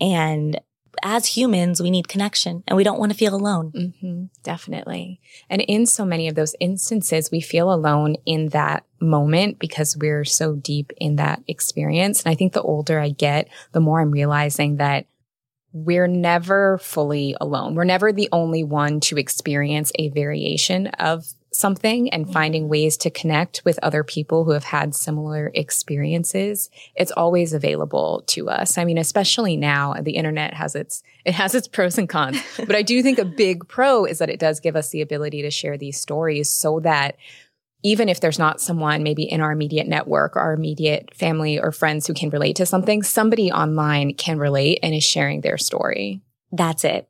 And 0.00 0.60
as 1.02 1.26
humans, 1.36 1.82
we 1.82 1.90
need 1.90 2.06
connection 2.06 2.62
and 2.68 2.76
we 2.76 2.84
don't 2.84 3.00
want 3.00 3.10
to 3.10 3.18
feel 3.18 3.34
alone. 3.34 3.72
Mm-hmm, 3.74 4.24
definitely. 4.44 5.20
And 5.50 5.60
in 5.62 5.86
so 5.86 6.04
many 6.04 6.28
of 6.28 6.36
those 6.36 6.54
instances, 6.60 7.30
we 7.32 7.40
feel 7.40 7.72
alone 7.72 8.14
in 8.24 8.50
that 8.50 8.84
moment 9.00 9.58
because 9.58 9.96
we're 9.96 10.24
so 10.24 10.54
deep 10.54 10.92
in 10.98 11.16
that 11.16 11.42
experience. 11.48 12.22
And 12.22 12.30
I 12.30 12.36
think 12.36 12.52
the 12.52 12.62
older 12.62 13.00
I 13.00 13.08
get, 13.10 13.48
the 13.72 13.80
more 13.80 14.00
I'm 14.00 14.12
realizing 14.12 14.76
that 14.76 15.06
we're 15.74 16.06
never 16.06 16.78
fully 16.78 17.36
alone. 17.40 17.74
We're 17.74 17.82
never 17.82 18.12
the 18.12 18.28
only 18.30 18.62
one 18.62 19.00
to 19.00 19.18
experience 19.18 19.90
a 19.96 20.08
variation 20.08 20.86
of 20.86 21.26
something 21.50 22.08
and 22.10 22.24
mm-hmm. 22.24 22.32
finding 22.32 22.68
ways 22.68 22.96
to 22.98 23.10
connect 23.10 23.62
with 23.64 23.78
other 23.82 24.04
people 24.04 24.44
who 24.44 24.52
have 24.52 24.64
had 24.64 24.94
similar 24.94 25.50
experiences. 25.52 26.70
It's 26.94 27.10
always 27.12 27.52
available 27.52 28.22
to 28.28 28.48
us. 28.48 28.78
I 28.78 28.84
mean, 28.84 28.98
especially 28.98 29.56
now 29.56 29.94
the 30.00 30.12
internet 30.12 30.54
has 30.54 30.76
its, 30.76 31.02
it 31.24 31.34
has 31.34 31.56
its 31.56 31.66
pros 31.66 31.98
and 31.98 32.08
cons, 32.08 32.40
but 32.56 32.76
I 32.76 32.82
do 32.82 33.02
think 33.02 33.18
a 33.18 33.24
big 33.24 33.66
pro 33.66 34.04
is 34.04 34.18
that 34.18 34.30
it 34.30 34.38
does 34.38 34.60
give 34.60 34.76
us 34.76 34.90
the 34.90 35.02
ability 35.02 35.42
to 35.42 35.50
share 35.50 35.76
these 35.76 36.00
stories 36.00 36.48
so 36.48 36.78
that 36.80 37.16
even 37.84 38.08
if 38.08 38.18
there's 38.18 38.38
not 38.38 38.62
someone 38.62 39.02
maybe 39.02 39.22
in 39.24 39.42
our 39.42 39.52
immediate 39.52 39.86
network 39.86 40.34
our 40.34 40.54
immediate 40.54 41.14
family 41.14 41.60
or 41.60 41.70
friends 41.70 42.06
who 42.06 42.14
can 42.14 42.30
relate 42.30 42.56
to 42.56 42.66
something, 42.66 43.02
somebody 43.02 43.52
online 43.52 44.14
can 44.14 44.38
relate 44.38 44.80
and 44.82 44.94
is 44.94 45.04
sharing 45.04 45.42
their 45.42 45.58
story. 45.58 46.20
That's 46.50 46.82
it. 46.84 47.08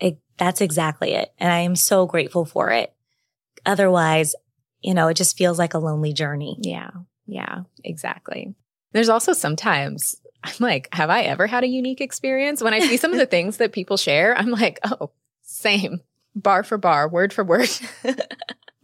it 0.00 0.18
that's 0.38 0.60
exactly 0.60 1.12
it. 1.12 1.32
And 1.38 1.52
I 1.52 1.58
am 1.58 1.76
so 1.76 2.06
grateful 2.06 2.44
for 2.44 2.70
it. 2.70 2.94
Otherwise, 3.66 4.34
you 4.80 4.94
know, 4.94 5.08
it 5.08 5.14
just 5.14 5.36
feels 5.36 5.58
like 5.58 5.74
a 5.74 5.78
lonely 5.78 6.12
journey. 6.12 6.58
Yeah. 6.60 6.90
Yeah, 7.26 7.62
exactly. 7.82 8.54
There's 8.92 9.08
also 9.08 9.32
sometimes 9.32 10.14
I'm 10.44 10.52
like, 10.60 10.88
have 10.92 11.10
I 11.10 11.22
ever 11.22 11.46
had 11.46 11.64
a 11.64 11.68
unique 11.68 12.00
experience? 12.00 12.62
When 12.62 12.74
I 12.74 12.80
see 12.80 12.98
some 12.98 13.12
of 13.12 13.18
the 13.18 13.26
things 13.34 13.56
that 13.56 13.72
people 13.72 13.96
share, 13.96 14.36
I'm 14.36 14.50
like, 14.50 14.78
oh, 14.84 15.10
same, 15.42 16.00
bar 16.36 16.62
for 16.62 16.76
bar, 16.78 17.08
word 17.08 17.32
for 17.32 17.42
word. 17.42 17.70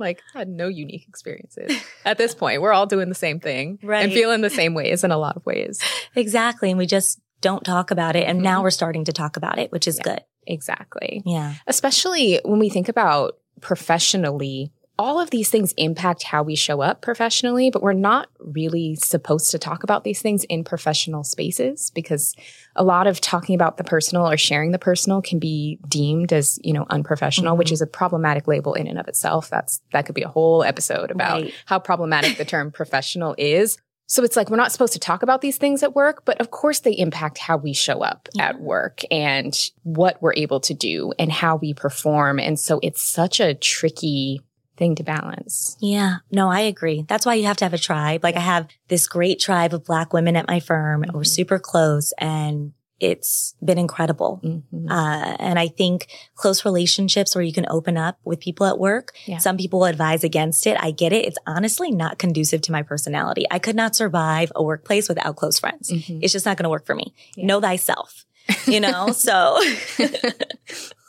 like, 0.01 0.23
I 0.35 0.39
had 0.41 0.49
no 0.49 0.69
unique 0.69 1.07
experiences. 1.09 1.71
At 2.05 2.19
this 2.19 2.35
point, 2.35 2.63
we're 2.63 2.73
all 2.73 2.87
doing 2.87 3.09
the 3.09 3.15
same 3.15 3.39
thing 3.41 3.79
Right. 3.85 4.05
and 4.05 4.13
feeling 4.13 4.41
the 4.41 4.51
same 4.51 4.75
ways 4.75 5.05
in 5.05 5.11
a 5.11 5.19
lot 5.19 5.37
of 5.37 5.47
ways. 5.47 5.81
Exactly. 6.17 6.71
And 6.71 6.79
we 6.79 6.87
just 6.87 7.21
don't 7.41 7.65
talk 7.65 7.91
about 7.91 8.17
it. 8.17 8.25
And 8.27 8.43
now 8.43 8.57
mm-hmm. 8.57 8.65
we're 8.65 8.71
starting 8.71 9.05
to 9.05 9.13
talk 9.13 9.37
about 9.37 9.59
it, 9.59 9.71
which 9.73 9.87
is 9.87 9.99
good. 9.99 10.21
Exactly. 10.47 11.23
Yeah. 11.25 11.55
especially 11.67 12.41
when 12.45 12.59
we 12.59 12.71
think 12.71 12.89
about 12.89 13.37
professionally, 13.61 14.73
all 15.01 15.19
of 15.19 15.31
these 15.31 15.49
things 15.49 15.73
impact 15.79 16.23
how 16.25 16.43
we 16.43 16.55
show 16.55 16.83
up 16.83 17.01
professionally, 17.01 17.71
but 17.71 17.83
we're 17.83 17.95
not 17.95 18.29
really 18.39 18.95
supposed 18.97 19.51
to 19.51 19.59
talk 19.59 19.83
about 19.83 20.05
these 20.05 20.21
things 20.21 20.45
in 20.45 20.63
professional 20.63 21.25
spaces 21.25 21.91
because 21.95 22.37
a 22.77 22.85
lot 22.85 23.07
of 23.07 23.19
talking 23.19 23.55
about 23.55 23.79
the 23.79 23.83
personal 23.83 24.29
or 24.29 24.37
sharing 24.37 24.73
the 24.73 24.79
personal 24.79 25.23
can 25.23 25.39
be 25.39 25.79
deemed 25.89 26.35
as, 26.35 26.59
you 26.63 26.75
know, 26.75 26.85
unprofessional, 26.91 27.57
which 27.57 27.69
mm-hmm. 27.69 27.75
is 27.75 27.81
a 27.81 27.87
problematic 27.87 28.47
label 28.47 28.75
in 28.75 28.87
and 28.87 28.99
of 28.99 29.09
itself. 29.09 29.49
That's, 29.49 29.81
that 29.95 30.05
could 30.05 30.15
be 30.15 30.23
a 30.23 30.29
whole 30.29 30.63
episode 30.63 31.11
about 31.11 31.41
Right. 31.41 31.55
how 31.65 31.79
problematic 31.79 32.37
the 32.37 32.45
term 32.45 32.71
professional 32.71 33.35
is. 33.39 33.79
So 34.07 34.23
it's 34.23 34.37
like 34.37 34.51
we're 34.51 34.57
not 34.57 34.71
supposed 34.71 34.93
to 34.93 34.99
talk 34.99 35.23
about 35.23 35.41
these 35.41 35.57
things 35.57 35.83
at 35.83 35.95
work, 35.95 36.27
but 36.27 36.39
of 36.43 36.51
course 36.51 36.81
they 36.81 36.93
impact 36.93 37.39
how 37.39 37.57
we 37.57 37.73
show 37.73 38.03
up 38.03 38.29
at 38.39 38.61
work 38.61 39.01
and 39.11 39.57
what 39.83 40.21
we're 40.21 40.35
able 40.35 40.61
to 40.61 40.75
do 40.75 41.15
and 41.19 41.33
how 41.33 41.57
we 41.57 41.73
perform. 41.73 42.39
And 42.39 42.59
so 42.59 42.81
it's 42.83 43.01
such 43.01 43.41
a 43.41 43.55
tricky 43.55 44.43
thing 44.81 44.97
to 44.97 45.05
balance. 45.05 45.77
Yeah. 45.79 46.17
No, 46.33 46.51
I 46.51 46.61
agree. 46.61 47.05
That's 47.07 47.25
why 47.25 47.35
you 47.35 47.45
have 47.47 47.59
to 47.59 47.65
have 47.65 47.75
a 47.75 47.79
tribe. 47.79 48.25
Like 48.25 48.35
I 48.35 48.41
have 48.41 48.67
this 48.89 49.07
great 49.07 49.39
tribe 49.39 49.73
of 49.73 49.85
black 49.85 50.13
women 50.13 50.35
at 50.35 50.49
my 50.49 50.59
firm. 50.59 51.05
We're 51.13 51.23
super 51.23 51.61
close 51.61 52.13
and 52.19 52.73
it's 52.99 53.55
been 53.65 53.79
incredible. 53.79 54.41
Mhm. 54.45 54.91
Uh, 54.91 55.37
and 55.39 55.59
I 55.59 55.69
think 55.69 56.09
close 56.35 56.65
relationships 56.65 57.35
where 57.35 57.45
you 57.45 57.53
can 57.53 57.67
open 57.71 57.97
up 57.97 58.19
with 58.25 58.41
people 58.41 58.67
at 58.67 58.79
work. 58.79 59.13
Yeah. 59.27 59.39
Some 59.39 59.57
people 59.57 59.85
advise 59.85 60.25
against 60.25 60.67
it. 60.67 60.77
I 60.81 60.91
get 60.91 61.13
it. 61.13 61.25
It's 61.27 61.39
honestly 61.47 61.91
not 61.91 62.19
conducive 62.19 62.61
to 62.63 62.73
my 62.73 62.83
personality. 62.83 63.47
I 63.51 63.59
could 63.59 63.77
not 63.77 63.95
survive 63.95 64.51
a 64.55 64.63
workplace 64.63 65.09
without 65.09 65.37
close 65.37 65.59
friends. 65.59 65.91
Mhm. 65.91 66.21
It's 66.23 66.33
just 66.33 66.45
not 66.47 66.57
going 66.57 66.65
to 66.65 66.71
work 66.71 66.87
for 66.87 66.95
me. 66.95 67.15
Yeah. 67.37 67.47
Know 67.47 67.61
thyself, 67.61 68.25
you 68.67 68.81
know? 68.81 69.13
so 69.27 69.59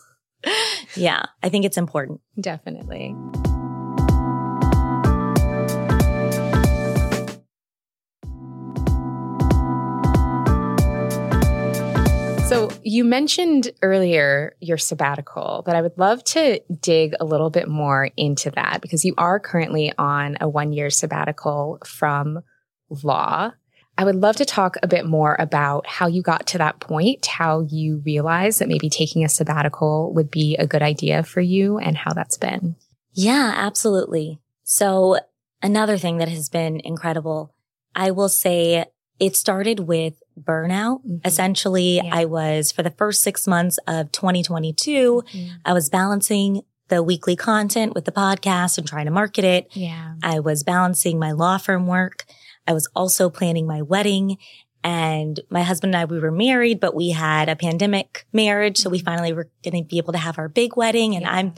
yeah, 0.95 1.23
I 1.43 1.49
think 1.49 1.65
it's 1.65 1.77
important. 1.77 2.21
Definitely. 2.39 3.15
So 12.51 12.69
you 12.83 13.05
mentioned 13.05 13.71
earlier 13.81 14.57
your 14.59 14.77
sabbatical, 14.77 15.63
but 15.65 15.77
I 15.77 15.81
would 15.81 15.97
love 15.97 16.21
to 16.25 16.59
dig 16.81 17.13
a 17.17 17.23
little 17.23 17.49
bit 17.49 17.69
more 17.69 18.09
into 18.17 18.51
that 18.51 18.81
because 18.81 19.05
you 19.05 19.13
are 19.17 19.39
currently 19.39 19.93
on 19.97 20.35
a 20.41 20.49
one 20.49 20.73
year 20.73 20.89
sabbatical 20.89 21.77
from 21.85 22.41
law. 22.89 23.53
I 23.97 24.03
would 24.03 24.17
love 24.17 24.35
to 24.35 24.43
talk 24.43 24.75
a 24.83 24.87
bit 24.89 25.05
more 25.05 25.37
about 25.39 25.87
how 25.87 26.07
you 26.07 26.21
got 26.21 26.45
to 26.47 26.57
that 26.57 26.81
point, 26.81 27.25
how 27.25 27.61
you 27.61 28.01
realized 28.05 28.59
that 28.59 28.67
maybe 28.67 28.89
taking 28.89 29.23
a 29.23 29.29
sabbatical 29.29 30.13
would 30.13 30.29
be 30.29 30.57
a 30.57 30.67
good 30.67 30.81
idea 30.81 31.23
for 31.23 31.39
you 31.39 31.77
and 31.77 31.95
how 31.95 32.11
that's 32.11 32.37
been. 32.37 32.75
Yeah, 33.13 33.53
absolutely. 33.55 34.41
So 34.65 35.19
another 35.63 35.97
thing 35.97 36.17
that 36.17 36.27
has 36.27 36.49
been 36.49 36.81
incredible, 36.83 37.55
I 37.95 38.11
will 38.11 38.27
say 38.27 38.87
it 39.21 39.37
started 39.37 39.79
with 39.79 40.20
burnout. 40.39 41.01
Mhm. 41.05 41.25
Essentially, 41.25 41.97
Yeah. 41.97 42.09
I 42.11 42.25
was 42.25 42.71
for 42.71 42.83
the 42.83 42.91
first 42.91 43.21
six 43.21 43.47
months 43.47 43.79
of 43.87 44.11
2022, 44.11 45.23
I 45.65 45.73
was 45.73 45.89
balancing 45.89 46.61
the 46.89 47.01
weekly 47.01 47.35
content 47.35 47.93
with 47.95 48.05
the 48.05 48.11
podcast 48.11 48.77
and 48.77 48.85
trying 48.87 49.05
to 49.05 49.11
market 49.11 49.45
it. 49.45 49.67
Yeah. 49.73 50.15
I 50.23 50.39
was 50.39 50.63
balancing 50.63 51.17
my 51.19 51.31
law 51.31 51.57
firm 51.57 51.87
work. 51.87 52.25
I 52.67 52.73
was 52.73 52.87
also 52.95 53.29
planning 53.29 53.65
my 53.65 53.81
wedding. 53.81 54.37
And 54.83 55.39
my 55.49 55.61
husband 55.61 55.93
and 55.95 56.01
I, 56.01 56.05
we 56.05 56.19
were 56.19 56.31
married, 56.31 56.79
but 56.79 56.95
we 56.95 57.11
had 57.11 57.49
a 57.49 57.55
pandemic 57.55 58.25
marriage. 58.33 58.77
So 58.79 58.89
we 58.89 58.97
finally 58.99 59.31
were 59.31 59.49
going 59.63 59.83
to 59.83 59.87
be 59.87 59.99
able 59.99 60.11
to 60.13 60.19
have 60.19 60.39
our 60.39 60.49
big 60.49 60.75
wedding. 60.75 61.15
And 61.15 61.21
Yeah. 61.23 61.31
I'm, 61.31 61.53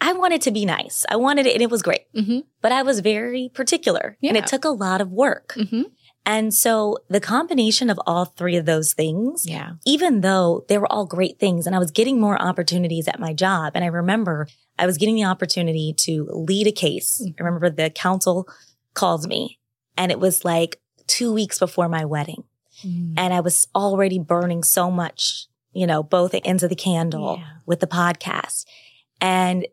I 0.00 0.12
wanted 0.14 0.42
to 0.42 0.50
be 0.50 0.64
nice. 0.66 1.06
I 1.08 1.14
wanted 1.16 1.46
it 1.46 1.52
and 1.54 1.62
it 1.62 1.70
was 1.70 1.82
great, 1.82 2.12
Mm-hmm. 2.12 2.40
but 2.60 2.72
I 2.72 2.82
was 2.82 2.98
very 2.98 3.48
particular 3.54 4.18
and 4.22 4.36
it 4.36 4.48
took 4.48 4.64
a 4.64 4.70
lot 4.70 5.00
of 5.00 5.12
work. 5.12 5.54
Mm-hmm. 5.56 5.82
And 6.24 6.54
so 6.54 6.98
the 7.08 7.20
combination 7.20 7.90
of 7.90 8.00
all 8.06 8.26
three 8.26 8.56
of 8.56 8.64
those 8.64 8.92
things, 8.92 9.44
Yeah. 9.46 9.72
even 9.84 10.20
though 10.20 10.64
they 10.68 10.78
were 10.78 10.90
all 10.90 11.04
great 11.04 11.38
things 11.40 11.66
and 11.66 11.74
I 11.74 11.80
was 11.80 11.90
getting 11.90 12.20
more 12.20 12.40
opportunities 12.40 13.08
at 13.08 13.18
my 13.18 13.32
job. 13.32 13.72
And 13.74 13.82
I 13.84 13.88
remember 13.88 14.46
I 14.78 14.86
was 14.86 14.98
getting 14.98 15.16
the 15.16 15.24
opportunity 15.24 15.92
to 15.98 16.28
lead 16.32 16.66
a 16.68 16.72
case. 16.72 17.20
Mhm. 17.24 17.34
I 17.40 17.42
remember 17.44 17.70
the 17.70 17.90
counsel 17.90 18.46
called 18.94 19.26
me 19.26 19.58
and 19.96 20.12
it 20.12 20.20
was 20.20 20.44
like 20.44 20.80
two 21.08 21.32
weeks 21.32 21.58
before 21.58 21.88
my 21.88 22.04
wedding. 22.04 22.44
Mm-hmm. 22.84 23.14
And 23.18 23.34
I 23.34 23.40
was 23.40 23.66
already 23.74 24.18
burning 24.18 24.62
so 24.62 24.90
much, 24.90 25.46
you 25.72 25.86
know, 25.86 26.02
both 26.02 26.34
ends 26.44 26.62
of 26.62 26.68
the 26.70 26.76
candle 26.76 27.36
Yeah. 27.38 27.44
with 27.66 27.80
the 27.80 27.86
podcast. 27.88 28.64
And 29.20 29.66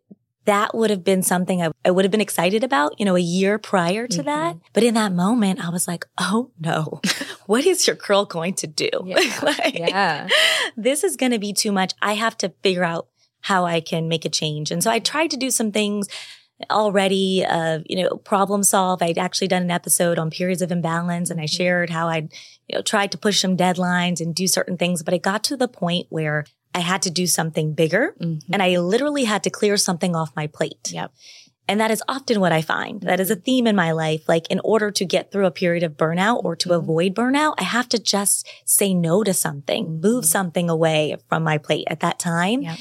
that 0.49 0.73
would 0.75 0.89
have 0.89 1.03
been 1.03 1.21
something 1.21 1.61
I, 1.61 1.69
I 1.85 1.91
would 1.91 2.05
have 2.05 2.11
been 2.11 2.21
excited 2.21 2.63
about, 2.63 2.99
you 2.99 3.05
know, 3.05 3.15
a 3.15 3.19
year 3.21 3.59
prior 3.59 4.07
to 4.07 4.23
that. 4.23 4.57
But 4.73 4.81
in 4.83 4.95
that 4.95 5.11
moment, 5.13 5.63
I 5.63 5.69
was 5.69 5.87
like, 5.87 6.05
oh 6.17 6.49
no, 6.59 7.01
what 7.45 7.65
is 7.67 7.85
your 7.85 7.95
girl 7.95 8.25
going 8.25 8.55
to 8.55 8.67
do? 8.67 8.89
Yeah. 9.05 9.17
Like, 9.43 9.77
Yeah. 9.77 10.27
this 10.75 11.03
is 11.03 11.15
going 11.17 11.31
to 11.33 11.39
be 11.39 11.53
too 11.53 11.71
much. 11.71 11.93
I 12.01 12.13
have 12.13 12.35
to 12.39 12.49
figure 12.63 12.83
out 12.83 13.07
how 13.41 13.65
I 13.65 13.79
can 13.79 14.07
make 14.07 14.25
a 14.25 14.29
change. 14.29 14.71
And 14.71 14.83
so 14.83 14.89
I 14.89 14.97
tried 14.99 15.29
to 15.31 15.37
do 15.37 15.51
some 15.51 15.71
things 15.71 16.07
already, 16.71 17.45
uh, 17.45 17.79
you 17.85 17.95
know, 18.03 18.17
problem 18.17 18.63
solve. 18.63 19.01
I'd 19.01 19.17
actually 19.17 19.47
done 19.47 19.61
an 19.63 19.71
episode 19.71 20.17
on 20.19 20.29
periods 20.29 20.61
of 20.61 20.71
imbalance 20.71 21.29
and 21.29 21.39
I 21.39 21.45
shared 21.45 21.89
how 21.89 22.07
I'd, 22.09 22.33
you 22.67 22.75
know, 22.75 22.81
tried 22.81 23.11
to 23.11 23.17
push 23.17 23.39
some 23.39 23.55
deadlines 23.55 24.19
and 24.19 24.35
do 24.35 24.47
certain 24.47 24.77
things, 24.77 25.03
but 25.03 25.13
it 25.13 25.21
got 25.21 25.43
to 25.45 25.55
the 25.57 25.67
point 25.67 26.07
where 26.09 26.43
I 26.73 26.79
had 26.79 27.01
to 27.03 27.09
do 27.09 27.25
something 27.27 27.73
bigger 27.73 28.15
Mhm. 28.21 28.41
and 28.53 28.61
I 28.61 28.77
literally 28.77 29.23
had 29.25 29.43
to 29.43 29.49
clear 29.49 29.75
something 29.77 30.15
off 30.15 30.35
my 30.35 30.47
plate. 30.47 30.91
Yep. 30.91 31.11
And 31.67 31.79
that 31.79 31.91
is 31.91 32.01
often 32.07 32.39
what 32.39 32.51
I 32.51 32.61
find. 32.63 33.01
That 33.01 33.19
is 33.19 33.29
a 33.29 33.35
theme 33.35 33.67
in 33.67 33.75
my 33.75 33.91
life. 33.91 34.27
Like 34.27 34.47
in 34.49 34.59
order 34.63 34.89
to 34.91 35.05
get 35.05 35.31
through 35.31 35.45
a 35.45 35.51
period 35.51 35.83
of 35.83 35.97
burnout 35.97 36.43
or 36.43 36.55
to 36.55 36.69
Mhm. 36.69 36.75
avoid 36.77 37.13
burnout, 37.15 37.53
I 37.59 37.63
have 37.63 37.87
to 37.89 37.99
just 37.99 38.47
say 38.65 38.93
no 38.93 39.23
to 39.23 39.33
something, 39.33 39.99
move 40.01 40.23
Mhm. 40.23 40.27
something 40.27 40.69
away 40.69 41.15
from 41.27 41.43
my 41.43 41.57
plate 41.59 41.87
at 41.89 41.99
that 41.99 42.17
time. 42.17 42.63
Yep. 42.63 42.77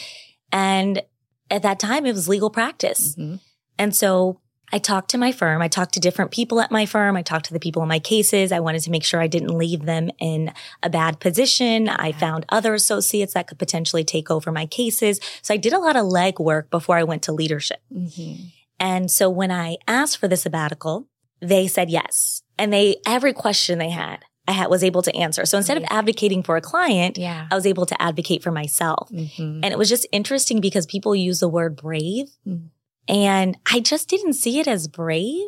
And 0.53 1.03
at 1.51 1.63
that 1.63 1.79
time, 1.79 2.07
it 2.07 2.15
was 2.15 2.29
legal 2.29 2.51
practice. 2.51 3.15
Mhm. 3.17 3.41
And 3.79 3.95
so 3.95 4.41
I 4.73 4.79
talked 4.79 5.11
to 5.11 5.19
my 5.19 5.33
firm. 5.33 5.63
I 5.63 5.69
talked 5.69 5.95
to 5.95 6.01
different 6.01 6.31
people 6.31 6.61
at 6.61 6.71
my 6.71 6.85
firm. 6.87 7.17
I 7.17 7.23
talked 7.23 7.47
to 7.47 7.53
the 7.53 7.61
people 7.61 7.83
in 7.83 7.89
my 7.89 7.99
cases. 7.99 8.53
I 8.53 8.61
wanted 8.61 8.83
to 8.83 8.91
make 8.91 9.05
sure 9.05 9.21
I 9.21 9.27
didn't 9.27 9.57
leave 9.57 9.83
them 9.87 10.11
in 10.19 10.53
a 10.83 10.91
bad 10.91 11.21
position. 11.21 11.89
I 11.89 12.13
found 12.13 12.45
other 12.49 12.75
associates 12.75 13.35
that 13.35 13.47
could 13.49 13.59
potentially 13.59 14.05
take 14.05 14.31
over 14.31 14.53
my 14.53 14.67
cases. 14.67 15.21
So 15.43 15.55
I 15.55 15.57
did 15.57 15.73
a 15.73 15.79
lot 15.79 15.97
of 15.97 16.05
legwork 16.07 16.71
before 16.71 16.97
I 16.97 17.05
went 17.05 17.23
to 17.25 17.33
leadership. 17.33 17.81
Mhm. 17.93 18.53
And 18.81 19.11
so 19.11 19.29
when 19.31 19.51
I 19.51 19.77
asked 19.89 20.19
for 20.19 20.29
the 20.29 20.37
sabbatical, 20.37 21.09
they 21.41 21.67
said 21.67 21.91
yes. 21.91 22.43
And 22.59 22.73
they, 22.73 22.97
every 23.07 23.33
question 23.33 23.79
they 23.79 23.91
had, 23.91 24.19
I 24.47 24.53
had, 24.53 24.71
was 24.71 24.83
able 24.85 25.03
to 25.03 25.15
answer. 25.15 25.45
So 25.47 25.57
instead 25.57 25.77
of 25.77 25.85
advocating 25.91 26.43
for 26.43 26.57
a 26.57 26.61
client, 26.61 27.17
Yeah. 27.19 27.47
I 27.51 27.55
was 27.55 27.67
able 27.67 27.87
to 27.87 28.01
advocate 28.03 28.43
for 28.43 28.51
myself. 28.51 29.09
Mhm. 29.13 29.61
And 29.63 29.67
it 29.67 29.79
was 29.79 29.89
just 29.89 30.07
interesting 30.13 30.61
because 30.61 30.87
people 30.87 31.15
use 31.15 31.41
the 31.41 31.49
word 31.49 31.77
brave 31.77 32.29
Mm. 32.47 32.71
And 33.09 33.57
I 33.71 33.81
just 33.81 34.09
didn't 34.09 34.35
see 34.35 34.61
it 34.61 34.69
as 34.69 34.87
brave. 34.89 35.47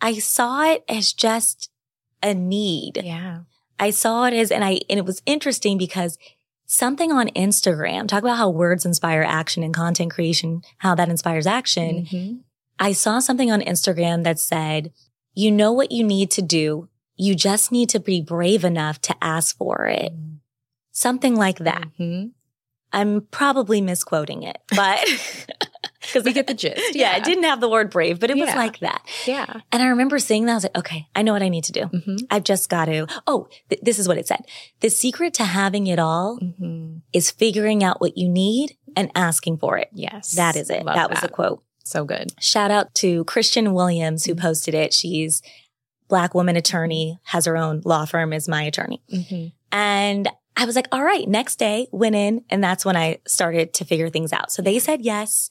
I 0.00 0.14
saw 0.18 0.62
it 0.64 0.84
as 0.88 1.12
just 1.12 1.70
a 2.22 2.34
need. 2.34 3.00
Yeah. 3.04 3.40
I 3.78 3.90
saw 3.90 4.24
it 4.24 4.34
as, 4.34 4.50
and 4.50 4.64
I, 4.64 4.80
and 4.88 4.98
it 4.98 5.04
was 5.04 5.22
interesting 5.26 5.76
because 5.78 6.18
something 6.66 7.12
on 7.12 7.28
Instagram, 7.30 8.08
talk 8.08 8.22
about 8.22 8.38
how 8.38 8.48
words 8.48 8.86
inspire 8.86 9.22
action 9.22 9.62
and 9.62 9.74
content 9.74 10.12
creation, 10.12 10.62
how 10.78 10.94
that 10.94 11.08
inspires 11.08 11.46
action. 11.46 12.06
Mhm. 12.06 12.40
I 12.78 12.92
saw 12.92 13.18
something 13.18 13.50
on 13.52 13.60
Instagram 13.60 14.24
that 14.24 14.38
said, 14.40 14.92
you 15.34 15.50
know 15.50 15.72
what 15.72 15.92
you 15.92 16.04
need 16.04 16.30
to 16.32 16.42
do. 16.42 16.88
You 17.16 17.34
just 17.34 17.70
need 17.70 17.88
to 17.90 18.00
be 18.00 18.20
brave 18.20 18.64
enough 18.64 19.00
to 19.02 19.16
ask 19.22 19.56
for 19.56 19.86
it. 19.86 20.12
Something 20.92 21.36
like 21.36 21.58
that. 21.58 21.88
Mhm. 22.00 22.32
I'm 22.92 23.22
probably 23.30 23.80
misquoting 23.80 24.42
it, 24.42 24.58
but 24.74 24.98
because 26.02 26.24
We 26.24 26.32
get 26.32 26.46
the 26.46 26.54
gist. 26.54 26.80
Yeah, 26.94 27.16
it 27.16 27.24
didn't 27.24 27.44
have 27.44 27.60
the 27.60 27.68
word 27.68 27.90
brave, 27.90 28.20
but 28.20 28.30
it 28.30 28.36
was 28.36 28.48
like 28.54 28.80
that. 28.80 29.02
Yeah. 29.26 29.60
And 29.70 29.82
I 29.82 29.86
remember 29.86 30.18
seeing 30.18 30.44
that. 30.46 30.52
I 30.52 30.54
was 30.56 30.64
like, 30.64 30.78
okay, 30.78 31.08
I 31.14 31.22
know 31.22 31.32
what 31.32 31.42
I 31.42 31.48
need 31.48 31.64
to 31.64 31.72
do. 31.72 31.82
Mhm. 31.86 32.18
I've 32.30 32.44
just 32.44 32.68
got 32.68 32.86
to. 32.86 33.06
Oh, 33.26 33.48
th- 33.70 33.80
this 33.82 33.98
is 33.98 34.06
what 34.08 34.18
it 34.18 34.26
said. 34.26 34.44
The 34.80 34.90
secret 34.90 35.34
to 35.34 35.44
having 35.44 35.86
it 35.86 35.98
all 35.98 36.38
Mhm. 36.40 37.02
is 37.12 37.30
figuring 37.30 37.82
out 37.84 38.00
what 38.00 38.16
you 38.18 38.28
need 38.28 38.76
and 38.96 39.10
asking 39.14 39.58
for 39.58 39.78
it. 39.78 39.88
Yes. 39.92 40.32
That 40.32 40.56
is 40.56 40.68
it. 40.70 40.84
Love 40.84 40.94
that 40.96 41.10
was 41.10 41.20
the 41.20 41.28
quote. 41.28 41.62
So 41.84 42.04
good. 42.04 42.32
Shout 42.40 42.70
out 42.70 42.94
to 42.96 43.24
Christian 43.24 43.72
Williams 43.74 44.24
who 44.24 44.34
posted 44.34 44.74
it. 44.74 44.92
She's 44.92 45.42
black 46.08 46.34
woman 46.34 46.56
attorney, 46.56 47.18
has 47.24 47.46
her 47.46 47.56
own 47.56 47.80
law 47.84 48.04
firm, 48.04 48.32
is 48.32 48.46
my 48.48 48.62
attorney. 48.64 49.02
Mhm. 49.12 49.52
And 49.72 50.28
I 50.56 50.66
was 50.66 50.76
like, 50.76 50.86
all 50.92 51.02
right, 51.02 51.26
next 51.26 51.58
day 51.58 51.86
went 51.90 52.14
in. 52.14 52.44
And 52.50 52.62
that's 52.62 52.84
when 52.84 52.96
I 52.96 53.18
started 53.26 53.72
to 53.74 53.84
figure 53.86 54.10
things 54.10 54.32
out. 54.32 54.52
So 54.52 54.60
they 54.60 54.78
said 54.78 55.00
yes. 55.00 55.48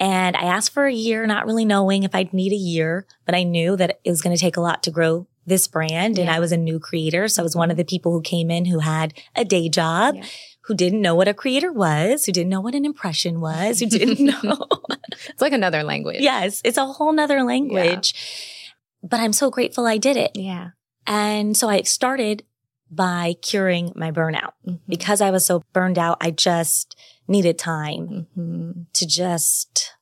And 0.00 0.34
I 0.36 0.44
asked 0.44 0.72
for 0.72 0.86
a 0.86 0.92
year, 0.92 1.26
not 1.26 1.44
really 1.46 1.64
knowing 1.66 2.02
if 2.04 2.14
I'd 2.14 2.32
need 2.32 2.52
a 2.52 2.56
year, 2.56 3.06
but 3.26 3.34
I 3.34 3.42
knew 3.44 3.76
that 3.76 4.00
it 4.02 4.10
was 4.10 4.22
going 4.22 4.34
to 4.34 4.40
take 4.40 4.56
a 4.56 4.60
lot 4.60 4.82
to 4.84 4.90
grow 4.90 5.26
this 5.46 5.68
brand. 5.68 6.18
And 6.18 6.30
I 6.30 6.40
was 6.40 6.52
a 6.52 6.56
new 6.56 6.78
creator. 6.80 7.28
So 7.28 7.42
I 7.42 7.44
was 7.44 7.54
one 7.54 7.70
of 7.70 7.76
the 7.76 7.84
people 7.84 8.10
who 8.12 8.22
came 8.22 8.50
in 8.50 8.64
who 8.64 8.78
had 8.78 9.12
a 9.36 9.44
day 9.44 9.68
job, 9.68 10.14
Yeah. 10.16 10.24
who 10.62 10.74
didn't 10.74 11.02
know 11.02 11.14
what 11.14 11.28
a 11.28 11.34
creator 11.34 11.70
was, 11.72 12.24
who 12.24 12.32
didn't 12.32 12.48
know 12.50 12.60
what 12.62 12.74
an 12.74 12.84
impression 12.86 13.40
was, 13.40 13.80
who 13.80 13.86
didn't 13.86 14.20
know. 14.44 14.66
It's 15.28 15.42
like 15.42 15.52
another 15.52 15.82
language. 15.82 16.20
yes, 16.20 16.62
it's 16.64 16.78
a 16.78 16.86
whole 16.86 17.12
nother 17.12 17.42
language. 17.42 18.14
But 19.02 19.20
I'm 19.20 19.32
so 19.34 19.50
grateful 19.50 19.86
I 19.86 19.98
did 19.98 20.16
it. 20.16 20.32
Yeah. 20.34 20.70
And 21.06 21.56
so 21.56 21.68
I 21.68 21.82
started 21.82 22.44
by 22.90 23.34
curing 23.42 23.92
my 23.94 24.10
burnout 24.10 24.52
Mhm. 24.66 24.80
because 24.88 25.20
I 25.20 25.30
was 25.30 25.46
so 25.46 25.62
burned 25.72 25.98
out. 25.98 26.18
I 26.20 26.30
just 26.30 26.96
needed 27.28 27.58
time 27.58 28.26
Mhm. 28.36 28.86
to 28.94 29.06
just 29.06 29.92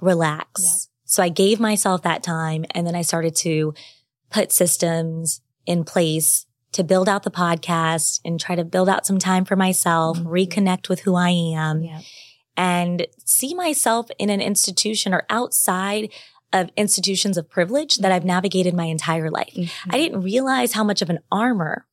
relax. 0.00 0.88
So 1.04 1.22
I 1.22 1.28
gave 1.28 1.60
myself 1.60 2.02
that 2.02 2.22
time 2.22 2.64
and 2.70 2.86
then 2.86 2.94
I 2.94 3.02
started 3.02 3.36
to 3.36 3.74
put 4.30 4.50
systems 4.50 5.42
in 5.66 5.84
place 5.84 6.46
to 6.72 6.82
build 6.82 7.08
out 7.08 7.22
the 7.22 7.30
podcast 7.30 8.20
and 8.24 8.40
try 8.40 8.56
to 8.56 8.64
build 8.64 8.88
out 8.88 9.04
some 9.06 9.18
time 9.18 9.44
for 9.44 9.56
myself, 9.56 10.18
Mhm. 10.18 10.24
reconnect 10.26 10.88
with 10.88 11.00
who 11.00 11.14
I 11.14 11.28
am 11.30 11.86
and 12.56 13.06
see 13.26 13.54
myself 13.54 14.08
in 14.18 14.30
an 14.30 14.40
institution 14.40 15.12
or 15.12 15.24
outside 15.28 16.08
of 16.52 16.70
institutions 16.76 17.36
of 17.36 17.48
privilege 17.50 17.96
that 17.98 18.10
I've 18.12 18.24
navigated 18.24 18.74
my 18.74 18.84
entire 18.86 19.30
life. 19.30 19.52
Mhm. 19.54 19.70
I 19.90 19.98
didn't 19.98 20.22
realize 20.22 20.72
how 20.72 20.84
much 20.84 21.02
of 21.02 21.10
an 21.10 21.18
armor 21.30 21.86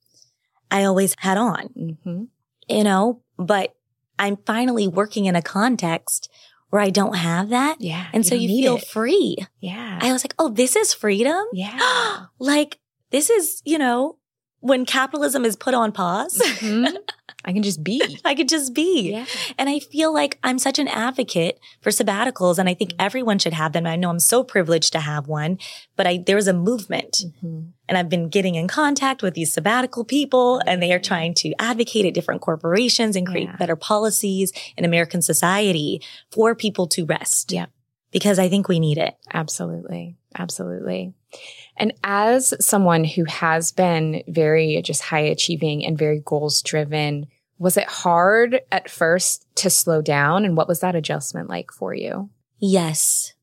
I 0.72 0.84
always 0.84 1.16
had 1.20 1.38
on, 1.38 1.70
Mhm. 1.78 2.28
you 2.68 2.84
know, 2.84 3.22
but 3.38 3.74
I'm 4.20 4.38
finally 4.46 4.88
working 4.88 5.26
in 5.26 5.36
a 5.36 5.42
context 5.42 6.30
where 6.70 6.82
I 6.82 6.92
don't 6.92 7.16
have 7.16 7.50
that. 7.50 7.78
Yeah. 7.82 8.06
And 8.14 8.24
so 8.26 8.32
don't 8.36 8.42
you 8.44 8.50
feel 8.50 8.76
it. 8.78 8.86
free. 8.88 9.38
Yeah. 9.60 9.98
I 10.02 10.14
was 10.14 10.24
like, 10.24 10.36
oh, 10.38 10.50
this 10.50 10.76
is 10.76 10.94
freedom. 10.94 11.44
yeah. 11.54 12.26
like 12.40 12.78
this 13.10 13.32
is, 13.32 13.64
you 13.66 13.80
know, 13.80 14.18
when 14.62 14.86
capitalism 14.86 15.45
is 15.45 15.55
put 15.55 15.74
on 15.74 15.91
pause, 15.91 16.38
Mhm. 16.60 16.95
I 17.45 17.53
can 17.53 17.64
just 17.64 17.82
be. 17.86 18.01
I 18.26 18.36
could 18.36 18.49
just 18.49 18.74
be. 18.74 19.12
Yeah. 19.12 19.26
And 19.57 19.70
I 19.70 19.80
feel 19.80 20.14
like 20.14 20.38
I'm 20.43 20.60
such 20.60 20.78
an 20.78 20.89
advocate 20.89 21.57
for 21.80 21.89
sabbaticals 21.89 22.60
and 22.60 22.68
I 22.68 22.74
think 22.74 22.91
everyone 22.99 23.39
should 23.39 23.53
have 23.53 23.72
them. 23.72 23.88
I 23.88 23.95
know 23.95 24.10
I'm 24.10 24.20
so 24.20 24.43
privileged 24.43 24.91
to 24.91 24.99
have 24.99 25.28
one, 25.30 25.57
but 25.95 26.05
I, 26.05 26.22
there's 26.28 26.47
a 26.47 26.53
movement 26.53 27.24
Mhm. 27.41 27.70
and 27.88 27.97
I've 27.97 28.10
been 28.10 28.28
getting 28.28 28.55
in 28.55 28.68
contact 28.68 29.24
with 29.24 29.36
these 29.36 29.53
sabbatical 29.53 30.03
people 30.03 30.62
and 30.68 30.84
they 30.84 30.91
are 30.91 30.99
trying 30.99 31.34
to 31.36 31.53
advocate 31.60 32.05
at 32.05 32.14
different 32.14 32.41
corporations 32.41 33.16
and 33.16 33.26
create 33.26 33.47
Yeah. 33.47 33.55
better 33.55 33.78
policies 33.78 34.51
in 34.76 34.84
American 34.84 35.22
society 35.22 36.01
for 36.32 36.53
people 36.55 36.88
to 36.88 37.05
rest. 37.05 37.53
Yeah. 37.53 37.68
Because 38.12 38.38
I 38.38 38.49
think 38.49 38.68
we 38.68 38.82
need 38.82 38.97
it. 38.97 39.16
Absolutely. 39.34 40.18
Absolutely. 40.38 41.14
And 41.80 41.94
as 42.04 42.54
someone 42.64 43.04
who 43.04 43.24
has 43.26 43.72
been 43.72 44.24
very 44.28 44.82
just 44.84 45.02
high 45.04 45.20
achieving 45.20 45.86
and 45.86 45.98
very 45.98 46.22
goals 46.24 46.62
driven, 46.62 47.28
was 47.58 47.78
it 47.78 47.88
hard 47.88 48.62
at 48.72 48.90
first 48.90 49.46
to 49.56 49.70
slow 49.70 50.02
down? 50.02 50.46
And 50.46 50.56
what 50.58 50.68
was 50.68 50.82
that 50.82 50.96
adjustment 50.96 51.50
like 51.50 51.72
for 51.72 51.94
you? 51.94 52.30
Yes. 52.60 53.34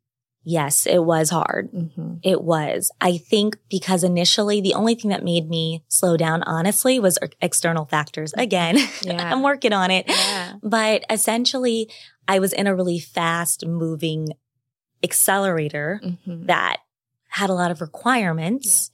Yes, 0.48 0.86
it 0.86 1.02
was 1.04 1.30
hard. 1.30 1.72
Mm-hmm. 1.72 2.14
It 2.22 2.40
was. 2.44 2.92
I 3.00 3.16
think 3.16 3.56
because 3.68 4.04
initially 4.04 4.60
the 4.60 4.74
only 4.74 4.94
thing 4.94 5.10
that 5.10 5.24
made 5.24 5.48
me 5.48 5.82
slow 5.88 6.16
down, 6.16 6.44
honestly, 6.44 7.00
was 7.00 7.18
external 7.40 7.84
factors. 7.84 8.32
Again, 8.34 8.76
Yeah. 9.02 9.32
I'm 9.32 9.42
working 9.42 9.72
on 9.72 9.90
it. 9.90 10.04
Yeah. 10.08 10.52
But 10.62 11.04
essentially, 11.10 11.90
I 12.28 12.38
was 12.38 12.52
in 12.52 12.68
a 12.68 12.76
really 12.76 13.00
fast 13.00 13.66
moving 13.66 14.28
accelerator 15.02 16.00
Mm-hmm. 16.04 16.46
that 16.46 16.78
had 17.36 17.50
a 17.50 17.54
lot 17.54 17.70
of 17.70 17.80
requirements. 17.80 18.90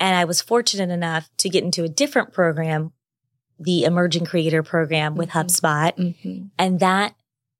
And 0.00 0.16
I 0.16 0.24
was 0.24 0.40
fortunate 0.42 0.90
enough 0.92 1.28
to 1.38 1.48
get 1.48 1.62
into 1.64 1.84
a 1.84 1.88
different 1.88 2.32
program, 2.32 2.92
the 3.58 3.84
emerging 3.84 4.24
creator 4.26 4.62
program 4.62 5.14
with 5.14 5.30
Mhm. 5.30 5.44
HubSpot. 5.44 5.96
Mm-hmm. 5.96 6.46
And 6.58 6.80
that 6.80 7.14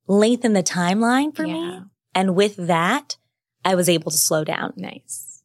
lengthened 0.09 0.57
the 0.57 0.63
timeline 0.63 1.35
for 1.35 1.47
Yeah. 1.47 1.55
me. 1.55 1.81
And 2.15 2.35
with 2.35 2.57
that, 2.57 3.17
I 3.65 3.75
was 3.77 3.89
able 3.89 4.11
to 4.11 4.19
slow 4.19 4.45
down. 4.45 4.73
Nice. 4.77 5.43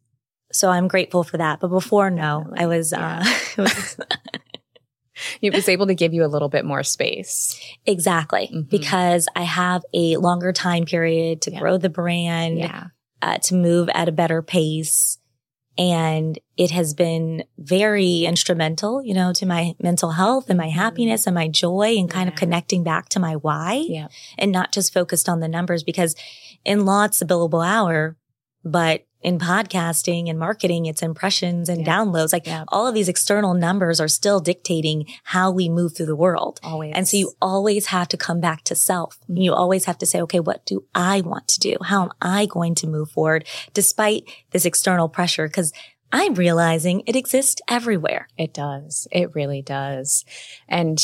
So 0.52 0.70
I'm 0.70 0.88
grateful 0.88 1.24
for 1.24 1.38
that. 1.38 1.60
But 1.60 1.68
before, 1.70 2.10
no, 2.10 2.40
Definitely. 2.40 2.60
I 2.60 2.66
was, 2.68 2.92
Yeah. 2.92 3.24
uh, 3.58 3.68
it 5.42 5.54
was 5.54 5.70
able 5.70 5.88
to 5.88 5.96
give 5.96 6.14
you 6.14 6.26
a 6.26 6.28
little 6.34 6.50
bit 6.50 6.66
more 6.66 6.84
space. 6.84 7.60
exactly 7.86 8.50
Mhm. 8.54 8.70
because 8.70 9.28
I 9.36 9.44
have 9.44 9.84
a 9.94 10.18
longer 10.18 10.52
time 10.54 10.86
period 10.86 11.42
to 11.44 11.52
Yeah. 11.52 11.60
grow 11.60 11.78
the 11.78 11.90
brand, 11.90 12.58
Yeah. 12.58 12.88
Uh, 13.22 13.38
to 13.40 13.56
move 13.56 13.90
at 13.94 14.10
a 14.10 14.12
better 14.14 14.42
pace. 14.42 15.18
And 15.78 16.38
it 16.58 16.72
has 16.72 16.94
been 16.94 17.46
very 17.58 18.26
instrumental, 18.26 19.02
you 19.02 19.14
know, 19.14 19.32
to 19.34 19.46
my 19.46 19.76
mental 19.82 20.12
health 20.12 20.50
and 20.50 20.58
my 20.58 20.68
happiness 20.68 21.26
and 21.26 21.34
my 21.34 21.48
joy 21.48 21.96
and 21.98 22.10
kind 22.10 22.28
of 22.28 22.36
connecting 22.36 22.84
back 22.84 23.08
to 23.10 23.20
my 23.20 23.38
why 23.38 23.86
Yeah. 23.88 24.10
and 24.38 24.52
not 24.52 24.74
just 24.74 24.94
focused 24.94 25.30
on 25.30 25.40
the 25.40 25.48
numbers 25.48 25.84
because 25.84 26.16
in 26.66 26.86
law, 26.86 27.06
it's 27.06 27.20
the 27.20 27.26
billable 27.26 27.66
hour, 27.66 28.18
but 28.64 29.06
in 29.22 29.38
podcasting 29.38 30.30
and 30.30 30.40
marketing, 30.40 30.86
it's 30.86 31.02
impressions 31.02 31.68
and 31.68 31.86
Yeah. 31.86 31.98
downloads. 31.98 32.32
Like 32.32 32.48
Yeah. 32.48 32.64
all 32.70 32.88
of 32.88 32.94
these 32.94 33.10
external 33.10 33.54
numbers 33.54 34.00
are 34.00 34.08
still 34.08 34.40
dictating 34.40 35.06
how 35.26 35.52
we 35.52 35.68
move 35.68 35.96
through 35.98 36.06
the 36.06 36.16
world. 36.16 36.60
Always. 36.64 36.94
And 36.96 37.06
so 37.06 37.18
you 37.18 37.34
always 37.42 37.88
have 37.88 38.08
to 38.10 38.18
come 38.18 38.40
back 38.40 38.64
to 38.66 38.76
self. 38.76 39.18
Mm-hmm. 39.24 39.38
You 39.42 39.54
always 39.54 39.86
have 39.86 39.98
to 39.98 40.06
say, 40.06 40.22
okay, 40.22 40.40
what 40.40 40.66
do 40.66 40.86
I 40.96 41.20
want 41.20 41.50
to 41.50 41.60
do? 41.60 41.76
How 41.84 42.04
am 42.04 42.12
I 42.22 42.46
going 42.46 42.76
to 42.76 42.88
move 42.88 43.12
forward 43.12 43.46
despite 43.74 44.24
this 44.52 44.66
external 44.66 45.10
pressure? 45.10 45.50
Cause 45.50 45.74
I'm 46.12 46.34
realizing 46.34 47.04
it 47.06 47.16
exists 47.16 47.62
everywhere. 47.68 48.30
It 48.38 48.54
does. 48.54 49.08
It 49.12 49.36
really 49.36 49.62
does. 49.62 50.26
And 50.68 50.98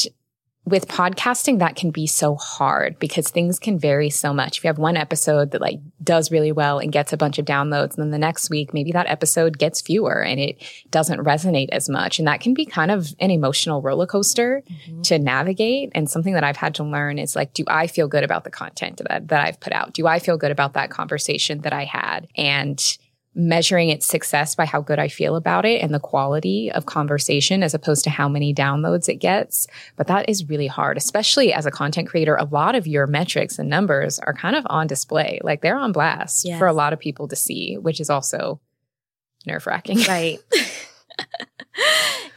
with 0.66 0.88
podcasting, 0.88 1.59
that 1.59 1.76
can 1.76 1.91
be 1.91 2.07
so 2.07 2.36
hard 2.36 2.97
because 2.97 3.30
things 3.30 3.59
can 3.59 3.78
vary 3.78 4.09
so 4.09 4.34
much. 4.34 4.57
If 4.57 4.63
you 4.63 4.68
have 4.68 4.80
one 4.80 4.97
episode 4.97 5.51
that 5.51 5.61
like 5.61 5.80
does 6.03 6.32
really 6.32 6.51
well 6.51 6.80
and 6.80 6.91
gets 6.91 7.13
a 7.13 7.18
bunch 7.18 7.38
of 7.38 7.45
downloads, 7.45 7.95
and 7.95 8.03
then 8.03 8.09
the 8.09 8.18
next 8.18 8.49
week, 8.49 8.74
maybe 8.74 8.91
that 8.91 9.07
episode 9.07 9.59
gets 9.59 9.80
fewer 9.80 10.24
and 10.24 10.39
it 10.39 10.63
doesn't 10.89 11.20
resonate 11.20 11.70
as 11.70 11.88
much. 11.88 12.18
And 12.18 12.28
that 12.28 12.41
can 12.41 12.55
be 12.55 12.66
kind 12.66 12.89
of 12.89 13.13
an 13.20 13.30
emotional 13.30 13.82
roller 13.82 14.07
coaster 14.07 14.63
mm-hmm. 14.68 15.01
to 15.03 15.20
navigate. 15.20 15.91
And 15.93 16.09
something 16.09 16.34
that 16.34 16.43
I've 16.43 16.57
had 16.57 16.74
to 16.76 16.84
learn 16.84 17.20
is 17.20 17.36
like, 17.36 17.53
do 17.53 17.63
I 17.68 17.86
feel 17.86 18.07
good 18.07 18.24
about 18.24 18.43
the 18.43 18.51
content 18.51 19.01
that, 19.07 19.28
that 19.28 19.45
I've 19.45 19.59
put 19.59 19.72
out? 19.72 19.93
Do 19.93 20.07
I 20.07 20.18
feel 20.18 20.38
good 20.38 20.51
about 20.51 20.74
that 20.74 20.89
conversation 20.89 21.61
that 21.61 21.74
I 21.74 21.86
had? 21.86 22.28
And 22.36 22.97
measuring 23.38 23.90
its 23.90 24.06
success 24.06 24.56
by 24.56 24.66
how 24.66 24.80
good 24.82 24.98
I 24.98 25.10
feel 25.10 25.36
about 25.36 25.66
it 25.66 25.82
and 25.82 25.94
the 25.94 26.00
quality 26.00 26.72
of 26.72 26.86
conversation 26.86 27.64
as 27.64 27.74
opposed 27.74 28.06
to 28.06 28.10
how 28.10 28.30
many 28.30 28.54
downloads 28.54 29.10
it 29.10 29.16
gets. 29.16 29.68
But 29.98 30.08
that 30.08 30.30
is 30.30 30.48
really 30.48 30.68
hard, 30.68 30.96
especially 30.96 31.52
as 31.52 31.66
a 31.66 31.72
content 31.72 32.08
creator. 32.08 32.36
A 32.38 32.46
lot 32.46 32.76
of 32.76 32.88
your 32.88 33.08
metrics 33.08 33.60
and 33.60 33.70
numbers 33.70 34.20
are 34.20 34.34
kind 34.34 34.56
of 34.56 34.66
on 34.70 34.88
display, 34.88 35.40
like 35.44 35.62
they're 35.62 35.78
on 35.78 35.92
blast 35.92 36.46
Yes. 36.46 36.58
for 36.58 36.68
a 36.68 36.74
lot 36.74 36.94
of 36.94 37.00
people 37.00 37.28
to 37.28 37.36
see, 37.36 37.76
which 37.78 38.00
is 38.00 38.10
also 38.10 38.62
nerve 39.46 39.68
wracking. 39.68 40.00
Right. 40.08 40.40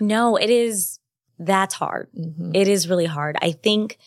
No, 0.01 0.37
it 0.37 0.51
is, 0.51 0.99
that's 1.39 1.75
hard. 1.75 2.09
Mhm. 2.19 2.55
It 2.55 2.69
is 2.69 2.89
really 2.89 3.07
hard. 3.07 3.37
I 3.43 3.53
think 3.53 3.99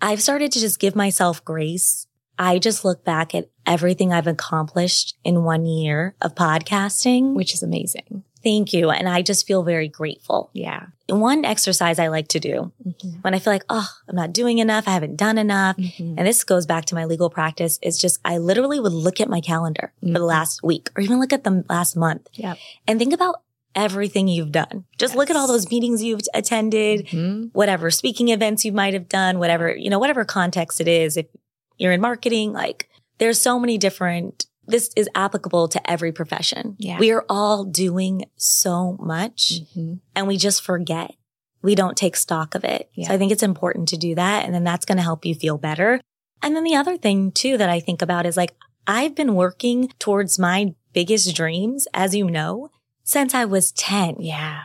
I've 0.00 0.20
started 0.22 0.52
to 0.52 0.60
just 0.60 0.78
give 0.78 0.94
myself 0.94 1.44
grace. 1.44 2.06
I 2.38 2.58
just 2.58 2.84
look 2.84 3.04
back 3.04 3.34
at 3.34 3.48
everything 3.66 4.12
I've 4.12 4.26
accomplished 4.26 5.16
in 5.24 5.44
one 5.44 5.66
year 5.66 6.14
of 6.22 6.34
podcasting. 6.34 7.34
Which 7.34 7.54
is 7.54 7.62
amazing. 7.62 8.22
Thank 8.44 8.72
you. 8.72 8.90
And 8.90 9.08
I 9.08 9.22
just 9.22 9.46
feel 9.46 9.64
very 9.64 9.88
grateful. 9.88 10.50
Yeah. 10.52 10.86
One 11.08 11.44
exercise 11.44 11.98
I 11.98 12.06
like 12.06 12.28
to 12.28 12.38
do 12.40 12.70
Mhm. 12.86 13.22
when 13.24 13.34
I 13.34 13.40
feel 13.40 13.52
like, 13.52 13.64
oh, 13.68 13.88
I'm 14.08 14.14
not 14.14 14.32
doing 14.32 14.58
enough. 14.58 14.86
I 14.86 14.92
haven't 14.92 15.16
done 15.16 15.38
enough. 15.38 15.76
Mhm. 15.76 16.14
And 16.16 16.26
this 16.26 16.44
goes 16.44 16.64
back 16.64 16.84
to 16.86 16.94
my 16.94 17.04
legal 17.04 17.30
practice. 17.30 17.80
Is 17.82 17.98
just, 17.98 18.20
I 18.24 18.38
literally 18.38 18.78
would 18.78 18.92
look 18.92 19.20
at 19.20 19.28
my 19.28 19.40
calendar 19.40 19.92
for 20.00 20.06
the 20.12 20.18
Mhm. 20.20 20.26
last 20.28 20.62
week 20.62 20.90
or 20.96 21.02
even 21.02 21.18
look 21.18 21.32
at 21.32 21.42
the 21.42 21.64
last 21.68 21.96
month 21.96 22.28
Yep. 22.34 22.58
and 22.86 22.98
think 23.00 23.12
about 23.12 23.42
everything 23.74 24.28
you've 24.28 24.52
done. 24.52 24.84
Just 24.98 25.14
look 25.16 25.30
at 25.30 25.36
all 25.36 25.46
those 25.48 25.68
meetings 25.70 26.02
you've 26.02 26.20
attended, 26.32 27.06
Mhm. 27.08 27.50
whatever 27.52 27.90
speaking 27.90 28.28
events 28.28 28.64
you 28.64 28.72
might 28.72 28.94
have 28.94 29.08
done, 29.08 29.38
whatever, 29.38 29.74
you 29.76 29.90
know, 29.90 29.98
whatever 29.98 30.24
context 30.24 30.80
it 30.80 30.88
is. 30.88 31.16
If 31.16 31.26
you're 31.78 31.92
in 31.92 32.00
marketing, 32.00 32.52
like 32.52 32.88
there's 33.18 33.40
so 33.40 33.58
many 33.58 33.78
different, 33.78 34.46
this 34.66 34.90
is 34.96 35.08
applicable 35.14 35.68
to 35.68 35.90
every 35.90 36.12
profession. 36.12 36.76
Yeah. 36.78 36.98
We 36.98 37.10
are 37.12 37.24
all 37.28 37.64
doing 37.64 38.24
so 38.36 38.96
much 39.00 39.60
Mhm. 39.76 40.00
and 40.14 40.26
we 40.28 40.36
just 40.36 40.62
forget. 40.62 41.14
We 41.62 41.74
don't 41.74 41.96
take 41.96 42.16
stock 42.16 42.54
of 42.54 42.64
it. 42.64 42.90
Yeah. 42.94 43.08
So 43.08 43.14
I 43.14 43.18
think 43.18 43.32
it's 43.32 43.42
important 43.42 43.88
to 43.88 43.96
do 43.96 44.14
that. 44.14 44.44
And 44.44 44.54
then 44.54 44.64
that's 44.64 44.84
going 44.84 44.98
to 44.98 45.02
help 45.02 45.24
you 45.24 45.34
feel 45.34 45.58
better. 45.58 46.00
And 46.42 46.54
then 46.54 46.62
the 46.64 46.76
other 46.76 46.96
thing 46.96 47.32
too 47.32 47.56
that 47.56 47.68
I 47.68 47.80
think 47.80 48.02
about 48.02 48.26
is 48.26 48.36
like, 48.36 48.54
I've 48.86 49.14
been 49.14 49.34
working 49.34 49.88
towards 49.98 50.38
my 50.38 50.74
biggest 50.92 51.34
dreams, 51.34 51.88
as 51.92 52.14
you 52.14 52.26
know, 52.30 52.70
since 53.02 53.34
I 53.34 53.44
was 53.44 53.72
10. 53.72 54.16
Yeah. 54.20 54.62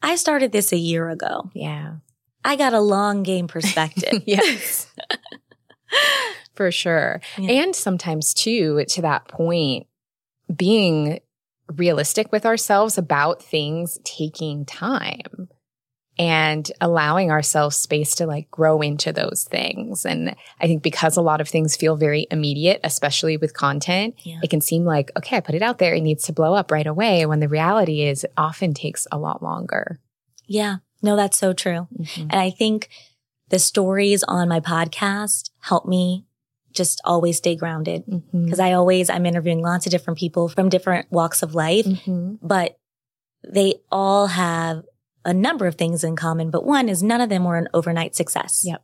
I 0.00 0.14
started 0.16 0.52
this 0.52 0.72
a 0.72 0.76
year 0.76 1.10
ago. 1.10 1.50
Yeah. 1.54 1.96
I 2.44 2.54
got 2.54 2.72
a 2.72 2.80
long 2.80 3.24
game 3.24 3.48
perspective. 3.48 4.22
yes. 4.26 4.86
For 6.58 6.70
sure. 6.70 7.20
Yeah. 7.38 7.62
And 7.62 7.74
sometimes 7.74 8.34
too, 8.34 8.84
to 8.86 9.02
that 9.02 9.26
point, 9.28 9.86
being 10.54 11.20
realistic 11.74 12.32
with 12.32 12.44
ourselves 12.44 12.98
about 12.98 13.42
things 13.42 13.98
taking 14.04 14.64
time 14.66 15.48
and 16.18 16.72
allowing 16.80 17.30
ourselves 17.30 17.76
space 17.76 18.16
to 18.16 18.26
like 18.26 18.50
grow 18.50 18.80
into 18.80 19.12
those 19.12 19.44
things. 19.48 20.04
And 20.04 20.34
I 20.60 20.66
think 20.66 20.82
because 20.82 21.16
a 21.16 21.22
lot 21.22 21.40
of 21.40 21.48
things 21.48 21.76
feel 21.76 21.94
very 21.94 22.26
immediate, 22.30 22.80
especially 22.82 23.36
with 23.36 23.54
content, 23.54 24.16
Yeah. 24.24 24.40
it 24.42 24.50
can 24.50 24.60
seem 24.60 24.84
like, 24.84 25.12
okay, 25.16 25.36
I 25.36 25.40
put 25.40 25.54
it 25.54 25.62
out 25.62 25.78
there. 25.78 25.94
It 25.94 26.00
needs 26.00 26.24
to 26.24 26.32
blow 26.32 26.54
up 26.54 26.72
right 26.72 26.86
away. 26.88 27.24
When 27.26 27.38
the 27.38 27.48
reality 27.48 28.02
is 28.02 28.24
it 28.24 28.32
often 28.36 28.74
takes 28.74 29.06
a 29.12 29.18
lot 29.18 29.42
longer. 29.42 30.00
yeah. 30.46 30.76
No, 31.00 31.14
that's 31.14 31.38
so 31.38 31.52
true. 31.52 31.86
Mm-hmm. 31.96 32.22
And 32.22 32.34
I 32.34 32.50
think 32.50 32.88
the 33.50 33.60
stories 33.60 34.24
on 34.24 34.48
my 34.48 34.58
podcast 34.58 35.50
help 35.60 35.86
me 35.86 36.26
just 36.72 37.00
always 37.04 37.36
stay 37.38 37.56
grounded 37.56 38.04
because 38.32 38.60
I 38.60 38.72
always, 38.72 39.08
I'm 39.10 39.26
interviewing 39.26 39.60
lots 39.62 39.86
of 39.86 39.90
different 39.92 40.18
people 40.18 40.48
from 40.48 40.68
different 40.68 41.10
walks 41.10 41.42
of 41.42 41.54
life, 41.54 41.86
Mhm. 41.86 42.38
but 42.42 42.78
they 43.48 43.74
all 43.90 44.26
have 44.28 44.82
a 45.24 45.32
number 45.34 45.66
of 45.66 45.74
things 45.76 46.04
in 46.04 46.16
common. 46.16 46.50
But 46.50 46.64
one 46.64 46.88
is 46.88 47.02
none 47.02 47.20
of 47.20 47.28
them 47.28 47.44
were 47.44 47.56
an 47.56 47.68
overnight 47.74 48.14
success. 48.14 48.62
Yep. 48.64 48.82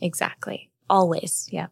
Exactly. 0.00 0.70
Always. 0.90 1.48
Yeah. 1.52 1.68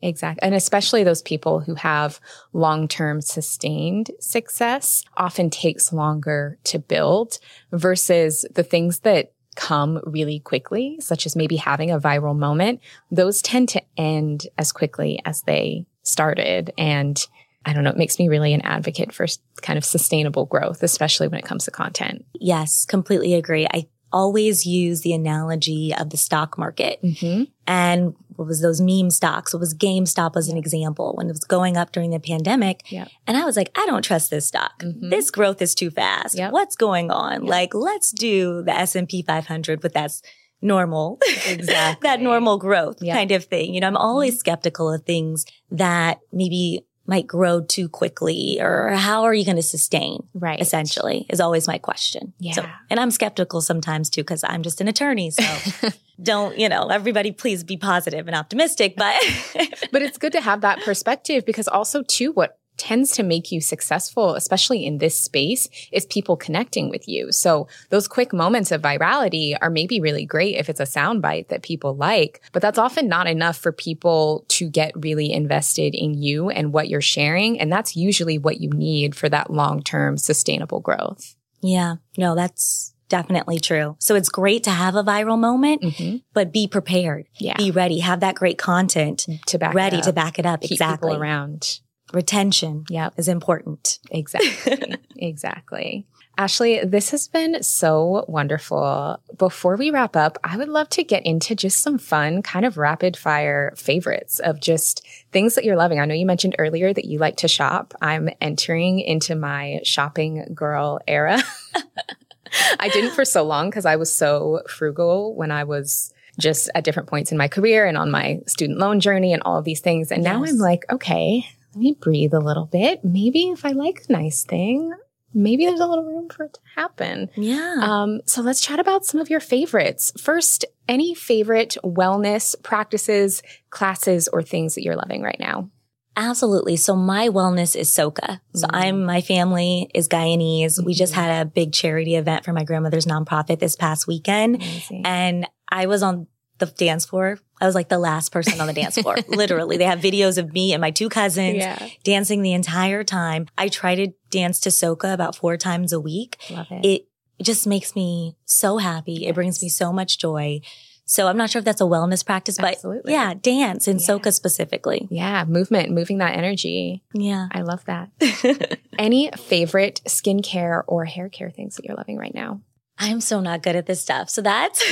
Exactly. 0.00 0.42
And 0.42 0.54
especially 0.54 1.02
those 1.02 1.22
people 1.22 1.60
who 1.60 1.74
have 1.74 2.20
long 2.52 2.86
term 2.86 3.20
sustained 3.20 4.10
success 4.20 5.02
often 5.16 5.50
takes 5.50 5.92
longer 5.92 6.58
to 6.64 6.78
build 6.78 7.38
versus 7.72 8.44
the 8.54 8.62
things 8.62 9.00
that 9.00 9.32
come 9.58 10.00
really 10.04 10.38
quickly, 10.38 10.96
such 11.00 11.26
as 11.26 11.34
maybe 11.34 11.56
having 11.56 11.90
a 11.90 11.98
viral 11.98 12.36
moment. 12.38 12.80
Those 13.10 13.42
tend 13.42 13.68
to 13.70 13.82
end 13.96 14.46
as 14.56 14.70
quickly 14.70 15.20
as 15.24 15.42
they 15.42 15.84
started. 16.04 16.72
And 16.78 17.18
I 17.66 17.72
don't 17.72 17.82
know, 17.82 17.90
it 17.90 17.96
makes 17.96 18.20
me 18.20 18.28
really 18.28 18.54
an 18.54 18.60
advocate 18.60 19.12
for 19.12 19.26
kind 19.60 19.76
of 19.76 19.84
sustainable 19.84 20.46
growth, 20.46 20.84
especially 20.84 21.26
when 21.26 21.40
it 21.40 21.44
comes 21.44 21.64
to 21.64 21.72
content. 21.72 22.24
Yes, 22.34 22.86
completely 22.86 23.34
agree. 23.34 23.66
I 23.66 23.88
always 24.12 24.66
use 24.66 25.02
the 25.02 25.12
analogy 25.12 25.94
of 25.98 26.10
the 26.10 26.16
stock 26.16 26.56
market 26.58 27.00
Mm-hmm. 27.02 27.44
and 27.66 28.14
what 28.36 28.46
was 28.46 28.62
those 28.62 28.80
meme 28.80 29.10
stocks? 29.10 29.52
What 29.52 29.58
was 29.58 29.74
GameStop 29.74 30.36
as 30.36 30.48
an 30.48 30.56
example 30.56 31.12
when 31.16 31.26
it 31.26 31.32
was 31.32 31.40
going 31.40 31.76
up 31.76 31.90
during 31.90 32.10
the 32.10 32.20
pandemic. 32.20 32.82
Yep. 32.92 33.08
And 33.26 33.36
I 33.36 33.44
was 33.44 33.56
like, 33.56 33.70
I 33.76 33.84
don't 33.86 34.04
trust 34.04 34.30
this 34.30 34.46
stock. 34.46 34.78
Mhm. 34.80 35.10
This 35.10 35.32
growth 35.32 35.60
is 35.60 35.74
too 35.74 35.90
fast. 35.90 36.36
Yep. 36.38 36.52
What's 36.52 36.76
going 36.76 37.10
on? 37.10 37.44
Like, 37.46 37.74
let's 37.74 38.12
do 38.12 38.62
the 38.62 38.72
S&P 38.72 39.22
500, 39.22 39.80
but 39.80 39.92
that's 39.92 40.22
normal. 40.62 41.18
Exactly. 41.48 42.06
that 42.08 42.20
normal 42.20 42.58
growth 42.58 42.98
Yep. 43.02 43.16
kind 43.16 43.32
of 43.32 43.44
thing. 43.44 43.74
You 43.74 43.80
know, 43.80 43.88
I'm 43.88 43.96
always 43.96 44.38
skeptical 44.38 44.92
of 44.92 45.02
things 45.04 45.44
that 45.72 46.20
maybe 46.32 46.84
might 47.08 47.26
grow 47.26 47.60
too 47.62 47.88
quickly 47.88 48.58
or 48.60 48.90
how 48.90 49.22
are 49.24 49.32
you 49.34 49.44
going 49.44 49.56
to 49.56 49.62
sustain? 49.62 50.22
Right. 50.34 50.60
Essentially 50.60 51.26
is 51.30 51.40
always 51.40 51.66
my 51.66 51.78
question. 51.78 52.34
So, 52.52 52.62
Yeah. 52.62 52.70
and 52.90 53.00
I'm 53.00 53.10
skeptical 53.10 53.60
sometimes 53.62 54.10
too, 54.10 54.22
cause 54.22 54.44
I'm 54.44 54.62
just 54.62 54.80
an 54.80 54.88
attorney. 54.88 55.30
So 55.30 55.42
don't, 56.22 56.58
you 56.58 56.68
know, 56.68 56.88
everybody 56.88 57.32
please 57.32 57.64
be 57.64 57.76
positive 57.78 58.26
and 58.28 58.36
optimistic, 58.36 58.94
but 58.96 59.16
but 59.92 60.02
it's 60.02 60.18
good 60.18 60.32
to 60.32 60.40
have 60.40 60.60
that 60.60 60.80
perspective 60.82 61.44
because 61.46 61.66
also 61.66 62.02
too 62.02 62.32
what 62.32 62.58
tends 62.78 63.12
to 63.12 63.22
make 63.22 63.50
you 63.52 63.60
successful 63.60 64.34
especially 64.34 64.86
in 64.86 64.98
this 64.98 65.18
space 65.20 65.68
is 65.92 66.06
people 66.06 66.36
connecting 66.36 66.88
with 66.88 67.08
you 67.08 67.30
so 67.32 67.66
those 67.90 68.08
quick 68.08 68.32
moments 68.32 68.70
of 68.72 68.80
virality 68.82 69.56
are 69.60 69.70
maybe 69.70 70.00
really 70.00 70.24
great 70.24 70.54
if 70.56 70.68
it's 70.68 70.80
a 70.80 70.84
soundbite 70.84 71.48
that 71.48 71.62
people 71.62 71.94
like 71.96 72.40
but 72.52 72.62
that's 72.62 72.78
often 72.78 73.08
not 73.08 73.26
enough 73.26 73.56
for 73.58 73.72
people 73.72 74.44
to 74.48 74.68
get 74.70 74.92
really 74.96 75.32
invested 75.32 75.94
in 75.94 76.14
you 76.14 76.48
and 76.50 76.72
what 76.72 76.88
you're 76.88 77.00
sharing 77.00 77.58
and 77.60 77.70
that's 77.72 77.96
usually 77.96 78.38
what 78.38 78.60
you 78.60 78.70
need 78.70 79.14
for 79.14 79.28
that 79.28 79.50
long-term 79.50 80.16
sustainable 80.16 80.80
growth 80.80 81.34
yeah, 81.60 81.96
no, 82.16 82.36
that's 82.36 82.94
definitely 83.08 83.58
true. 83.58 83.96
So 83.98 84.14
it's 84.14 84.28
great 84.28 84.62
to 84.62 84.70
have 84.70 84.94
a 84.94 85.02
viral 85.02 85.36
moment, 85.36 85.82
Mhm. 85.82 86.22
but 86.32 86.52
be 86.52 86.68
prepared. 86.68 87.26
yeah 87.40 87.56
Be 87.56 87.72
ready. 87.72 87.98
Have 87.98 88.20
that 88.20 88.36
great 88.36 88.58
content 88.58 89.26
to 89.46 89.58
back 89.58 89.72
it 89.72 89.76
ready 89.76 90.00
to 90.02 90.12
back 90.12 90.38
it 90.38 90.46
up. 90.46 90.60
keep 90.60 90.70
exactly. 90.72 91.10
people 91.10 91.20
around 91.20 91.80
Retention 92.12 92.84
yep 92.88 93.14
is 93.16 93.28
important. 93.28 93.98
Exactly. 94.10 94.96
exactly. 95.16 96.06
Ashley, 96.38 96.84
this 96.84 97.10
has 97.10 97.26
been 97.26 97.64
so 97.64 98.24
wonderful. 98.28 99.20
Before 99.36 99.74
we 99.74 99.90
wrap 99.90 100.14
up, 100.14 100.38
I 100.44 100.56
would 100.56 100.68
love 100.68 100.88
to 100.90 101.02
get 101.02 101.26
into 101.26 101.56
just 101.56 101.80
some 101.80 101.98
fun, 101.98 102.42
kind 102.42 102.64
of 102.64 102.78
rapid 102.78 103.16
fire 103.16 103.74
favorites 103.76 104.38
of 104.38 104.60
just 104.60 105.04
things 105.32 105.56
that 105.56 105.64
you're 105.64 105.76
loving. 105.76 105.98
I 105.98 106.04
know 106.04 106.14
you 106.14 106.26
mentioned 106.26 106.54
earlier 106.60 106.92
that 106.92 107.06
you 107.06 107.18
like 107.18 107.38
to 107.38 107.48
shop. 107.48 107.92
I'm 108.00 108.30
entering 108.40 109.00
into 109.00 109.34
my 109.34 109.80
shopping 109.82 110.52
girl 110.54 111.00
era. 111.08 111.42
I 112.78 112.88
didn't 112.88 113.16
for 113.16 113.24
so 113.24 113.42
long 113.42 113.68
because 113.68 113.84
I 113.84 113.96
was 113.96 114.12
so 114.12 114.62
frugal 114.68 115.34
when 115.34 115.50
I 115.50 115.64
was 115.64 116.14
just 116.38 116.70
at 116.72 116.84
different 116.84 117.08
points 117.08 117.32
in 117.32 117.38
my 117.38 117.48
career 117.48 117.84
and 117.84 117.98
on 117.98 118.12
my 118.12 118.40
student 118.46 118.78
loan 118.78 119.00
journey 119.00 119.32
and 119.32 119.42
all 119.42 119.58
of 119.58 119.64
these 119.64 119.80
things. 119.80 120.12
And 120.12 120.22
now 120.22 120.44
I'm 120.44 120.58
like, 120.58 120.84
okay, 120.88 121.48
let 121.74 121.80
me 121.80 121.96
breathe 122.00 122.34
a 122.34 122.40
little 122.40 122.66
bit. 122.66 123.04
Maybe 123.04 123.48
if 123.50 123.64
I 123.64 123.72
like 123.72 124.02
a 124.08 124.12
nice 124.12 124.44
thing, 124.44 124.90
maybe 125.34 125.66
there's 125.66 125.80
a 125.80 125.86
little 125.86 126.04
room 126.04 126.28
for 126.28 126.44
it 126.44 126.54
to 126.54 126.60
happen. 126.76 127.28
Yeah. 127.36 127.76
Um, 127.80 128.20
so 128.26 128.40
let's 128.42 128.60
chat 128.60 128.80
about 128.80 129.04
some 129.04 129.20
of 129.20 129.28
your 129.30 129.40
favorites. 129.40 130.12
First, 130.20 130.64
any 130.88 131.14
favorite 131.14 131.76
wellness 131.84 132.54
practices, 132.62 133.42
classes, 133.70 134.28
or 134.28 134.42
things 134.42 134.74
that 134.74 134.82
you're 134.82 134.96
loving 134.96 135.22
right 135.22 135.38
now? 135.38 135.70
Absolutely. 136.16 136.74
So 136.76 136.96
my 136.96 137.28
wellness 137.28 137.76
is 137.76 137.88
soca. 137.88 138.40
So 138.54 138.66
Mm. 138.66 138.70
I'm, 138.72 139.04
my 139.04 139.20
family 139.20 139.88
is 139.94 140.08
Guyanese. 140.08 140.84
We 140.84 140.92
just 140.94 141.12
Mhm. 141.12 141.16
had 141.16 141.46
a 141.46 141.48
big 141.48 141.72
charity 141.72 142.16
event 142.16 142.44
for 142.44 142.52
my 142.52 142.64
grandmother's 142.64 143.06
nonprofit 143.06 143.60
this 143.60 143.76
past 143.76 144.08
weekend. 144.08 144.56
Amazing. 144.56 145.02
And 145.04 145.46
I 145.70 145.86
was 145.86 146.02
on 146.02 146.26
the 146.58 146.66
dance 146.66 147.04
floor. 147.04 147.38
I 147.60 147.66
was 147.66 147.74
like 147.74 147.88
the 147.88 147.98
last 147.98 148.30
person 148.32 148.60
on 148.60 148.66
the 148.66 148.72
dance 148.72 148.96
floor. 148.98 149.16
Literally. 149.28 149.76
They 149.76 149.84
have 149.84 150.00
videos 150.00 150.38
of 150.38 150.52
me 150.52 150.72
and 150.72 150.80
my 150.80 150.90
two 150.90 151.08
cousins 151.08 151.56
yeah, 151.56 151.88
dancing 152.04 152.42
the 152.42 152.52
entire 152.52 153.02
time. 153.04 153.46
I 153.56 153.68
try 153.68 153.94
to 153.96 154.08
dance 154.30 154.60
to 154.60 154.68
soca 154.70 155.12
about 155.12 155.34
four 155.36 155.56
times 155.56 155.92
a 155.92 156.00
week. 156.00 156.36
love 156.50 156.66
it. 156.70 156.84
It 156.86 157.08
just 157.44 157.66
makes 157.66 157.94
me 157.96 158.36
so 158.44 158.78
happy. 158.78 159.26
It 159.26 159.34
brings 159.34 159.62
me 159.62 159.68
so 159.68 159.92
much 159.92 160.18
joy. 160.18 160.60
So 161.04 161.26
I'm 161.26 161.38
not 161.38 161.48
sure 161.48 161.60
if 161.60 161.64
that's 161.64 161.80
a 161.80 161.84
wellness 161.84 162.24
practice, 162.24 162.58
but 162.58 162.74
Absolutely. 162.74 163.12
yeah, 163.14 163.32
dance 163.32 163.88
and 163.88 163.98
Yeah. 163.98 164.06
soca 164.08 164.32
specifically. 164.32 165.08
yeah, 165.10 165.44
movement, 165.46 165.90
moving 165.90 166.18
that 166.18 166.36
energy. 166.36 167.02
Yeah. 167.14 167.48
I 167.50 167.62
love 167.62 167.82
that. 167.86 168.10
Any 168.98 169.30
favorite 169.36 170.02
skincare 170.06 170.82
or 170.86 171.06
hair 171.06 171.28
care 171.30 171.50
things 171.50 171.76
that 171.76 171.86
you're 171.86 171.96
loving 171.96 172.18
right 172.18 172.34
now? 172.34 172.60
I'm 173.00 173.20
so 173.20 173.40
not 173.40 173.62
good 173.62 173.76
at 173.76 173.86
this 173.86 174.00
stuff. 174.00 174.28
So 174.28 174.42
that's 174.42 174.82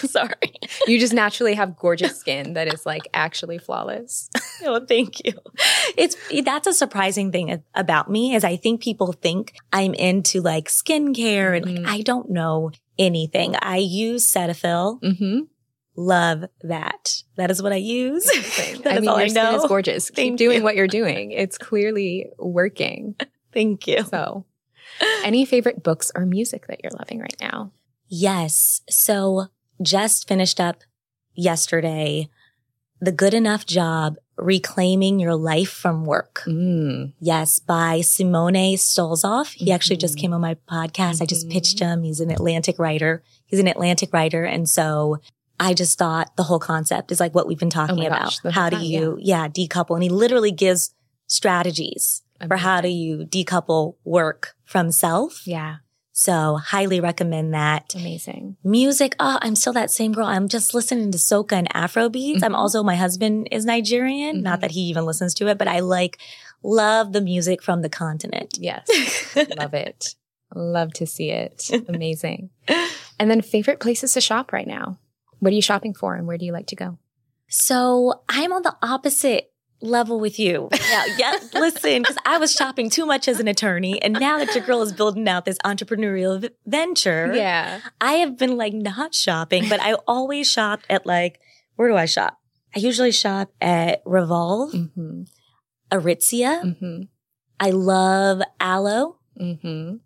sorry. 0.10 0.32
You 0.86 0.98
just 0.98 1.12
naturally 1.12 1.54
have 1.54 1.76
gorgeous 1.76 2.18
skin 2.18 2.54
that 2.54 2.72
is 2.72 2.86
like 2.86 3.02
actually 3.14 3.58
flawless. 3.58 4.28
Oh, 4.62 4.84
thank 4.84 5.24
you. 5.24 5.32
It's 5.96 6.16
that's 6.44 6.66
a 6.66 6.74
surprising 6.74 7.32
thing 7.32 7.62
about 7.74 8.10
me 8.10 8.34
is 8.34 8.44
I 8.44 8.56
think 8.56 8.82
people 8.82 9.12
think 9.14 9.54
I'm 9.72 9.94
into 9.94 10.42
like 10.42 10.68
skincare 10.68 11.56
and 11.56 11.64
like 11.64 11.76
Mhm. 11.76 11.86
I 11.86 12.02
don't 12.02 12.28
know 12.30 12.70
anything. 12.98 13.54
I 13.58 13.78
use 13.78 14.26
Cetaphil. 14.30 15.00
Mm-hmm. 15.00 15.38
Love 15.96 16.44
that. 16.62 17.22
That 17.36 17.50
is 17.50 17.62
what 17.62 17.72
I 17.72 17.76
use. 17.76 18.24
that 18.84 18.86
I 18.86 18.94
is 18.96 19.00
mean, 19.00 19.08
all 19.08 19.16
your 19.16 19.24
I 19.24 19.28
skin 19.28 19.54
is 19.54 19.64
gorgeous. 19.66 20.10
Keep 20.10 20.36
doing 20.36 20.58
you. 20.58 20.62
what 20.62 20.76
you're 20.76 20.86
doing. 20.86 21.30
It's 21.32 21.56
clearly 21.56 22.26
working. 22.38 23.16
Thank 23.54 23.86
you. 23.86 24.02
So, 24.04 24.44
any 25.24 25.44
favorite 25.44 25.82
books 25.82 26.10
or 26.14 26.26
music 26.26 26.66
that 26.68 26.80
you're 26.82 26.92
loving 26.98 27.18
right 27.20 27.36
now? 27.40 27.72
Yes. 28.08 28.80
So 28.90 29.46
just 29.82 30.26
finished 30.28 30.60
up 30.60 30.82
yesterday. 31.34 32.28
The 33.00 33.12
Good 33.12 33.32
Enough 33.32 33.64
Job, 33.64 34.16
Reclaiming 34.36 35.18
Your 35.20 35.34
Life 35.34 35.70
from 35.70 36.04
Work. 36.04 36.42
Mm. 36.46 37.14
Yes, 37.18 37.58
by 37.58 38.02
Simone 38.02 38.76
Stolzoff. 38.76 39.54
He 39.54 39.72
actually 39.72 39.96
just 39.96 40.16
Mhm. 40.16 40.20
came 40.20 40.32
on 40.34 40.40
my 40.42 40.54
podcast. 40.70 41.22
I 41.22 41.26
just 41.26 41.48
pitched 41.48 41.78
him. 41.78 42.02
He's 42.02 42.20
an 42.20 42.30
Atlantic 42.30 42.78
writer. 42.78 43.22
He's 43.46 43.58
an 43.60 43.68
Atlantic 43.68 44.12
writer. 44.12 44.44
And 44.44 44.68
so 44.68 45.18
I 45.58 45.72
just 45.72 45.98
thought 45.98 46.36
the 46.36 46.42
whole 46.44 46.58
concept 46.58 47.10
is 47.10 47.20
like 47.20 47.34
what 47.34 47.46
we've 47.46 47.58
been 47.58 47.70
talking 47.70 48.00
Oh 48.02 48.06
about. 48.06 48.38
gosh, 48.42 48.52
how 48.54 48.68
do 48.68 48.76
time, 48.76 48.84
you, 48.84 49.18
yeah. 49.20 49.48
decouple? 49.48 49.94
And 49.94 50.02
he 50.02 50.08
literally 50.10 50.52
gives 50.52 50.94
strategies 51.26 52.22
for 52.46 52.56
how 52.56 52.80
do 52.80 52.88
you 52.88 53.18
decouple 53.26 53.96
work 54.04 54.54
from 54.64 54.90
self. 54.90 55.46
Yeah, 55.46 55.76
So 56.12 56.56
highly 56.56 57.00
recommend 57.00 57.54
that. 57.54 57.94
amazing. 57.94 58.56
Music, 58.64 59.14
oh, 59.18 59.38
I'm 59.42 59.56
still 59.56 59.72
that 59.74 59.90
same 59.90 60.12
girl. 60.12 60.26
I'm 60.26 60.48
just 60.48 60.74
listening 60.74 61.12
to 61.12 61.18
soca 61.18 61.52
and 61.52 61.68
Afro 61.74 62.08
beats. 62.08 62.42
I'm 62.42 62.52
Mhm. 62.52 62.56
also, 62.58 62.82
my 62.82 62.96
husband 62.96 63.48
is 63.50 63.64
Nigerian. 63.64 64.38
Mhm. 64.38 64.42
Not 64.42 64.60
that 64.60 64.72
he 64.72 64.80
even 64.82 65.04
listens 65.06 65.34
to 65.34 65.48
it, 65.48 65.56
but 65.58 65.68
I 65.68 65.80
like, 65.80 66.18
love 66.62 67.12
the 67.12 67.20
music 67.22 67.62
from 67.62 67.80
the 67.82 67.88
continent. 67.88 68.58
Yes, 68.60 68.86
love 69.56 69.72
it. 69.74 70.14
Love 70.54 70.92
to 70.94 71.06
see 71.06 71.30
it. 71.30 71.70
Amazing. 71.88 72.50
And 73.18 73.30
then 73.30 73.40
favorite 73.40 73.80
places 73.80 74.12
to 74.14 74.20
shop 74.20 74.52
right 74.52 74.66
now. 74.66 74.98
What 75.38 75.52
are 75.52 75.56
you 75.56 75.62
shopping 75.62 75.94
for, 75.94 76.16
and 76.16 76.26
where 76.26 76.36
do 76.38 76.44
you 76.44 76.52
like 76.52 76.66
to 76.68 76.76
go? 76.76 76.98
So 77.48 78.22
I'm 78.28 78.52
on 78.52 78.62
the 78.62 78.76
opposite 78.82 79.52
level 79.82 80.20
with 80.20 80.38
you. 80.38 80.68
Yeah, 80.72 81.04
yeah. 81.18 81.36
Listen, 81.54 82.02
because 82.02 82.16
I 82.26 82.38
was 82.38 82.52
shopping 82.52 82.90
too 82.90 83.06
much 83.06 83.28
as 83.28 83.40
an 83.40 83.48
attorney, 83.48 84.00
and 84.02 84.14
now 84.14 84.38
that 84.38 84.54
your 84.54 84.64
girl 84.64 84.82
is 84.82 84.92
building 84.92 85.28
out 85.28 85.44
this 85.44 85.58
entrepreneurial 85.64 86.48
venture, 86.66 87.32
Yeah. 87.34 87.80
I 88.00 88.14
have 88.14 88.36
been 88.38 88.56
like 88.56 88.72
not 88.74 89.14
shopping, 89.14 89.68
but 89.68 89.80
I 89.80 89.94
always 90.06 90.50
shopped 90.50 90.86
at 90.90 91.06
like 91.06 91.40
where 91.76 91.88
do 91.88 91.96
I 91.96 92.04
shop? 92.06 92.38
I 92.76 92.78
usually 92.80 93.10
shop 93.12 93.50
at 93.60 94.02
Revolve, 94.04 94.72
Mm-hmm. 94.72 95.22
Aritzia. 95.90 96.62
Mm-hmm. 96.62 97.02
I 97.58 97.70
love 97.70 98.42
Alo 98.60 99.16
Mm-hmm. 99.40 99.96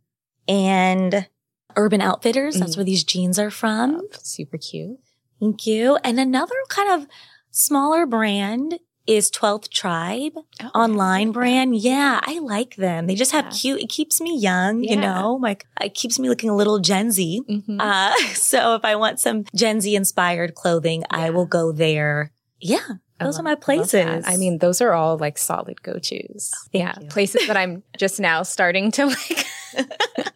and 0.48 1.28
Urban 1.76 2.00
Outfitters. 2.00 2.56
That's 2.56 2.74
Mm. 2.74 2.76
where 2.78 2.84
these 2.84 3.02
jeans 3.04 3.38
are 3.38 3.50
from. 3.50 4.00
Super 4.22 4.58
cute. 4.58 4.98
Thank 5.40 5.66
you. 5.66 5.96
And 6.04 6.20
another 6.20 6.54
kind 6.68 7.02
of 7.02 7.08
smaller 7.50 8.06
brand 8.06 8.78
is 9.06 9.30
12th 9.30 9.70
Tribe. 9.70 10.32
Oh, 10.62 10.66
online 10.74 11.32
brand. 11.32 11.76
Yeah, 11.76 12.20
I 12.22 12.38
like 12.38 12.76
them. 12.76 13.06
They 13.06 13.14
just 13.14 13.32
have 13.32 13.52
cute, 13.52 13.80
it 13.80 13.88
keeps 13.88 14.20
me 14.20 14.36
young, 14.38 14.82
you 14.82 14.96
know, 14.96 15.38
like 15.40 15.66
it 15.80 15.94
keeps 15.94 16.18
me 16.18 16.28
looking 16.28 16.50
a 16.50 16.56
little 16.56 16.78
Gen 16.78 17.10
Z. 17.10 17.42
Mm-hmm. 17.48 17.80
Uh, 17.80 18.16
so 18.34 18.74
if 18.74 18.84
I 18.84 18.96
want 18.96 19.20
some 19.20 19.44
Gen 19.54 19.80
Z 19.80 19.94
inspired 19.94 20.54
clothing, 20.54 21.04
I 21.10 21.30
will 21.30 21.46
go 21.46 21.72
there. 21.72 22.32
Yeah, 22.60 22.78
those 23.20 23.34
love- 23.36 23.40
are 23.40 23.44
my 23.44 23.52
I 23.52 23.56
places. 23.56 24.24
I 24.26 24.36
mean, 24.36 24.58
those 24.58 24.80
are 24.80 24.92
all 24.92 25.18
like 25.18 25.38
solid 25.38 25.82
go 25.82 25.94
tos. 25.94 26.50
thank 26.72 26.84
yeah, 26.84 26.94
you. 27.00 27.08
places 27.08 27.46
that 27.46 27.56
I'm 27.56 27.82
just 27.98 28.18
now 28.20 28.42
starting 28.42 28.90
to 28.92 29.06
like 29.06 29.46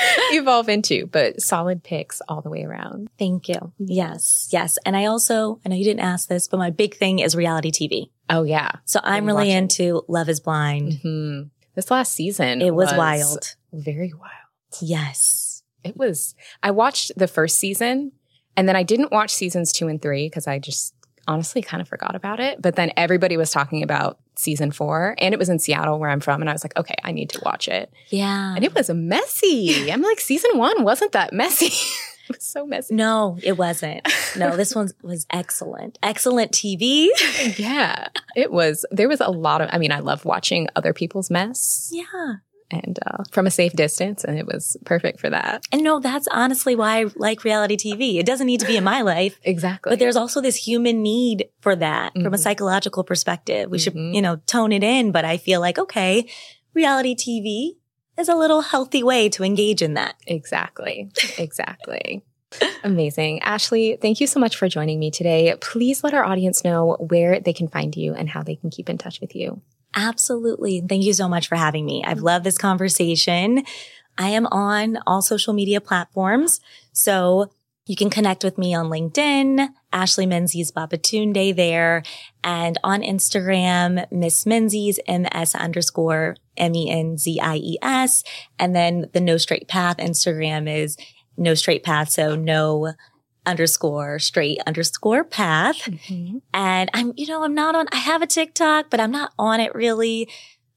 evolve 0.32 0.68
into, 0.68 1.06
but 1.06 1.40
solid 1.42 1.82
picks 1.82 2.20
all 2.28 2.40
the 2.40 2.50
way 2.50 2.62
around. 2.64 3.08
thank 3.18 3.48
you. 3.48 3.72
Yes, 3.78 4.48
yes. 4.52 4.78
And 4.86 4.96
I 4.96 5.06
also, 5.06 5.60
I 5.64 5.68
know 5.68 5.76
you 5.76 5.84
didn't 5.84 6.00
ask 6.00 6.28
this, 6.28 6.48
but 6.48 6.58
my 6.58 6.70
big 6.70 6.96
thing 6.96 7.18
is 7.18 7.34
reality 7.36 7.70
TV. 7.70 8.10
Oh 8.28 8.42
yeah. 8.44 8.70
So 8.84 9.00
I'm 9.02 9.24
you 9.24 9.28
really 9.28 9.48
watching? 9.48 9.56
into 9.62 10.02
Love 10.08 10.28
is 10.28 10.40
Blind. 10.40 11.00
hmm 11.02 11.42
This 11.74 11.90
last 11.90 12.12
season, 12.12 12.60
It 12.62 12.74
was 12.74 12.92
wild. 12.92 13.56
very 13.72 14.12
wild. 14.12 14.30
Yes. 14.80 15.62
It 15.82 15.96
was. 15.96 16.34
I 16.62 16.70
watched 16.70 17.12
the 17.16 17.26
first 17.28 17.58
season, 17.58 18.12
and 18.56 18.68
then 18.68 18.76
I 18.76 18.82
didn't 18.82 19.12
watch 19.12 19.30
seasons 19.32 19.72
two 19.72 19.88
and 19.88 20.00
three 20.00 20.26
because 20.28 20.46
I 20.46 20.58
just 20.58 20.94
honestly 21.28 21.62
kind 21.62 21.80
of 21.80 21.88
forgot 21.88 22.14
about 22.14 22.40
it. 22.40 22.60
But 22.60 22.76
then 22.76 22.92
everybody 22.96 23.36
was 23.36 23.50
talking 23.50 23.82
about 23.82 24.18
season 24.36 24.70
four, 24.70 25.14
and 25.18 25.34
it 25.34 25.38
was 25.38 25.48
in 25.48 25.58
Seattle 25.58 25.98
where 25.98 26.10
I'm 26.10 26.20
from, 26.20 26.40
and 26.40 26.48
I 26.48 26.52
was 26.52 26.64
like, 26.64 26.76
okay, 26.76 26.94
I 27.04 27.12
need 27.12 27.30
to 27.30 27.40
watch 27.44 27.68
it. 27.68 27.92
Yeah. 28.08 28.54
And 28.54 28.64
it 28.64 28.74
was 28.74 28.90
messy. 28.90 29.90
I'm 29.92 30.02
like, 30.02 30.20
season 30.20 30.56
one 30.56 30.82
wasn't 30.82 31.12
that 31.12 31.32
messy. 31.32 31.66
it 32.28 32.36
was 32.36 32.42
so 32.44 32.66
messy. 32.66 32.94
no, 32.94 33.38
it 33.42 33.58
wasn't. 33.58 34.06
No, 34.36 34.56
this 34.56 34.74
one 34.74 34.88
was 35.02 35.26
excellent. 35.30 35.98
Excellent 36.02 36.52
TV. 36.52 37.08
Yeah, 37.58 38.08
it 38.36 38.52
was. 38.52 38.84
There 38.90 39.08
was 39.08 39.20
a 39.20 39.30
lot 39.30 39.60
of. 39.60 39.68
I 39.72 39.78
mean, 39.78 39.92
I 39.92 40.00
love 40.00 40.24
watching 40.24 40.68
other 40.76 40.92
people's 40.92 41.30
mess, 41.30 41.88
Yeah. 41.92 42.34
And 42.70 42.98
uh, 43.06 43.24
from 43.30 43.46
a 43.46 43.50
safe 43.50 43.72
distance, 43.72 44.24
and 44.24 44.38
it 44.38 44.46
was 44.46 44.76
perfect 44.84 45.20
for 45.20 45.30
that. 45.30 45.64
And 45.72 45.82
no, 45.82 45.98
that's 46.00 46.28
honestly 46.28 46.74
why 46.76 47.00
I 47.00 47.06
like 47.16 47.44
reality 47.44 47.76
TV. 47.76 48.18
It 48.18 48.26
doesn't 48.26 48.46
need 48.46 48.60
to 48.60 48.66
be 48.66 48.76
in 48.76 48.84
my 48.84 49.02
life, 49.02 49.38
Exactly. 49.44 49.90
but 49.90 49.98
there's 49.98 50.16
also 50.16 50.40
this 50.40 50.56
human 50.56 51.02
need 51.02 51.48
for 51.60 51.74
that 51.76 52.12
from 52.14 52.26
a 52.26 52.30
Mhm. 52.36 52.38
psychological 52.38 53.04
perspective. 53.04 53.70
We 53.70 53.78
should, 53.78 53.94
Mhm. 53.94 54.14
you 54.14 54.22
know, 54.22 54.36
tone 54.46 54.72
it 54.72 54.82
in, 54.84 55.12
but 55.12 55.24
I 55.24 55.36
feel 55.36 55.60
like, 55.60 55.78
okay, 55.78 56.26
reality 56.74 57.14
TV 57.14 57.76
is 58.18 58.28
a 58.28 58.34
little 58.34 58.60
healthy 58.60 59.02
way 59.02 59.28
to 59.30 59.42
engage 59.44 59.82
in 59.82 59.94
that. 59.94 60.14
Exactly. 60.26 61.10
Exactly. 61.38 62.22
Amazing. 62.82 63.40
Ashley, 63.42 63.96
thank 64.00 64.20
you 64.20 64.26
so 64.26 64.40
much 64.40 64.56
for 64.56 64.68
joining 64.68 64.98
me 64.98 65.10
today. 65.10 65.54
Please 65.60 66.02
let 66.02 66.14
our 66.14 66.24
audience 66.24 66.64
know 66.64 66.96
where 66.98 67.38
they 67.40 67.52
can 67.52 67.68
find 67.68 67.94
you 67.96 68.12
and 68.14 68.28
how 68.28 68.42
they 68.42 68.56
can 68.56 68.70
keep 68.70 68.88
in 68.90 68.98
touch 68.98 69.20
with 69.20 69.34
you. 69.36 69.62
Absolutely. 69.94 70.82
Thank 70.88 71.04
you 71.04 71.12
so 71.12 71.28
much 71.28 71.48
for 71.48 71.56
having 71.56 71.84
me. 71.84 72.04
I've 72.04 72.20
loved 72.20 72.44
this 72.44 72.58
conversation. 72.58 73.64
I 74.16 74.28
am 74.28 74.46
on 74.46 74.98
all 75.06 75.22
social 75.22 75.52
media 75.52 75.80
platforms. 75.80 76.60
So 76.92 77.50
you 77.86 77.96
can 77.96 78.10
connect 78.10 78.44
with 78.44 78.56
me 78.56 78.72
on 78.72 78.86
LinkedIn, 78.86 79.68
Ashley 79.92 80.26
Menzies 80.26 80.70
Babatunde 80.70 81.56
there, 81.56 82.04
and 82.44 82.78
on 82.84 83.02
Instagram, 83.02 84.06
Miss 84.12 84.46
Menzies, 84.46 85.00
MS 85.08 85.56
underscore 85.56 86.36
M-E-N-Z-I-E-S. 86.56 88.24
And 88.58 88.76
then 88.76 89.10
the 89.12 89.20
No 89.20 89.38
Straight 89.38 89.66
Path 89.66 89.96
Instagram 89.96 90.72
is 90.72 90.96
No 91.36 91.54
Straight 91.54 91.82
Path. 91.82 92.10
So 92.10 92.36
no 92.36 92.92
underscore 93.46 94.18
straight 94.18 94.58
underscore 94.66 95.24
path. 95.24 95.78
Mm-hmm. 95.78 96.38
And 96.52 96.90
I'm, 96.94 97.12
you 97.16 97.26
know, 97.26 97.42
I'm 97.42 97.54
not 97.54 97.74
on, 97.74 97.86
I 97.92 97.96
have 97.96 98.22
a 98.22 98.26
TikTok, 98.26 98.90
but 98.90 99.00
I'm 99.00 99.10
not 99.10 99.32
on 99.38 99.60
it 99.60 99.74
really. 99.74 100.28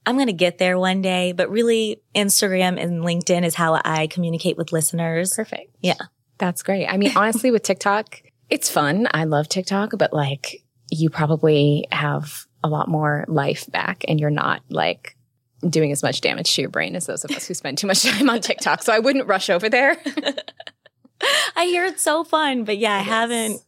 I'm 0.06 0.16
going 0.16 0.28
to 0.28 0.34
get 0.34 0.58
there 0.58 0.78
one 0.78 1.02
day, 1.02 1.32
but 1.32 1.50
really 1.50 2.02
Instagram 2.14 2.82
and 2.82 3.04
LinkedIn 3.04 3.44
is 3.46 3.56
how 3.56 3.80
I 3.86 4.08
communicate 4.08 4.58
with 4.58 4.74
listeners. 4.74 5.34
Perfect. 5.34 5.76
Yeah. 5.82 5.96
That's 6.38 6.64
great. 6.64 6.88
I 6.88 6.98
mean, 6.98 7.14
honestly, 7.16 7.52
with 7.52 7.64
TikTok, 7.64 8.22
it's 8.50 8.70
fun. 8.70 9.08
I 9.14 9.24
love 9.24 9.48
TikTok, 9.48 9.92
but 9.98 10.12
like 10.12 10.64
you 10.92 11.10
probably 11.10 11.88
have 11.92 12.46
a 12.64 12.68
lot 12.68 12.88
more 12.88 13.26
life 13.28 13.70
back 13.72 14.04
and 14.08 14.20
you're 14.20 14.30
not 14.30 14.62
like 14.70 15.16
doing 15.68 15.92
as 15.92 16.04
much 16.04 16.22
damage 16.22 16.56
to 16.56 16.62
your 16.62 16.70
brain 16.70 16.96
as 16.96 17.06
those 17.06 17.24
of 17.24 17.32
us 17.32 17.48
who 17.48 17.54
spend 17.54 17.78
too 17.78 17.88
much 17.88 18.04
time 18.10 18.30
on 18.30 18.42
TikTok. 18.42 18.84
So 18.84 18.94
I 18.94 19.00
wouldn't 19.00 19.28
rush 19.28 19.50
over 19.50 19.70
there. 19.70 19.98
I 21.56 21.66
hear 21.66 21.86
it's 21.86 22.02
so 22.04 22.24
fun, 22.24 22.64
but 22.64 22.78
yeah, 22.78 22.96
I 22.96 23.02
is. 23.02 23.06
haven't 23.08 23.62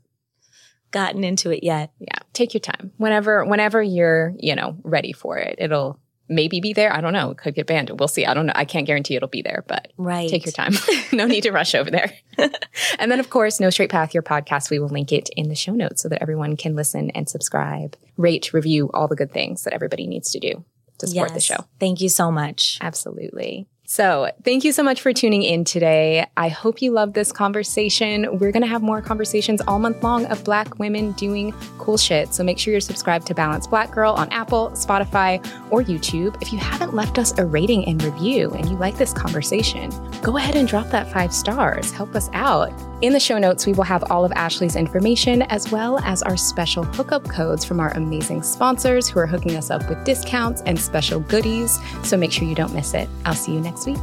gotten 0.91 1.23
into 1.23 1.51
it 1.51 1.63
yet. 1.63 1.91
yeah. 1.99 2.19
Take 2.33 2.53
your 2.53 2.61
time. 2.61 2.91
Whenever, 2.97 3.43
whenever 3.45 3.81
you're, 3.81 4.33
you 4.39 4.55
know, 4.55 4.77
ready 4.83 5.11
for 5.13 5.37
it, 5.37 5.55
it'll 5.59 5.99
maybe 6.27 6.59
be 6.59 6.73
there. 6.73 6.91
I 6.93 7.01
don't 7.01 7.13
know. 7.13 7.31
It 7.31 7.37
could 7.37 7.53
get 7.53 7.67
banned. 7.67 7.91
We'll 7.99 8.07
see. 8.07 8.25
I 8.25 8.33
don't 8.33 8.45
know. 8.47 8.53
I 8.55 8.65
can't 8.65 8.87
guarantee 8.87 9.15
it'll 9.15 9.27
be 9.29 9.41
there, 9.41 9.63
but 9.67 9.91
Right. 9.97 10.29
take 10.29 10.45
your 10.45 10.53
time. 10.53 10.73
no 11.13 11.27
need 11.27 11.41
to 11.41 11.51
rush 11.51 11.75
over 11.75 11.91
there. 11.91 12.11
and 12.99 13.11
then, 13.11 13.19
of 13.19 13.29
course, 13.29 13.59
No 13.59 13.69
Straight 13.69 13.91
Path, 13.91 14.13
your 14.13 14.23
podcast, 14.23 14.69
we 14.69 14.79
will 14.79 14.87
link 14.89 15.11
it 15.11 15.29
in 15.35 15.49
the 15.49 15.55
show 15.55 15.73
notes 15.73 16.01
so 16.01 16.09
that 16.09 16.21
everyone 16.21 16.57
can 16.57 16.75
listen 16.75 17.09
and 17.11 17.29
subscribe, 17.29 17.95
rate, 18.17 18.53
review, 18.53 18.89
all 18.93 19.07
the 19.07 19.15
good 19.15 19.31
things 19.31 19.63
that 19.65 19.73
everybody 19.73 20.07
needs 20.07 20.31
to 20.31 20.39
do 20.39 20.65
to 20.97 21.07
support 21.07 21.33
the 21.33 21.39
show. 21.41 21.57
Thank 21.79 22.01
you 22.01 22.09
so 22.09 22.31
much. 22.31 22.79
Absolutely. 22.81 23.67
So, 23.87 24.31
thank 24.43 24.63
you 24.63 24.71
so 24.71 24.81
much 24.81 25.01
for 25.01 25.13
tuning 25.13 25.43
in 25.43 25.63
today. 25.63 26.25
I 26.35 26.49
hope 26.49 26.81
you 26.81 26.91
loved 26.91 27.13
this 27.13 27.31
conversation. 27.31 28.39
We're 28.39 28.51
going 28.51 28.63
to 28.63 28.67
have 28.67 28.81
more 28.81 28.99
conversations 28.99 29.61
all 29.67 29.77
month 29.77 30.01
long 30.01 30.25
of 30.25 30.43
Black 30.43 30.79
women 30.79 31.11
doing 31.13 31.53
cool 31.77 31.97
shit. 31.97 32.33
So, 32.33 32.43
make 32.43 32.57
sure 32.57 32.71
you're 32.71 32.81
subscribed 32.81 33.27
to 33.27 33.35
Balanced 33.35 33.69
Black 33.69 33.91
Girl 33.91 34.13
on 34.13 34.27
Apple, 34.29 34.71
Spotify, 34.71 35.39
or 35.71 35.83
YouTube. 35.83 36.41
If 36.41 36.51
you 36.51 36.57
haven't 36.57 36.95
left 36.95 37.19
us 37.19 37.37
a 37.37 37.45
rating 37.45 37.85
and 37.85 38.01
review 38.01 38.51
and 38.51 38.67
you 38.67 38.75
like 38.77 38.97
this 38.97 39.13
conversation, 39.13 39.91
go 40.23 40.37
ahead 40.37 40.55
and 40.55 40.67
drop 40.67 40.87
that 40.87 41.11
five 41.11 41.31
stars. 41.31 41.91
Help 41.91 42.15
us 42.15 42.29
out. 42.33 42.73
In 43.01 43.11
the 43.11 43.19
show 43.19 43.37
notes, 43.37 43.65
we 43.65 43.73
will 43.73 43.83
have 43.83 44.09
all 44.09 44.23
of 44.23 44.31
Ashley's 44.35 44.77
information 44.77 45.41
as 45.43 45.69
well 45.69 45.99
as 45.99 46.23
our 46.23 46.37
special 46.37 46.83
hookup 46.83 47.27
codes 47.29 47.65
from 47.65 47.81
our 47.81 47.89
amazing 47.91 48.41
sponsors 48.41 49.09
who 49.09 49.19
are 49.19 49.27
hooking 49.27 49.57
us 49.57 49.69
up 49.69 49.87
with 49.89 50.03
discounts 50.05 50.61
and 50.61 50.79
special 50.79 51.19
goodies. 51.19 51.77
So 52.03 52.15
make 52.15 52.31
sure 52.31 52.47
you 52.47 52.55
don't 52.55 52.73
miss 52.73 52.93
it. 52.93 53.09
I'll 53.25 53.35
see 53.35 53.53
you 53.53 53.59
next 53.59 53.85
week. 53.85 53.97